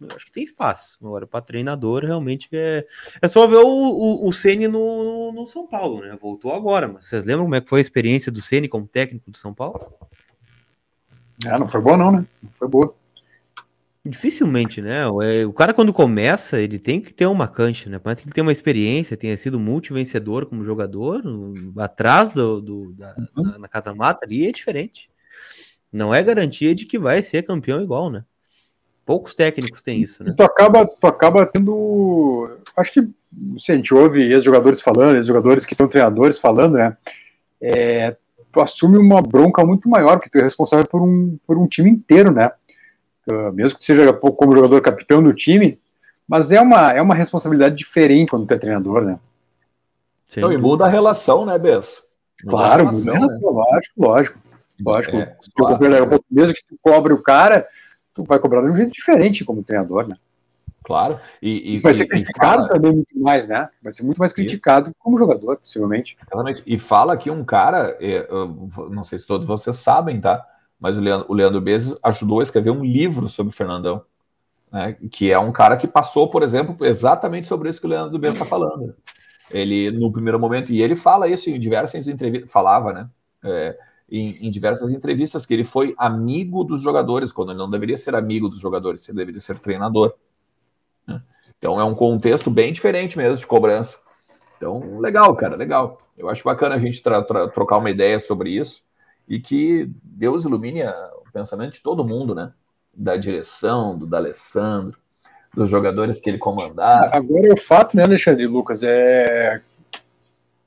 Eu 0.00 0.14
acho 0.14 0.26
que 0.26 0.32
tem 0.32 0.44
espaço. 0.44 0.98
Agora, 1.00 1.26
para 1.26 1.40
treinador, 1.40 2.04
realmente 2.04 2.48
é. 2.52 2.86
É 3.20 3.28
só 3.28 3.46
ver 3.46 3.56
o, 3.56 3.66
o, 3.66 4.28
o 4.28 4.32
Ceni 4.32 4.68
no, 4.68 5.32
no, 5.32 5.46
São 5.46 5.66
Paulo, 5.66 6.00
né? 6.02 6.16
Voltou 6.20 6.52
agora, 6.52 6.86
mas 6.86 7.06
vocês 7.06 7.24
lembram 7.24 7.44
como 7.44 7.54
é 7.54 7.60
que 7.60 7.68
foi 7.68 7.80
a 7.80 7.82
experiência 7.82 8.30
do 8.30 8.42
Ceni 8.42 8.68
como 8.68 8.86
técnico 8.86 9.30
do 9.30 9.38
São 9.38 9.54
Paulo? 9.54 9.94
Ah, 11.46 11.58
não 11.58 11.68
foi 11.68 11.80
boa, 11.80 11.96
não, 11.96 12.12
né? 12.12 12.26
Não 12.42 12.50
foi 12.58 12.68
boa. 12.68 12.94
Dificilmente, 14.08 14.80
né? 14.80 15.00
É, 15.22 15.44
o 15.44 15.52
cara, 15.52 15.74
quando 15.74 15.92
começa, 15.92 16.60
ele 16.60 16.78
tem 16.78 17.00
que 17.00 17.12
ter 17.12 17.26
uma 17.26 17.48
cancha, 17.48 17.90
né? 17.90 18.00
Mas 18.02 18.20
que 18.20 18.26
ele 18.26 18.32
tenha 18.32 18.44
uma 18.44 18.52
experiência, 18.52 19.16
tenha 19.16 19.36
sido 19.36 19.58
multivencedor 19.58 20.46
como 20.46 20.64
jogador, 20.64 21.22
atrás 21.78 22.30
do, 22.30 22.60
do 22.60 22.92
da, 22.92 23.14
uhum. 23.36 23.42
na, 23.42 23.58
na 23.58 23.68
casa 23.68 23.94
mata 23.94 24.24
ali 24.24 24.46
é 24.46 24.52
diferente. 24.52 25.10
Não 25.92 26.14
é 26.14 26.22
garantia 26.22 26.74
de 26.74 26.86
que 26.86 26.98
vai 26.98 27.20
ser 27.20 27.42
campeão 27.42 27.82
igual, 27.82 28.10
né? 28.10 28.24
Poucos 29.04 29.34
técnicos 29.34 29.82
têm 29.82 30.00
isso, 30.00 30.24
né? 30.24 30.34
tu 30.36 30.42
acaba, 30.42 30.86
tu 30.86 31.06
acaba 31.06 31.46
tendo. 31.46 32.58
Acho 32.76 32.92
que 32.92 33.08
se 33.58 33.72
a 33.72 33.74
gente 33.76 33.94
ouve 33.94 34.32
ex-jogadores 34.32 34.82
falando, 34.82 35.16
ex-jogadores 35.16 35.64
que 35.64 35.74
são 35.74 35.88
treinadores 35.88 36.38
falando, 36.38 36.74
né? 36.74 36.96
É, 37.60 38.16
tu 38.52 38.60
assume 38.60 38.98
uma 38.98 39.22
bronca 39.22 39.64
muito 39.64 39.88
maior, 39.88 40.16
porque 40.16 40.30
tu 40.30 40.38
é 40.38 40.42
responsável 40.42 40.86
por 40.86 41.02
um, 41.02 41.38
por 41.46 41.56
um 41.56 41.66
time 41.66 41.90
inteiro, 41.90 42.32
né? 42.32 42.50
Uh, 43.28 43.52
mesmo 43.52 43.78
que 43.78 43.84
seja 43.84 44.12
como 44.12 44.54
jogador 44.54 44.80
capitão 44.80 45.22
do 45.22 45.32
time, 45.32 45.78
mas 46.28 46.50
é 46.50 46.60
uma, 46.60 46.92
é 46.92 47.00
uma 47.00 47.14
responsabilidade 47.14 47.76
diferente 47.76 48.30
quando 48.30 48.46
tu 48.46 48.54
é 48.54 48.58
treinador, 48.58 49.02
né? 49.02 49.18
Sim, 50.24 50.40
então, 50.40 50.52
e 50.52 50.56
muda 50.56 50.86
a 50.86 50.88
relação, 50.88 51.46
né, 51.46 51.58
Bess? 51.58 52.04
Claro, 52.42 52.86
muda 52.86 53.10
a 53.10 53.14
relação, 53.14 53.52
né? 53.52 53.64
lógico, 53.70 53.94
lógico. 53.96 54.38
Lógico, 54.78 55.16
é, 55.16 55.36
claro, 55.56 55.78
mesmo 56.30 56.52
que 56.52 56.66
tu 56.68 56.76
cobre 56.82 57.12
o 57.14 57.22
cara, 57.22 57.66
tu 58.12 58.24
vai 58.24 58.38
cobrar 58.38 58.60
de 58.60 58.70
um 58.70 58.76
jeito 58.76 58.92
diferente 58.92 59.44
como 59.44 59.62
treinador, 59.62 60.06
né? 60.06 60.16
Claro. 60.86 61.18
E, 61.42 61.74
e 61.74 61.78
vai 61.80 61.94
ser 61.94 62.06
criticado 62.06 62.62
fala... 62.62 62.68
também 62.68 62.92
muito 62.92 63.18
mais, 63.18 63.48
né? 63.48 63.68
Vai 63.82 63.92
ser 63.92 64.04
muito 64.04 64.18
mais 64.18 64.32
criticado 64.32 64.88
Isso. 64.88 64.96
como 65.00 65.18
jogador, 65.18 65.56
possivelmente. 65.56 66.16
Exatamente. 66.22 66.62
E 66.64 66.78
fala 66.78 67.16
que 67.16 67.28
um 67.28 67.44
cara, 67.44 67.96
é, 68.00 68.24
não 68.90 69.02
sei 69.02 69.18
se 69.18 69.26
todos 69.26 69.46
vocês 69.46 69.76
sabem, 69.76 70.20
tá? 70.20 70.46
Mas 70.78 70.96
o 70.96 71.00
Leandro, 71.00 71.26
o 71.28 71.34
Leandro 71.34 71.60
Bezos 71.60 71.98
ajudou 72.02 72.40
a 72.40 72.42
escrever 72.42 72.70
um 72.70 72.84
livro 72.84 73.28
sobre 73.28 73.52
o 73.52 73.56
Fernandão, 73.56 74.04
né, 74.70 74.96
que 75.10 75.30
é 75.30 75.38
um 75.38 75.52
cara 75.52 75.76
que 75.76 75.86
passou, 75.86 76.28
por 76.28 76.42
exemplo, 76.42 76.84
exatamente 76.84 77.48
sobre 77.48 77.68
isso 77.68 77.80
que 77.80 77.86
o 77.86 77.90
Leandro 77.90 78.18
Bezos 78.18 78.36
está 78.36 78.46
falando. 78.46 78.94
Ele, 79.50 79.90
no 79.90 80.12
primeiro 80.12 80.38
momento, 80.38 80.72
e 80.72 80.82
ele 80.82 80.96
fala 80.96 81.28
isso 81.28 81.48
em 81.48 81.58
diversas 81.58 82.08
entrevistas, 82.08 82.50
falava, 82.50 82.92
né, 82.92 83.10
é, 83.44 83.78
em, 84.10 84.46
em, 84.46 84.50
diversas 84.50 84.92
entrevistas, 84.92 85.46
que 85.46 85.54
ele 85.54 85.64
foi 85.64 85.94
amigo 85.96 86.62
dos 86.62 86.82
jogadores, 86.82 87.32
quando 87.32 87.52
ele 87.52 87.58
não 87.58 87.70
deveria 87.70 87.96
ser 87.96 88.14
amigo 88.14 88.48
dos 88.48 88.60
jogadores, 88.60 89.08
ele 89.08 89.18
deveria 89.18 89.40
ser 89.40 89.58
treinador. 89.58 90.14
Né? 91.06 91.22
Então 91.56 91.80
é 91.80 91.84
um 91.84 91.94
contexto 91.94 92.50
bem 92.50 92.72
diferente 92.72 93.16
mesmo 93.16 93.36
de 93.36 93.46
cobrança. 93.46 94.00
Então, 94.56 94.98
legal, 95.00 95.34
cara, 95.36 95.56
legal. 95.56 95.98
Eu 96.16 96.28
acho 96.30 96.42
bacana 96.44 96.76
a 96.76 96.78
gente 96.78 97.02
trocar 97.02 97.78
uma 97.78 97.90
ideia 97.90 98.18
sobre 98.18 98.50
isso 98.50 98.85
e 99.28 99.40
que 99.40 99.90
Deus 100.02 100.44
ilumine 100.44 100.82
o 100.84 101.32
pensamento 101.32 101.74
de 101.74 101.82
todo 101.82 102.04
mundo, 102.04 102.34
né? 102.34 102.52
Da 102.94 103.16
direção, 103.16 103.96
do 103.98 104.06
D'Alessandro, 104.06 104.98
dos 105.54 105.68
jogadores 105.68 106.20
que 106.20 106.30
ele 106.30 106.38
comandar. 106.38 107.14
Agora 107.14 107.52
o 107.52 107.56
fato, 107.56 107.96
né, 107.96 108.04
Alexandre 108.04 108.44
e 108.44 108.46
Lucas, 108.46 108.82
é 108.82 109.60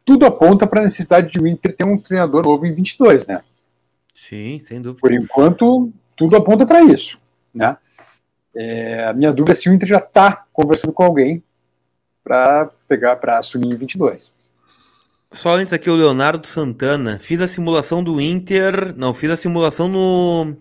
tudo 0.10 0.26
aponta 0.26 0.66
para 0.66 0.80
a 0.80 0.84
necessidade 0.84 1.32
de 1.32 1.40
o 1.40 1.46
Inter 1.46 1.76
ter 1.76 1.86
um 1.86 1.96
treinador 1.96 2.44
novo 2.44 2.66
em 2.66 2.72
22, 2.72 3.28
né? 3.28 3.44
Sim, 4.12 4.58
sem 4.58 4.82
dúvida. 4.82 5.00
Por 5.00 5.14
enquanto, 5.14 5.92
tudo 6.18 6.36
aponta 6.36 6.66
para 6.66 6.82
isso, 6.82 7.20
né? 7.54 7.78
É, 8.56 9.06
a 9.06 9.14
minha 9.14 9.32
dúvida 9.32 9.52
é 9.52 9.56
se 9.56 9.70
o 9.70 9.74
Inter 9.74 9.88
já 9.88 10.00
está 10.00 10.46
conversando 10.52 10.94
com 10.94 11.04
alguém 11.04 11.44
para 12.24 12.72
pegar 12.88 13.18
para 13.18 13.38
assumir 13.38 13.68
em 13.68 13.76
22. 13.76 14.34
Só 15.32 15.56
antes 15.56 15.74
aqui 15.74 15.90
o 15.90 15.96
Leonardo 15.96 16.46
Santana. 16.48 17.20
Fiz 17.20 17.40
a 17.42 17.48
simulação 17.48 18.04
do 18.04 18.20
Inter. 18.20 18.96
Não, 18.98 19.14
fiz 19.14 19.30
a 19.30 19.38
simulação 19.38 19.88
no. 19.88 20.56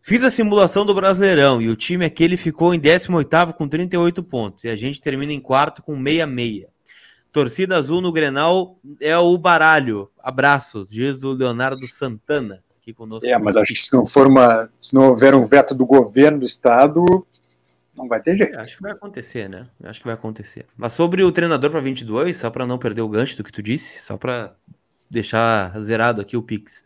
Fiz 0.00 0.22
a 0.22 0.30
simulação 0.30 0.86
do 0.86 0.94
Brasileirão 0.94 1.60
e 1.60 1.68
o 1.68 1.76
time 1.76 2.04
aquele 2.04 2.36
ficou 2.36 2.72
em 2.72 2.78
18 2.78 3.52
com 3.54 3.68
38 3.68 4.22
pontos. 4.22 4.64
E 4.64 4.68
a 4.68 4.76
gente 4.76 5.02
termina 5.02 5.32
em 5.32 5.40
quarto 5.40 5.82
com 5.82 5.96
66. 5.96 6.66
Torcida 7.30 7.76
azul 7.76 8.00
no 8.00 8.10
Grenal 8.10 8.78
é 9.00 9.16
o 9.18 9.36
baralho. 9.36 10.08
Abraços, 10.22 10.88
diz 10.88 11.22
o 11.22 11.32
Leonardo 11.32 11.86
Santana 11.86 12.62
aqui 12.88 12.94
conosco. 12.94 13.28
É, 13.28 13.38
mas 13.38 13.56
acho 13.56 13.74
que 13.74 13.82
se 13.82 13.92
não 13.92 14.06
for 14.06 14.26
uma. 14.26 14.70
Se 14.80 14.94
não 14.94 15.08
houver 15.08 15.34
um 15.34 15.46
veto 15.46 15.74
do 15.74 15.84
governo 15.84 16.40
do 16.40 16.46
estado, 16.46 17.04
não 17.98 18.08
vai 18.08 18.20
ter 18.20 18.36
jeito. 18.36 18.58
Acho 18.58 18.76
que 18.76 18.82
vai 18.82 18.92
acontecer, 18.92 19.48
né? 19.48 19.66
Acho 19.84 20.00
que 20.00 20.06
vai 20.06 20.14
acontecer. 20.14 20.66
Mas 20.76 20.92
sobre 20.92 21.22
o 21.22 21.32
treinador 21.32 21.70
para 21.70 21.80
22, 21.80 22.36
só 22.36 22.50
para 22.50 22.66
não 22.66 22.78
perder 22.78 23.02
o 23.02 23.08
gancho 23.08 23.36
do 23.36 23.44
que 23.44 23.52
tu 23.52 23.62
disse, 23.62 24.00
só 24.02 24.16
para 24.16 24.54
deixar 25.10 25.78
zerado 25.82 26.20
aqui 26.20 26.36
o 26.36 26.42
Pix. 26.42 26.84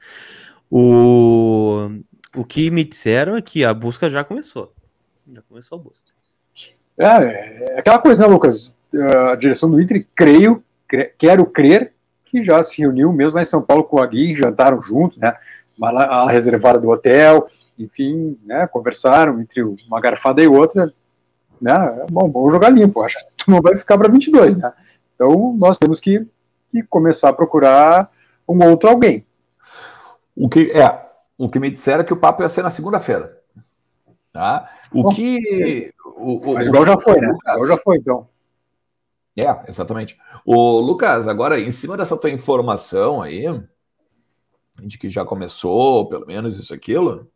O, 0.71 1.91
o 2.35 2.45
que 2.45 2.71
me 2.71 2.83
disseram 2.83 3.37
é 3.37 3.43
que 3.43 3.65
a 3.65 3.75
busca 3.75 4.09
já 4.09 4.25
começou. 4.25 4.73
Já 5.31 5.43
começou 5.43 5.79
a 5.79 5.83
busca. 5.83 6.11
É, 6.99 7.75
é 7.75 7.79
aquela 7.79 7.99
coisa, 7.99 8.27
né, 8.27 8.33
Lucas? 8.33 8.77
A 9.31 9.35
direção 9.37 9.71
do 9.71 9.81
Inter, 9.81 10.07
creio, 10.15 10.63
cre 10.87 11.13
quero 11.19 11.47
crer 11.47 11.93
que 12.27 12.43
já 12.43 12.63
se 12.65 12.81
reuniu 12.81 13.13
mesmo 13.13 13.35
lá 13.35 13.43
em 13.43 13.47
São 13.47 13.63
Paulo 13.63 13.85
com 13.85 14.01
a 14.01 14.07
Gui, 14.07 14.35
jantaram 14.35 14.83
juntos, 14.83 15.19
né? 15.19 15.35
A 15.83 16.31
reservada 16.31 16.79
do 16.79 16.91
hotel, 16.91 17.47
enfim, 17.79 18.39
né? 18.45 18.67
Conversaram 18.67 19.41
entre 19.41 19.63
uma 19.63 20.01
garfada 20.01 20.43
e 20.43 20.47
outra, 20.47 20.87
né? 21.63 22.05
Bom, 22.11 22.31
vamos 22.31 22.53
jogar 22.53 22.71
limpo, 22.71 23.03
acho 23.03 23.19
que 23.19 23.25
tu 23.37 23.51
não 23.51 23.63
vai 23.63 23.79
ficar 23.79 23.97
para 23.97 24.09
22, 24.09 24.57
né? 24.57 24.73
Então 25.15 25.57
nós 25.57 25.79
temos 25.79 26.01
que, 26.01 26.27
que, 26.69 26.83
começar 26.83 27.29
a 27.29 27.33
procurar 27.33 28.11
um 28.49 28.63
outro 28.69 28.89
alguém. 28.89 29.25
O 30.37 30.49
que 30.49 30.73
é 30.73 31.03
o 31.39 31.49
que 31.49 31.59
me 31.59 31.71
disseram 31.71 32.03
é 32.03 32.05
que 32.05 32.13
o 32.13 32.17
papo 32.17 32.43
ia 32.43 32.49
ser 32.49 32.63
na 32.63 32.71
segunda-feira. 32.71 33.39
Tá? 34.33 34.71
O 34.93 35.05
Bom, 35.05 35.09
que. 35.11 35.93
O, 36.17 36.51
o, 36.51 36.55
mas 36.55 36.67
igual 36.67 36.87
já 36.87 36.99
foi, 36.99 37.21
né? 37.21 37.29
Lucas, 37.29 37.55
igual 37.55 37.69
já 37.69 37.77
foi, 37.79 37.97
então. 37.97 38.29
É, 39.37 39.61
exatamente. 39.69 40.19
O 40.45 40.81
Lucas, 40.81 41.27
agora, 41.27 41.59
em 41.59 41.71
cima 41.71 41.97
dessa 41.97 42.17
tua 42.17 42.31
informação 42.31 43.23
aí, 43.23 43.45
de 44.83 44.99
que 44.99 45.09
já 45.09 45.25
começou, 45.25 46.09
pelo 46.09 46.27
menos 46.27 46.59
isso, 46.59 46.73
aquilo, 46.73 47.31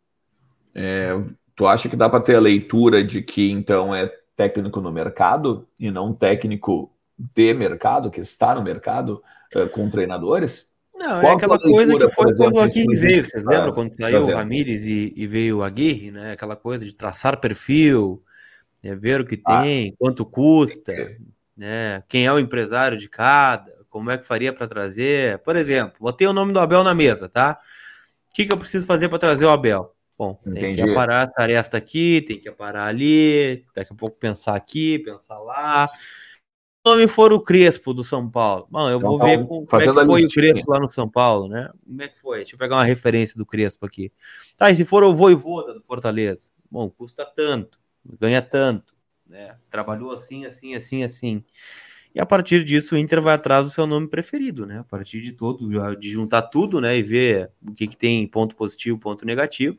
é, 0.73 1.11
tu 1.57 1.67
acha 1.67 1.89
que 1.89 1.95
dá 1.95 2.07
para 2.07 2.21
ter 2.21 2.35
a 2.35 2.39
leitura 2.39 3.03
de 3.03 3.21
que 3.21 3.51
então 3.51 3.93
é 3.93 4.09
técnico 4.37 4.79
no 4.79 4.91
mercado 4.91 5.67
e 5.77 5.89
não 5.89 6.13
técnico 6.13 6.93
de 7.17 7.51
mercado, 7.55 8.11
que 8.11 8.21
está 8.21 8.53
no 8.53 8.63
mercado 8.63 9.23
é, 9.51 9.65
com 9.65 9.89
treinadores? 9.89 10.67
Não, 10.95 11.19
Qual 11.19 11.31
é 11.31 11.35
aquela 11.35 11.59
coisa 11.59 11.97
que 11.97 12.07
foi 12.09 12.29
exemplo, 12.29 12.53
quando 12.53 12.57
o 12.57 12.61
Aguirre 12.61 12.95
veio, 12.95 13.25
vocês 13.25 13.43
lembram 13.43 13.73
quando 13.73 13.95
saiu 13.95 14.23
o 14.23 14.31
Ramires 14.31 14.85
e, 14.85 15.13
e, 15.15 15.27
veio 15.27 15.57
o 15.57 15.63
Aguirre, 15.63 16.11
né? 16.11 16.31
Aquela 16.31 16.55
coisa 16.55 16.85
de 16.85 16.93
traçar 16.93 17.39
perfil, 17.39 18.23
é, 18.83 18.95
ver 18.95 19.21
o 19.21 19.25
que 19.25 19.41
ah, 19.45 19.61
tem, 19.61 19.95
quanto 19.97 20.25
custa, 20.25 20.93
né? 21.55 22.03
Quem 22.07 22.25
é 22.25 22.33
o 22.33 22.39
empresário 22.39 22.97
de 22.97 23.09
cada, 23.09 23.71
como 23.89 24.11
é 24.11 24.17
que 24.17 24.27
faria 24.27 24.53
para 24.53 24.67
trazer. 24.67 25.39
Por 25.39 25.55
exemplo, 25.55 25.95
botei 25.99 26.27
o 26.27 26.33
nome 26.33 26.53
do 26.53 26.59
Abel 26.59 26.83
na 26.83 26.93
mesa, 26.93 27.27
tá? 27.27 27.59
O 28.31 28.35
que, 28.35 28.45
que 28.45 28.53
eu 28.53 28.57
preciso 28.57 28.85
fazer 28.85 29.09
para 29.09 29.19
trazer 29.19 29.45
o 29.45 29.49
Abel? 29.49 29.96
Bom, 30.17 30.39
Entendi. 30.45 30.59
tem 30.59 30.75
que 30.75 30.81
aparar 30.81 31.27
essa 31.27 31.41
aresta 31.41 31.77
aqui, 31.77 32.21
tem 32.21 32.39
que 32.39 32.49
aparar 32.49 32.87
ali, 32.87 33.65
daqui 33.75 33.93
a 33.93 33.95
pouco 33.95 34.17
pensar 34.17 34.55
aqui, 34.55 34.97
pensar 34.99 35.37
lá 35.39 35.89
nome 36.87 37.07
for 37.07 37.33
o 37.33 37.41
Crespo 37.41 37.93
do 37.93 38.03
São 38.03 38.29
Paulo, 38.29 38.67
bom, 38.69 38.89
eu 38.89 38.99
vou 38.99 39.15
então, 39.15 39.27
ver 39.27 39.39
com, 39.39 39.65
como 39.65 39.81
é 39.81 39.87
que 39.87 40.05
foi 40.05 40.23
o 40.23 40.29
Crespo 40.29 40.71
lá 40.71 40.79
no 40.79 40.89
São 40.89 41.09
Paulo, 41.09 41.49
né? 41.49 41.69
Como 41.85 42.01
é 42.01 42.07
que 42.07 42.19
foi? 42.19 42.37
Deixa 42.39 42.55
eu 42.55 42.59
pegar 42.59 42.77
uma 42.77 42.83
referência 42.83 43.37
do 43.37 43.45
Crespo 43.45 43.85
aqui. 43.85 44.11
Tá, 44.55 44.71
e 44.71 44.75
se 44.75 44.85
for 44.85 45.03
o 45.03 45.13
Voivoda 45.13 45.73
do 45.73 45.81
Fortaleza? 45.81 46.49
Bom, 46.71 46.89
custa 46.89 47.25
tanto, 47.25 47.79
ganha 48.19 48.41
tanto, 48.41 48.95
né? 49.27 49.57
Trabalhou 49.69 50.11
assim, 50.11 50.45
assim, 50.45 50.75
assim, 50.75 51.03
assim. 51.03 51.43
E 52.15 52.19
a 52.19 52.25
partir 52.25 52.63
disso 52.63 52.95
o 52.95 52.97
Inter 52.97 53.21
vai 53.21 53.35
atrás 53.35 53.65
do 53.65 53.69
seu 53.69 53.85
nome 53.85 54.07
preferido, 54.07 54.65
né? 54.65 54.79
A 54.79 54.83
partir 54.83 55.21
de 55.21 55.33
todo, 55.33 55.67
de 55.97 56.09
juntar 56.09 56.43
tudo, 56.43 56.79
né? 56.79 56.97
E 56.97 57.03
ver 57.03 57.51
o 57.67 57.73
que, 57.73 57.87
que 57.87 57.97
tem 57.97 58.25
ponto 58.27 58.55
positivo, 58.55 58.97
ponto 58.97 59.25
negativo 59.25 59.77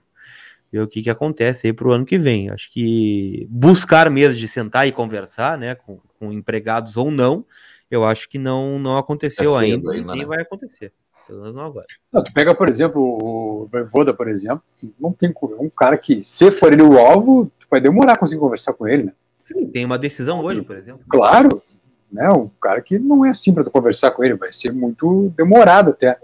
ver 0.71 0.81
o 0.81 0.89
que, 0.89 1.03
que 1.03 1.11
acontece 1.11 1.67
aí 1.67 1.73
para 1.73 1.89
o 1.89 1.93
ano 1.93 2.05
que 2.05 2.19
vem. 2.19 2.51
Acho 2.51 2.71
que 2.71 3.47
buscar 3.51 4.11
mesmo 4.11 4.39
de 4.39 4.49
sentar 4.49 4.87
e 4.87 4.93
conversar, 4.93 5.59
né, 5.59 5.75
com, 5.75 5.99
com 6.19 6.33
empregados 6.33 6.97
ou 6.97 7.11
não, 7.11 7.45
eu 7.91 8.05
acho 8.05 8.29
que 8.29 8.39
não, 8.39 8.79
não 8.79 8.99
aconteceu 8.99 9.59
é 9.59 9.65
ainda, 9.65 9.93
ainda 9.93 10.13
e 10.13 10.17
nem 10.17 10.23
né? 10.23 10.27
vai 10.27 10.43
acontecer. 10.43 10.93
Pelo 11.27 11.41
menos 11.41 11.55
não 11.55 11.65
agora. 11.65 11.87
Não, 12.13 12.23
tu 12.23 12.33
pega, 12.33 12.55
por 12.55 12.69
exemplo, 12.71 13.03
o 13.03 13.69
Voda, 13.91 14.15
por 14.15 14.29
exemplo, 14.29 14.63
não 14.99 15.13
tem 15.13 15.33
um 15.59 15.69
cara 15.69 15.97
que, 15.99 16.25
se 16.25 16.51
for 16.53 16.73
ele 16.73 16.83
o 16.83 16.99
alvo, 16.99 17.51
tu 17.61 17.67
vai 17.71 17.81
demorar 17.81 18.15
a 18.15 18.19
conseguir 18.19 18.41
conversar 18.41 18.73
com 18.73 18.89
ele, 18.89 19.05
né? 19.05 19.13
Sim, 19.45 19.67
tem 19.67 19.85
uma 19.85 19.99
decisão 19.99 20.41
hoje, 20.43 20.63
por 20.63 20.77
exemplo. 20.77 21.05
Claro, 21.09 21.63
né? 22.11 22.31
Um 22.31 22.49
cara 22.61 22.81
que 22.81 22.99
não 22.99 23.25
é 23.25 23.31
assim 23.31 23.53
para 23.53 23.65
tu 23.65 23.71
conversar 23.71 24.11
com 24.11 24.25
ele, 24.25 24.35
vai 24.35 24.53
ser 24.53 24.73
muito 24.73 25.33
demorado 25.37 25.91
até. 25.91 26.19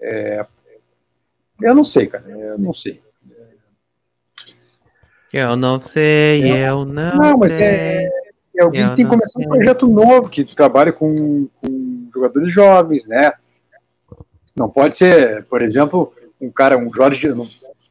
É, 0.00 0.46
eu 1.60 1.74
não 1.74 1.84
sei, 1.84 2.06
cara, 2.06 2.28
eu 2.28 2.58
não 2.58 2.72
sei. 2.72 3.00
Eu 5.36 5.56
não 5.56 5.80
sei, 5.80 6.44
eu, 6.44 6.56
eu 6.56 6.84
não, 6.84 7.16
não 7.16 7.38
mas 7.38 7.54
sei. 7.54 7.64
É, 7.64 8.10
é 8.56 8.62
alguém 8.62 8.88
que 8.90 8.96
tem 8.96 9.04
começado 9.04 9.42
um 9.42 9.48
projeto 9.48 9.88
novo, 9.88 10.28
que 10.28 10.44
trabalha 10.44 10.92
com, 10.92 11.48
com, 11.60 12.08
jogadores 12.14 12.52
jovens, 12.52 13.04
né? 13.04 13.32
Não 14.54 14.70
pode 14.70 14.96
ser, 14.96 15.42
por 15.46 15.60
exemplo, 15.60 16.12
um 16.40 16.52
cara, 16.52 16.78
um 16.78 16.88
Jorge, 16.94 17.26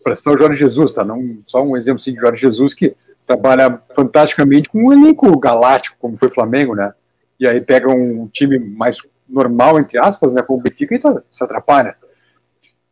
para 0.02 0.16
citar 0.16 0.34
o 0.34 0.38
Jorge 0.38 0.58
Jesus, 0.58 0.94
tá? 0.94 1.04
Não, 1.04 1.38
só 1.46 1.62
um 1.62 1.76
exemplo 1.76 2.00
assim, 2.00 2.14
de 2.14 2.22
Jorge 2.22 2.40
Jesus 2.40 2.74
que 2.74 2.96
trabalha 3.28 3.78
fantasticamente 3.94 4.70
com 4.70 4.86
um 4.86 4.94
elenco 4.94 5.38
galáctico, 5.38 5.98
como 6.00 6.16
foi 6.16 6.30
o 6.30 6.34
Flamengo, 6.34 6.74
né? 6.74 6.94
E 7.38 7.46
aí 7.46 7.60
pega 7.60 7.90
um 7.90 8.26
time 8.30 8.58
mais 8.58 9.00
normal, 9.28 9.78
entre 9.82 9.98
aspas, 9.98 10.32
né? 10.32 10.42
Como 10.42 10.60
o 10.60 10.64
Benfica 10.64 10.96
e 10.96 11.00
tá, 11.00 11.22
se 11.30 11.44
atrapalha. 11.44 11.94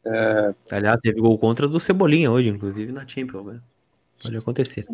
É... 0.05 0.53
Aliás, 0.71 0.99
teve 1.01 1.21
gol 1.21 1.39
contra 1.39 1.69
do 1.69 1.79
Cebolinha 1.79 2.29
hoje, 2.29 2.49
inclusive 2.49 2.91
na 2.91 3.07
Champions, 3.07 3.47
né? 3.47 3.61
Pode 4.21 4.37
acontecer. 4.37 4.85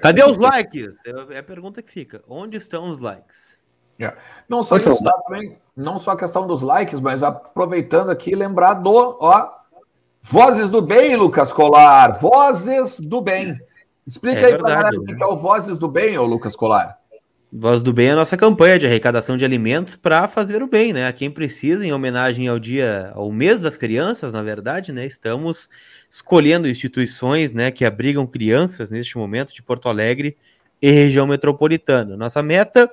Cadê 0.00 0.24
os 0.24 0.38
likes? 0.38 0.94
É 1.30 1.38
a 1.38 1.42
pergunta 1.42 1.82
que 1.82 1.90
fica. 1.90 2.22
Onde 2.28 2.56
estão 2.56 2.90
os 2.90 2.98
likes? 2.98 3.58
Yeah. 3.98 4.18
É. 4.18 4.22
Não 4.48 4.62
só 4.62 4.76
isso, 4.76 5.02
tá, 5.02 5.12
também, 5.26 5.56
não 5.76 5.98
só 5.98 6.12
a 6.12 6.16
questão 6.16 6.46
dos 6.46 6.62
likes, 6.62 7.00
mas 7.00 7.22
aproveitando 7.22 8.10
aqui, 8.10 8.34
lembrar 8.34 8.74
do 8.74 9.16
ó, 9.20 9.50
Vozes 10.22 10.70
do 10.70 10.82
Bem, 10.82 11.16
Lucas 11.16 11.52
Colar. 11.52 12.18
Vozes 12.18 13.00
do 13.00 13.20
Bem. 13.20 13.58
Explica 14.06 14.40
é 14.40 14.44
aí 14.46 14.58
para 14.58 14.74
galera 14.74 15.00
o 15.00 15.04
que 15.04 15.22
é 15.22 15.26
o 15.26 15.36
Vozes 15.36 15.78
do 15.78 15.88
Bem, 15.88 16.18
ô 16.18 16.24
Lucas 16.24 16.56
Colar. 16.56 16.98
Voz 17.54 17.82
do 17.82 17.92
Bem 17.92 18.06
é 18.06 18.12
a 18.12 18.16
nossa 18.16 18.34
campanha 18.34 18.78
de 18.78 18.86
arrecadação 18.86 19.36
de 19.36 19.44
alimentos 19.44 19.94
para 19.94 20.26
fazer 20.26 20.62
o 20.62 20.66
bem, 20.66 20.90
né? 20.90 21.06
A 21.06 21.12
quem 21.12 21.30
precisa, 21.30 21.84
em 21.84 21.92
homenagem 21.92 22.48
ao 22.48 22.58
dia, 22.58 23.12
ao 23.14 23.30
mês 23.30 23.60
das 23.60 23.76
crianças, 23.76 24.32
na 24.32 24.42
verdade, 24.42 24.90
né? 24.90 25.04
Estamos 25.04 25.68
escolhendo 26.08 26.66
instituições, 26.66 27.52
né, 27.52 27.70
que 27.70 27.84
abrigam 27.84 28.26
crianças 28.26 28.90
neste 28.90 29.18
momento 29.18 29.52
de 29.52 29.62
Porto 29.62 29.90
Alegre 29.90 30.34
e 30.80 30.90
região 30.90 31.26
metropolitana. 31.26 32.16
Nossa 32.16 32.42
meta 32.42 32.90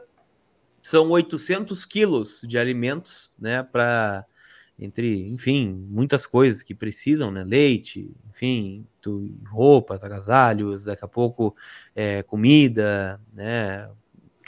são 0.81 1.09
800 1.09 1.85
quilos 1.85 2.41
de 2.45 2.57
alimentos, 2.57 3.31
né, 3.39 3.63
para 3.63 4.25
entre, 4.77 5.25
enfim, 5.29 5.85
muitas 5.89 6.25
coisas 6.25 6.63
que 6.63 6.75
precisam, 6.75 7.31
né? 7.31 7.45
Leite, 7.45 8.11
enfim, 8.29 8.85
roupas, 9.49 10.03
agasalhos, 10.03 10.83
daqui 10.83 11.03
a 11.03 11.07
pouco 11.07 11.55
é, 11.95 12.23
comida, 12.23 13.21
né? 13.33 13.89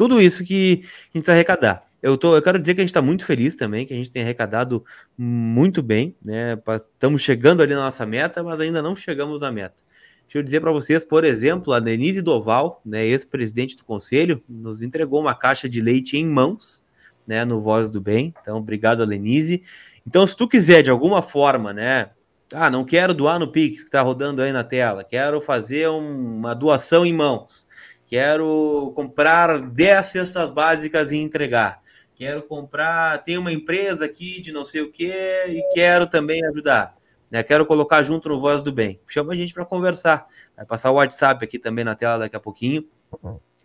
Tudo 0.01 0.19
isso 0.19 0.43
que 0.43 0.83
a 1.13 1.17
gente 1.19 1.27
vai 1.27 1.35
arrecadar. 1.35 1.85
Eu, 2.01 2.17
tô, 2.17 2.35
eu 2.35 2.41
quero 2.41 2.57
dizer 2.57 2.73
que 2.73 2.81
a 2.81 2.83
gente 2.83 2.89
está 2.89 3.03
muito 3.03 3.23
feliz 3.23 3.55
também, 3.55 3.85
que 3.85 3.93
a 3.93 3.95
gente 3.95 4.09
tem 4.09 4.23
arrecadado 4.23 4.83
muito 5.15 5.83
bem, 5.83 6.15
né? 6.25 6.57
Estamos 6.91 7.21
chegando 7.21 7.61
ali 7.61 7.75
na 7.75 7.81
nossa 7.81 8.03
meta, 8.03 8.41
mas 8.41 8.59
ainda 8.59 8.81
não 8.81 8.95
chegamos 8.95 9.41
na 9.41 9.51
meta. 9.51 9.75
Deixa 10.23 10.39
eu 10.39 10.41
dizer 10.41 10.59
para 10.59 10.71
vocês, 10.71 11.03
por 11.03 11.23
exemplo, 11.23 11.71
a 11.71 11.79
Denise 11.79 12.23
Doval, 12.23 12.81
né, 12.83 13.05
ex-presidente 13.05 13.77
do 13.77 13.85
conselho, 13.85 14.43
nos 14.49 14.81
entregou 14.81 15.21
uma 15.21 15.35
caixa 15.35 15.69
de 15.69 15.79
leite 15.79 16.17
em 16.17 16.25
mãos, 16.25 16.83
né, 17.27 17.45
no 17.45 17.61
Voz 17.61 17.91
do 17.91 18.01
Bem. 18.01 18.33
Então, 18.41 18.57
obrigado, 18.57 19.05
Denise. 19.05 19.61
Então, 20.07 20.25
se 20.25 20.35
tu 20.35 20.47
quiser 20.47 20.81
de 20.81 20.89
alguma 20.89 21.21
forma, 21.21 21.71
né, 21.73 22.09
ah, 22.51 22.71
não 22.71 22.83
quero 22.83 23.13
doar 23.13 23.37
no 23.37 23.51
Pix 23.51 23.81
que 23.81 23.89
está 23.89 24.01
rodando 24.01 24.41
aí 24.41 24.51
na 24.51 24.63
tela, 24.63 25.03
quero 25.03 25.39
fazer 25.39 25.87
um, 25.89 26.37
uma 26.37 26.55
doação 26.55 27.05
em 27.05 27.13
mãos 27.13 27.69
quero 28.11 28.91
comprar 28.93 29.61
10 29.61 30.05
cestas 30.05 30.51
básicas 30.51 31.13
e 31.13 31.17
entregar. 31.17 31.81
Quero 32.13 32.43
comprar, 32.43 33.23
tem 33.23 33.37
uma 33.37 33.53
empresa 33.53 34.03
aqui 34.03 34.41
de 34.41 34.51
não 34.51 34.65
sei 34.65 34.81
o 34.81 34.91
que 34.91 35.07
e 35.07 35.63
quero 35.73 36.05
também 36.05 36.45
ajudar. 36.45 36.93
Né? 37.31 37.41
Quero 37.41 37.65
colocar 37.65 38.03
junto 38.03 38.27
no 38.27 38.37
Voz 38.37 38.61
do 38.61 38.69
Bem. 38.69 38.99
Chama 39.07 39.31
a 39.31 39.35
gente 39.35 39.53
para 39.53 39.63
conversar. 39.63 40.27
Vai 40.57 40.65
passar 40.65 40.91
o 40.91 40.95
WhatsApp 40.95 41.45
aqui 41.45 41.57
também 41.57 41.85
na 41.85 41.95
tela 41.95 42.19
daqui 42.19 42.35
a 42.35 42.39
pouquinho. 42.39 42.85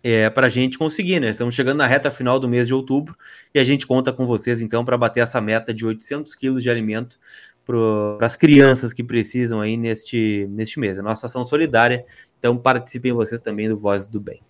É, 0.00 0.30
para 0.30 0.46
a 0.46 0.50
gente 0.50 0.78
conseguir, 0.78 1.18
né? 1.18 1.30
Estamos 1.30 1.52
chegando 1.52 1.78
na 1.78 1.86
reta 1.88 2.08
final 2.12 2.38
do 2.38 2.48
mês 2.48 2.68
de 2.68 2.74
outubro 2.74 3.16
e 3.52 3.58
a 3.58 3.64
gente 3.64 3.84
conta 3.84 4.12
com 4.12 4.26
vocês 4.26 4.60
então 4.60 4.84
para 4.84 4.96
bater 4.96 5.20
essa 5.24 5.40
meta 5.40 5.74
de 5.74 5.84
800 5.84 6.32
quilos 6.36 6.62
de 6.62 6.70
alimento 6.70 7.18
para 7.66 8.24
as 8.24 8.36
crianças 8.36 8.92
que 8.92 9.02
precisam 9.02 9.60
aí 9.60 9.76
neste, 9.76 10.46
neste 10.50 10.78
mês. 10.78 11.00
A 11.00 11.02
nossa 11.02 11.26
ação 11.26 11.44
solidária 11.44 12.06
então 12.46 12.56
participem 12.56 13.12
vocês 13.12 13.42
também 13.42 13.68
do 13.68 13.76
Voz 13.76 14.06
do 14.06 14.20
Bem. 14.20 14.40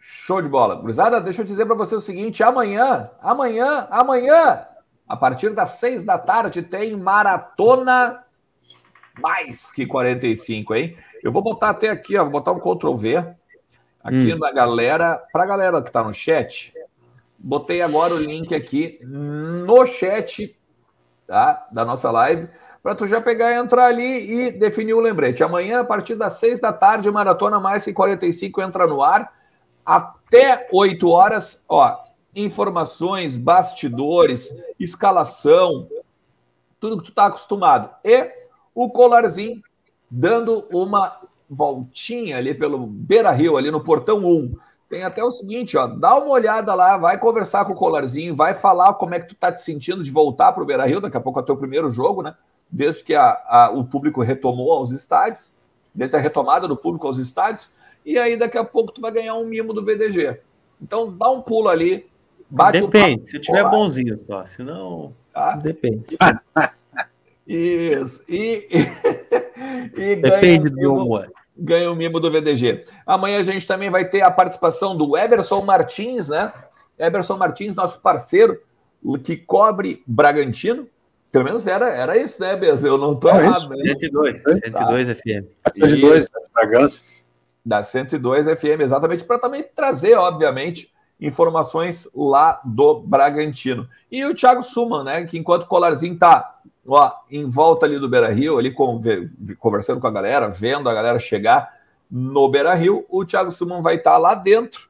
Show 0.00 0.42
de 0.42 0.48
bola. 0.48 0.80
Cruzada, 0.80 1.20
deixa 1.20 1.42
eu 1.42 1.44
dizer 1.44 1.64
para 1.64 1.76
você 1.76 1.94
o 1.94 2.00
seguinte: 2.00 2.42
amanhã, 2.42 3.08
amanhã, 3.22 3.86
amanhã, 3.90 4.66
a 5.08 5.16
partir 5.16 5.54
das 5.54 5.70
seis 5.70 6.02
da 6.02 6.18
tarde, 6.18 6.62
tem 6.62 6.96
maratona 6.96 8.24
mais 9.20 9.70
que 9.70 9.86
45, 9.86 10.74
hein? 10.74 10.96
Eu 11.22 11.30
vou 11.30 11.42
botar 11.42 11.70
até 11.70 11.90
aqui, 11.90 12.16
ó, 12.16 12.24
vou 12.24 12.32
botar 12.32 12.50
um 12.50 12.58
Ctrl 12.58 12.96
V 12.96 13.16
aqui 14.02 14.34
hum. 14.34 14.38
na 14.38 14.50
galera, 14.50 15.22
para 15.32 15.44
a 15.44 15.46
galera 15.46 15.82
que 15.82 15.90
está 15.90 16.02
no 16.02 16.12
chat. 16.12 16.74
Botei 17.38 17.82
agora 17.82 18.14
o 18.14 18.18
link 18.18 18.52
aqui 18.52 18.98
no 19.02 19.86
chat 19.86 20.58
tá, 21.24 21.68
da 21.70 21.84
nossa 21.84 22.10
live 22.10 22.48
para 22.82 22.94
tu 22.94 23.06
já 23.06 23.20
pegar, 23.20 23.54
entrar 23.54 23.86
ali 23.86 24.46
e 24.46 24.50
definir 24.50 24.94
o 24.94 25.00
lembrete. 25.00 25.44
Amanhã, 25.44 25.80
a 25.80 25.84
partir 25.84 26.14
das 26.14 26.34
seis 26.34 26.60
da 26.60 26.72
tarde, 26.72 27.10
Maratona 27.10 27.60
Mais 27.60 27.84
que 27.84 27.92
45 27.92 28.62
entra 28.62 28.86
no 28.86 29.02
ar. 29.02 29.32
Até 29.84 30.68
8 30.72 31.08
horas, 31.08 31.64
ó, 31.68 31.98
informações, 32.34 33.36
bastidores, 33.36 34.54
escalação, 34.78 35.88
tudo 36.78 36.98
que 36.98 37.10
tu 37.10 37.12
tá 37.12 37.26
acostumado. 37.26 37.90
E 38.04 38.30
o 38.74 38.88
Colarzinho 38.88 39.62
dando 40.10 40.66
uma 40.72 41.20
voltinha 41.48 42.38
ali 42.38 42.54
pelo 42.54 42.78
Beira 42.86 43.30
Rio, 43.32 43.56
ali 43.56 43.70
no 43.70 43.82
portão 43.82 44.24
1. 44.24 44.56
Tem 44.88 45.04
até 45.04 45.22
o 45.22 45.30
seguinte, 45.30 45.76
ó, 45.76 45.86
dá 45.86 46.16
uma 46.16 46.30
olhada 46.30 46.74
lá, 46.74 46.96
vai 46.96 47.18
conversar 47.18 47.64
com 47.64 47.72
o 47.72 47.76
Colarzinho, 47.76 48.34
vai 48.34 48.54
falar 48.54 48.94
como 48.94 49.14
é 49.14 49.20
que 49.20 49.28
tu 49.28 49.34
tá 49.36 49.52
te 49.52 49.62
sentindo 49.62 50.02
de 50.02 50.10
voltar 50.10 50.52
pro 50.52 50.64
Beira 50.64 50.86
Rio, 50.86 51.00
daqui 51.00 51.16
a 51.16 51.20
pouco 51.20 51.38
é 51.38 51.42
o 51.42 51.46
teu 51.46 51.56
primeiro 51.56 51.90
jogo, 51.90 52.22
né? 52.22 52.34
Desde 52.70 53.02
que 53.04 53.14
a, 53.14 53.40
a, 53.46 53.70
o 53.70 53.84
público 53.84 54.22
retomou 54.22 54.72
aos 54.72 54.90
estádios, 54.90 55.52
desde 55.94 56.16
a 56.16 56.20
retomada 56.20 56.68
do 56.68 56.76
público 56.76 57.06
aos 57.06 57.18
estádios, 57.18 57.70
e 58.04 58.18
aí 58.18 58.36
daqui 58.36 58.56
a 58.56 58.64
pouco 58.64 58.92
tu 58.92 59.00
vai 59.00 59.10
ganhar 59.10 59.34
um 59.34 59.44
mimo 59.44 59.72
do 59.72 59.84
VDG. 59.84 60.40
Então 60.80 61.12
dá 61.12 61.30
um 61.30 61.42
pulo 61.42 61.68
ali, 61.68 62.08
bate 62.48 62.80
Depende, 62.80 63.28
se 63.28 63.38
tiver 63.38 63.68
bonzinho 63.68 64.18
só, 64.26 64.46
senão. 64.46 65.14
Tá? 65.32 65.56
Depende. 65.56 66.04
Isso. 67.46 68.22
E, 68.28 68.68
e 69.96 70.16
Depende 70.22 70.70
do 70.70 70.94
humor. 70.94 71.32
Ganha 71.56 71.90
o 71.90 71.96
mimo 71.96 72.20
do 72.20 72.30
VDG. 72.30 72.86
Amanhã 73.04 73.40
a 73.40 73.42
gente 73.42 73.66
também 73.66 73.90
vai 73.90 74.08
ter 74.08 74.22
a 74.22 74.30
participação 74.30 74.96
do 74.96 75.16
Eberson 75.16 75.60
Martins, 75.62 76.28
né? 76.28 76.52
Eberson 76.98 77.36
Martins, 77.36 77.74
nosso 77.74 78.00
parceiro, 78.00 78.60
que 79.24 79.36
cobre 79.36 80.02
Bragantino. 80.06 80.86
Pelo 81.30 81.44
menos 81.44 81.66
era, 81.66 81.88
era 81.88 82.16
isso, 82.16 82.40
né, 82.40 82.56
Bez? 82.56 82.82
Eu 82.82 82.98
não 82.98 83.12
estou 83.12 83.30
é 83.30 83.44
errado. 83.44 83.68
Né? 83.68 83.76
102, 83.86 84.42
102 84.42 85.08
tá. 85.08 85.14
FM. 85.14 85.46
102, 85.78 86.28
Bragança. 86.52 87.02
Da 87.64 87.84
102 87.84 88.46
FM, 88.46 88.80
exatamente, 88.80 89.24
para 89.24 89.38
também 89.38 89.62
trazer, 89.62 90.14
obviamente, 90.14 90.90
informações 91.20 92.08
lá 92.14 92.60
do 92.64 93.00
Bragantino. 93.00 93.88
E 94.10 94.24
o 94.24 94.34
Thiago 94.34 94.62
Suman, 94.62 95.04
né? 95.04 95.24
Que 95.24 95.38
enquanto 95.38 95.64
o 95.64 95.66
Colarzinho 95.66 96.18
tá 96.18 96.60
ó, 96.86 97.12
em 97.30 97.48
volta 97.48 97.86
ali 97.86 97.98
do 97.98 98.08
Beira 98.08 98.32
Rio, 98.32 98.58
ali 98.58 98.74
conversando 99.58 100.00
com 100.00 100.06
a 100.06 100.10
galera, 100.10 100.48
vendo 100.48 100.88
a 100.88 100.94
galera 100.94 101.18
chegar 101.18 101.78
no 102.10 102.48
Beira 102.48 102.74
Rio, 102.74 103.06
o 103.08 103.24
Thiago 103.24 103.52
Suman 103.52 103.82
vai 103.82 103.96
estar 103.96 104.12
tá 104.12 104.18
lá 104.18 104.34
dentro, 104.34 104.88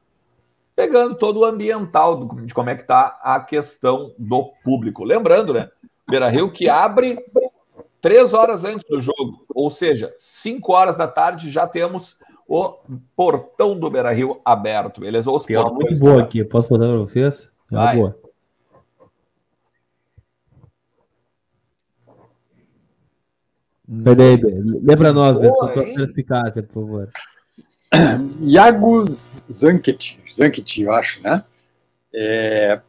pegando 0.75 1.15
todo 1.15 1.41
o 1.41 1.45
ambiental 1.45 2.25
de 2.43 2.53
como 2.53 2.69
é 2.69 2.75
que 2.75 2.83
tá 2.83 3.19
a 3.21 3.39
questão 3.39 4.13
do 4.17 4.51
público. 4.63 5.03
Lembrando, 5.03 5.53
né? 5.53 5.69
Beira 6.11 6.29
Rio 6.29 6.51
que 6.51 6.69
abre 6.69 7.17
três 8.01 8.33
horas 8.33 8.63
antes 8.63 8.87
do 8.89 8.99
jogo, 8.99 9.45
ou 9.49 9.69
seja, 9.69 10.13
cinco 10.17 10.73
horas 10.73 10.95
da 10.97 11.07
tarde 11.07 11.49
já 11.49 11.65
temos 11.65 12.17
o 12.47 12.75
portão 13.15 13.79
do 13.79 13.89
Beira 13.89 14.11
Rio 14.11 14.41
aberto, 14.43 14.99
beleza? 14.99 15.31
Os 15.31 15.45
Tem 15.45 15.57
uma 15.57 15.71
muito 15.71 15.99
boa 15.99 16.21
aqui, 16.21 16.43
posso 16.43 16.71
mandar 16.71 16.87
para 16.89 16.97
vocês? 16.97 17.49
É 17.71 17.75
uma 17.75 17.93
boa. 17.93 18.21
Peraí, 24.03 24.37
lê 24.83 24.95
para 24.95 25.11
nós, 25.13 25.37
para 25.37 26.03
eficácia, 26.03 26.63
por 26.63 26.73
favor. 26.73 27.09
Iago 28.41 29.05
Zanket, 29.51 30.17
Zanket, 30.33 30.81
eu 30.81 30.93
acho, 30.93 31.21
né? 31.23 31.43
É... 32.13 32.81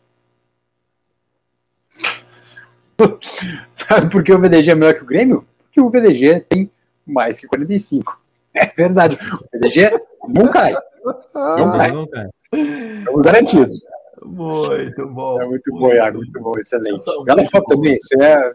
Sabe 3.75 4.11
por 4.11 4.23
que 4.23 4.33
o 4.33 4.39
VDG 4.39 4.71
é 4.71 4.75
melhor 4.75 4.95
que 4.95 5.03
o 5.03 5.07
Grêmio? 5.07 5.47
Porque 5.65 5.81
o 5.81 5.91
VDG 5.91 6.41
tem 6.49 6.71
mais 7.07 7.39
que 7.39 7.47
45. 7.47 8.21
É 8.55 8.67
verdade. 8.67 9.17
O 9.17 9.59
VDG 9.59 9.99
não 10.29 10.47
cai. 10.53 10.75
Não 11.03 11.73
cai. 11.73 11.91
Não 11.91 12.07
cai. 12.07 12.29
Estamos 12.53 13.23
garantidos. 13.23 13.81
Muito 14.23 15.07
bom. 15.07 15.41
É 15.41 15.47
muito, 15.47 15.71
muito 15.71 15.73
bom, 15.73 15.95
Iago. 15.95 16.19
Muito 16.19 16.39
bom, 16.39 16.53
excelente. 16.59 17.03
Bela 17.25 17.49
foto 17.49 17.65
também. 17.65 17.97
Isso 17.97 18.23
é. 18.23 18.53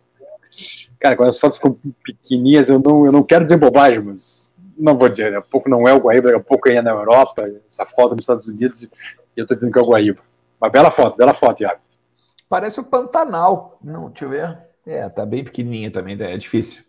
Cara, 1.00 1.16
quando 1.16 1.30
as 1.30 1.40
fotos 1.40 1.58
ficam 1.58 1.78
pequenininhas, 2.04 2.70
eu 2.70 2.80
não, 2.80 3.08
eu 3.08 3.12
não 3.12 3.24
quero 3.24 3.44
dizer 3.44 3.58
bobagem, 3.58 4.00
mas 4.00 4.54
não 4.78 4.98
vou 4.98 5.10
dizer. 5.10 5.32
Daqui 5.32 5.48
a 5.48 5.52
pouco 5.52 5.70
não 5.70 5.88
é 5.88 5.94
o 5.94 6.00
Guaíba, 6.00 6.28
daqui 6.32 6.40
a 6.40 6.44
pouco 6.44 6.70
é 6.70 6.82
na 6.82 6.92
Europa, 6.92 7.50
essa 7.68 7.86
foto 7.86 8.12
nos 8.12 8.24
Estados 8.24 8.46
Unidos, 8.46 8.84
e 8.84 8.90
eu 9.36 9.44
estou 9.44 9.56
dizendo 9.56 9.74
que 9.74 9.80
é 9.80 9.82
o 9.82 9.88
Guaíba. 9.88 10.22
Uma 10.60 10.70
bela 10.70 10.92
foto, 10.92 11.18
bela 11.18 11.34
foto, 11.34 11.62
Iago. 11.62 11.80
Parece 12.50 12.80
o 12.80 12.84
Pantanal. 12.84 13.78
Não, 13.84 14.10
deixa 14.10 14.26
eu 14.26 14.30
ver. 14.30 14.58
É, 14.86 15.10
tá 15.10 15.26
bem 15.26 15.44
pequenininha 15.44 15.92
também, 15.92 16.18
é 16.20 16.38
difícil. 16.38 16.84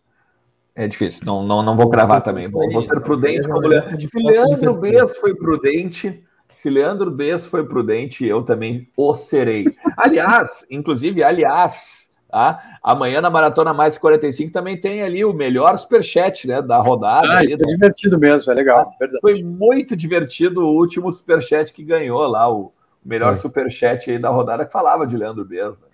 É 0.74 0.86
difícil, 0.86 1.26
não, 1.26 1.42
não, 1.42 1.60
não 1.60 1.76
vou 1.76 1.90
cravar 1.90 2.22
também. 2.22 2.48
Vou, 2.48 2.70
vou 2.70 2.80
ser 2.80 3.00
prudente 3.00 3.48
como 3.48 3.66
Leandro. 3.66 4.00
Se 4.00 4.22
Leandro 4.22 4.80
Bess 4.80 5.16
foi 5.16 5.34
prudente, 5.34 6.24
se 6.54 6.70
Leandro 6.70 7.10
Bess 7.10 7.46
foi 7.46 7.66
prudente, 7.66 8.24
eu 8.24 8.44
também 8.44 8.88
o 8.96 9.12
serei. 9.16 9.66
Aliás, 9.96 10.64
inclusive, 10.70 11.24
aliás, 11.24 12.14
tá? 12.30 12.78
amanhã 12.80 13.20
na 13.20 13.28
Maratona 13.28 13.74
Mais 13.74 13.98
45 13.98 14.52
também 14.52 14.80
tem 14.80 15.02
ali 15.02 15.24
o 15.24 15.32
melhor 15.32 15.76
superchat 15.76 16.46
né, 16.46 16.62
da 16.62 16.78
rodada. 16.78 17.26
Ah, 17.28 17.44
isso 17.44 17.54
é 17.54 17.56
divertido 17.56 18.16
mesmo, 18.16 18.52
é 18.52 18.54
legal. 18.54 18.94
Verdade. 19.00 19.20
Foi 19.20 19.42
muito 19.42 19.96
divertido 19.96 20.60
o 20.60 20.72
último 20.72 21.10
superchat 21.10 21.72
que 21.72 21.82
ganhou 21.82 22.24
lá, 22.28 22.48
o 22.48 22.72
melhor 23.08 23.34
Foi. 23.34 23.36
superchat 23.36 24.10
aí 24.10 24.18
da 24.18 24.28
rodada 24.28 24.66
que 24.66 24.72
falava 24.72 25.06
de 25.06 25.16
Leandro 25.16 25.44
Bez. 25.44 25.78
Né? 25.78 25.86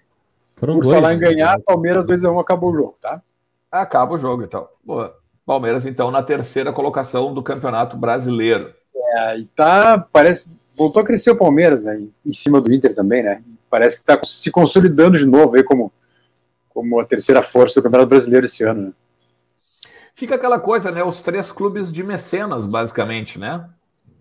Foram 0.56 0.74
Por 0.74 0.84
dois, 0.84 0.96
falar 0.96 1.14
em 1.14 1.18
né? 1.18 1.28
ganhar, 1.28 1.60
Palmeiras 1.60 2.06
2x1 2.06 2.40
acabou 2.40 2.72
o 2.72 2.76
jogo, 2.76 2.98
tá? 3.00 3.22
Acaba 3.70 4.14
o 4.14 4.18
jogo, 4.18 4.42
então. 4.42 4.68
Boa. 4.84 5.16
Palmeiras, 5.46 5.86
então, 5.86 6.10
na 6.10 6.22
terceira 6.22 6.72
colocação 6.72 7.32
do 7.32 7.42
Campeonato 7.42 7.96
Brasileiro. 7.96 8.74
É, 8.94 9.38
e 9.38 9.44
tá, 9.46 9.98
parece, 9.98 10.48
voltou 10.76 11.02
a 11.02 11.04
crescer 11.04 11.30
o 11.30 11.36
Palmeiras, 11.36 11.84
né? 11.84 12.02
Em 12.26 12.32
cima 12.32 12.60
do 12.60 12.72
Inter 12.72 12.94
também, 12.94 13.22
né? 13.22 13.42
Parece 13.70 13.96
que 13.96 14.02
está 14.02 14.20
se 14.24 14.50
consolidando 14.50 15.18
de 15.18 15.26
novo 15.26 15.54
aí 15.54 15.62
como, 15.62 15.92
como 16.70 16.98
a 16.98 17.04
terceira 17.04 17.42
força 17.42 17.80
do 17.80 17.84
Campeonato 17.84 18.08
Brasileiro 18.08 18.46
esse 18.46 18.64
ano, 18.64 18.86
né? 18.86 18.92
Fica 20.16 20.36
aquela 20.36 20.58
coisa, 20.58 20.90
né? 20.90 21.04
Os 21.04 21.22
três 21.22 21.52
clubes 21.52 21.92
de 21.92 22.02
mecenas, 22.02 22.66
basicamente, 22.66 23.38
né? 23.38 23.68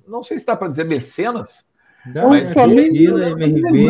Não 0.08 0.22
sei 0.22 0.38
se 0.38 0.46
dá 0.46 0.56
para 0.56 0.68
dizer 0.68 0.84
mecenas, 0.84 1.66
não, 2.08 2.30
mas 2.30 2.50
é, 2.50 2.54
Flamengo, 2.54 2.90
diz 2.90 3.12
MRV, 3.12 3.86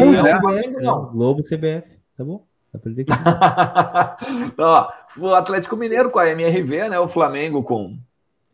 não, 0.82 1.08
é. 1.08 1.12
Globo 1.12 1.42
CBF, 1.44 1.98
tá 2.16 2.24
bom? 2.24 2.46
Ó, 4.58 4.92
o 5.20 5.36
Atlético 5.36 5.78
Mineiro 5.78 6.10
com 6.10 6.18
a 6.18 6.30
MRV, 6.30 6.90
né? 6.90 7.00
O 7.00 7.08
Flamengo 7.08 7.62
com 7.62 7.98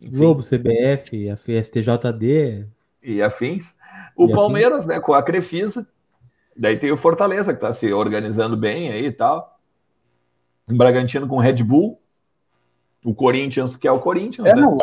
enfim. 0.01 0.17
Globo, 0.17 0.41
CBF, 0.41 1.29
a 1.29 1.35
STJD 1.35 2.67
e 3.03 3.21
afins. 3.21 3.75
O 4.15 4.29
e 4.29 4.33
Palmeiras, 4.33 4.79
afins. 4.79 4.87
né, 4.87 4.99
com 4.99 5.13
a 5.13 5.23
Crefisa. 5.23 5.87
Daí 6.55 6.77
tem 6.77 6.91
o 6.91 6.97
Fortaleza 6.97 7.53
que 7.53 7.61
tá 7.61 7.71
se 7.71 7.91
organizando 7.93 8.57
bem 8.57 8.89
aí 8.91 9.05
e 9.05 9.11
tal. 9.11 9.57
O 10.69 10.75
Bragantino 10.75 11.27
com 11.27 11.37
Red 11.37 11.63
Bull. 11.63 11.99
O 13.03 13.13
Corinthians, 13.13 13.77
que 13.77 13.87
é 13.87 13.91
o 13.91 13.99
Corinthians. 13.99 14.47
É, 14.47 14.55
né? 14.55 14.61
não, 14.61 14.77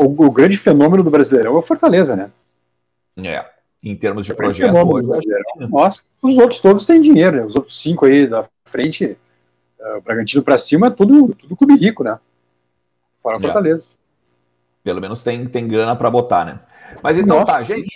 o, 0.00 0.26
o 0.26 0.30
grande 0.30 0.58
fenômeno 0.58 1.02
do 1.02 1.10
Brasileirão 1.10 1.56
é 1.56 1.58
o 1.58 1.62
Fortaleza, 1.62 2.14
né? 2.14 2.30
É 3.16 3.51
em 3.82 3.96
termos 3.96 4.24
de 4.24 4.34
projeto 4.34 4.74
hoje. 4.74 5.26
Nossa, 5.68 6.02
os 6.22 6.38
outros 6.38 6.60
todos 6.60 6.86
têm 6.86 7.00
dinheiro, 7.00 7.36
né? 7.36 7.44
Os 7.44 7.54
outros 7.56 7.80
cinco 7.80 8.06
aí 8.06 8.26
da 8.26 8.46
frente, 8.66 9.16
uh, 9.80 9.98
o 9.98 10.00
Bragantino 10.00 10.42
para 10.42 10.58
cima, 10.58 10.86
é 10.86 10.90
tudo, 10.90 11.34
tudo 11.34 11.56
clube 11.56 11.76
rico, 11.76 12.04
né? 12.04 12.18
Fora 13.22 13.36
é. 13.36 13.40
Fortaleza. 13.40 13.88
Pelo 14.84 15.00
menos 15.00 15.22
tem, 15.22 15.46
tem 15.46 15.66
grana 15.66 15.96
para 15.96 16.10
botar, 16.10 16.44
né? 16.44 16.60
Mas 17.02 17.18
então 17.18 17.40
Nossa. 17.40 17.52
tá, 17.52 17.62
gente. 17.62 17.92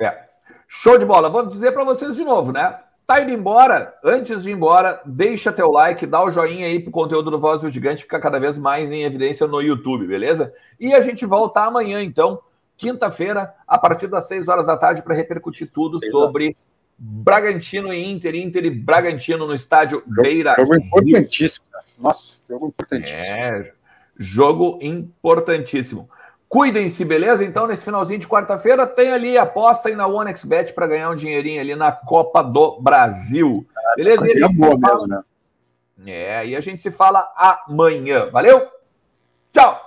É. 0.00 0.24
Show 0.68 0.98
de 0.98 1.04
bola. 1.04 1.28
Vou 1.28 1.46
dizer 1.46 1.72
para 1.72 1.84
vocês 1.84 2.16
de 2.16 2.24
novo, 2.24 2.52
né? 2.52 2.78
Tá 3.06 3.20
indo 3.20 3.30
embora? 3.30 3.94
Antes 4.02 4.42
de 4.42 4.50
ir 4.50 4.54
embora, 4.54 5.00
deixa 5.06 5.52
teu 5.52 5.70
like, 5.70 6.04
dá 6.06 6.24
o 6.24 6.30
joinha 6.30 6.66
aí 6.66 6.80
pro 6.80 6.90
conteúdo 6.90 7.30
do 7.30 7.38
Voz 7.38 7.60
do 7.60 7.70
Gigante 7.70 8.02
ficar 8.02 8.20
cada 8.20 8.40
vez 8.40 8.58
mais 8.58 8.90
em 8.90 9.04
evidência 9.04 9.46
no 9.46 9.60
YouTube, 9.60 10.08
beleza? 10.08 10.52
E 10.78 10.92
a 10.92 11.00
gente 11.00 11.24
volta 11.24 11.60
amanhã, 11.60 12.02
então, 12.02 12.40
quinta-feira, 12.76 13.54
a 13.66 13.78
partir 13.78 14.06
das 14.06 14.26
6 14.28 14.48
horas 14.48 14.66
da 14.66 14.76
tarde, 14.76 15.02
para 15.02 15.14
repercutir 15.14 15.70
tudo 15.72 15.98
sobre 16.10 16.56
Bragantino 16.98 17.92
e 17.92 18.04
Inter, 18.04 18.34
Inter 18.34 18.64
e 18.64 18.70
Bragantino 18.70 19.46
no 19.46 19.54
estádio 19.54 20.02
jogo, 20.06 20.22
Beira. 20.22 20.54
Jogo 20.56 20.76
importantíssimo. 20.76 21.64
Nossa, 21.98 22.38
jogo 22.48 22.68
importantíssimo. 22.68 23.16
É, 23.16 23.72
jogo 24.16 24.78
importantíssimo. 24.80 26.08
Cuidem-se, 26.48 27.04
beleza? 27.04 27.44
Então, 27.44 27.66
nesse 27.66 27.84
finalzinho 27.84 28.20
de 28.20 28.28
quarta-feira, 28.28 28.86
tem 28.86 29.12
ali 29.12 29.36
aposta 29.36 29.88
aí 29.88 29.96
na 29.96 30.06
OneXBet 30.06 30.72
para 30.72 30.86
ganhar 30.86 31.10
um 31.10 31.16
dinheirinho 31.16 31.60
ali 31.60 31.74
na 31.74 31.90
Copa 31.90 32.42
do 32.42 32.80
Brasil. 32.80 33.66
Beleza? 33.96 34.24
A 34.24 34.28
gente 34.28 34.58
boa 34.58 34.78
fala... 34.78 34.94
mesmo, 34.94 35.06
né? 35.08 35.22
É, 36.06 36.46
e 36.46 36.54
a 36.54 36.60
gente 36.60 36.82
se 36.82 36.90
fala 36.90 37.26
amanhã. 37.36 38.30
Valeu? 38.30 38.68
Tchau! 39.52 39.85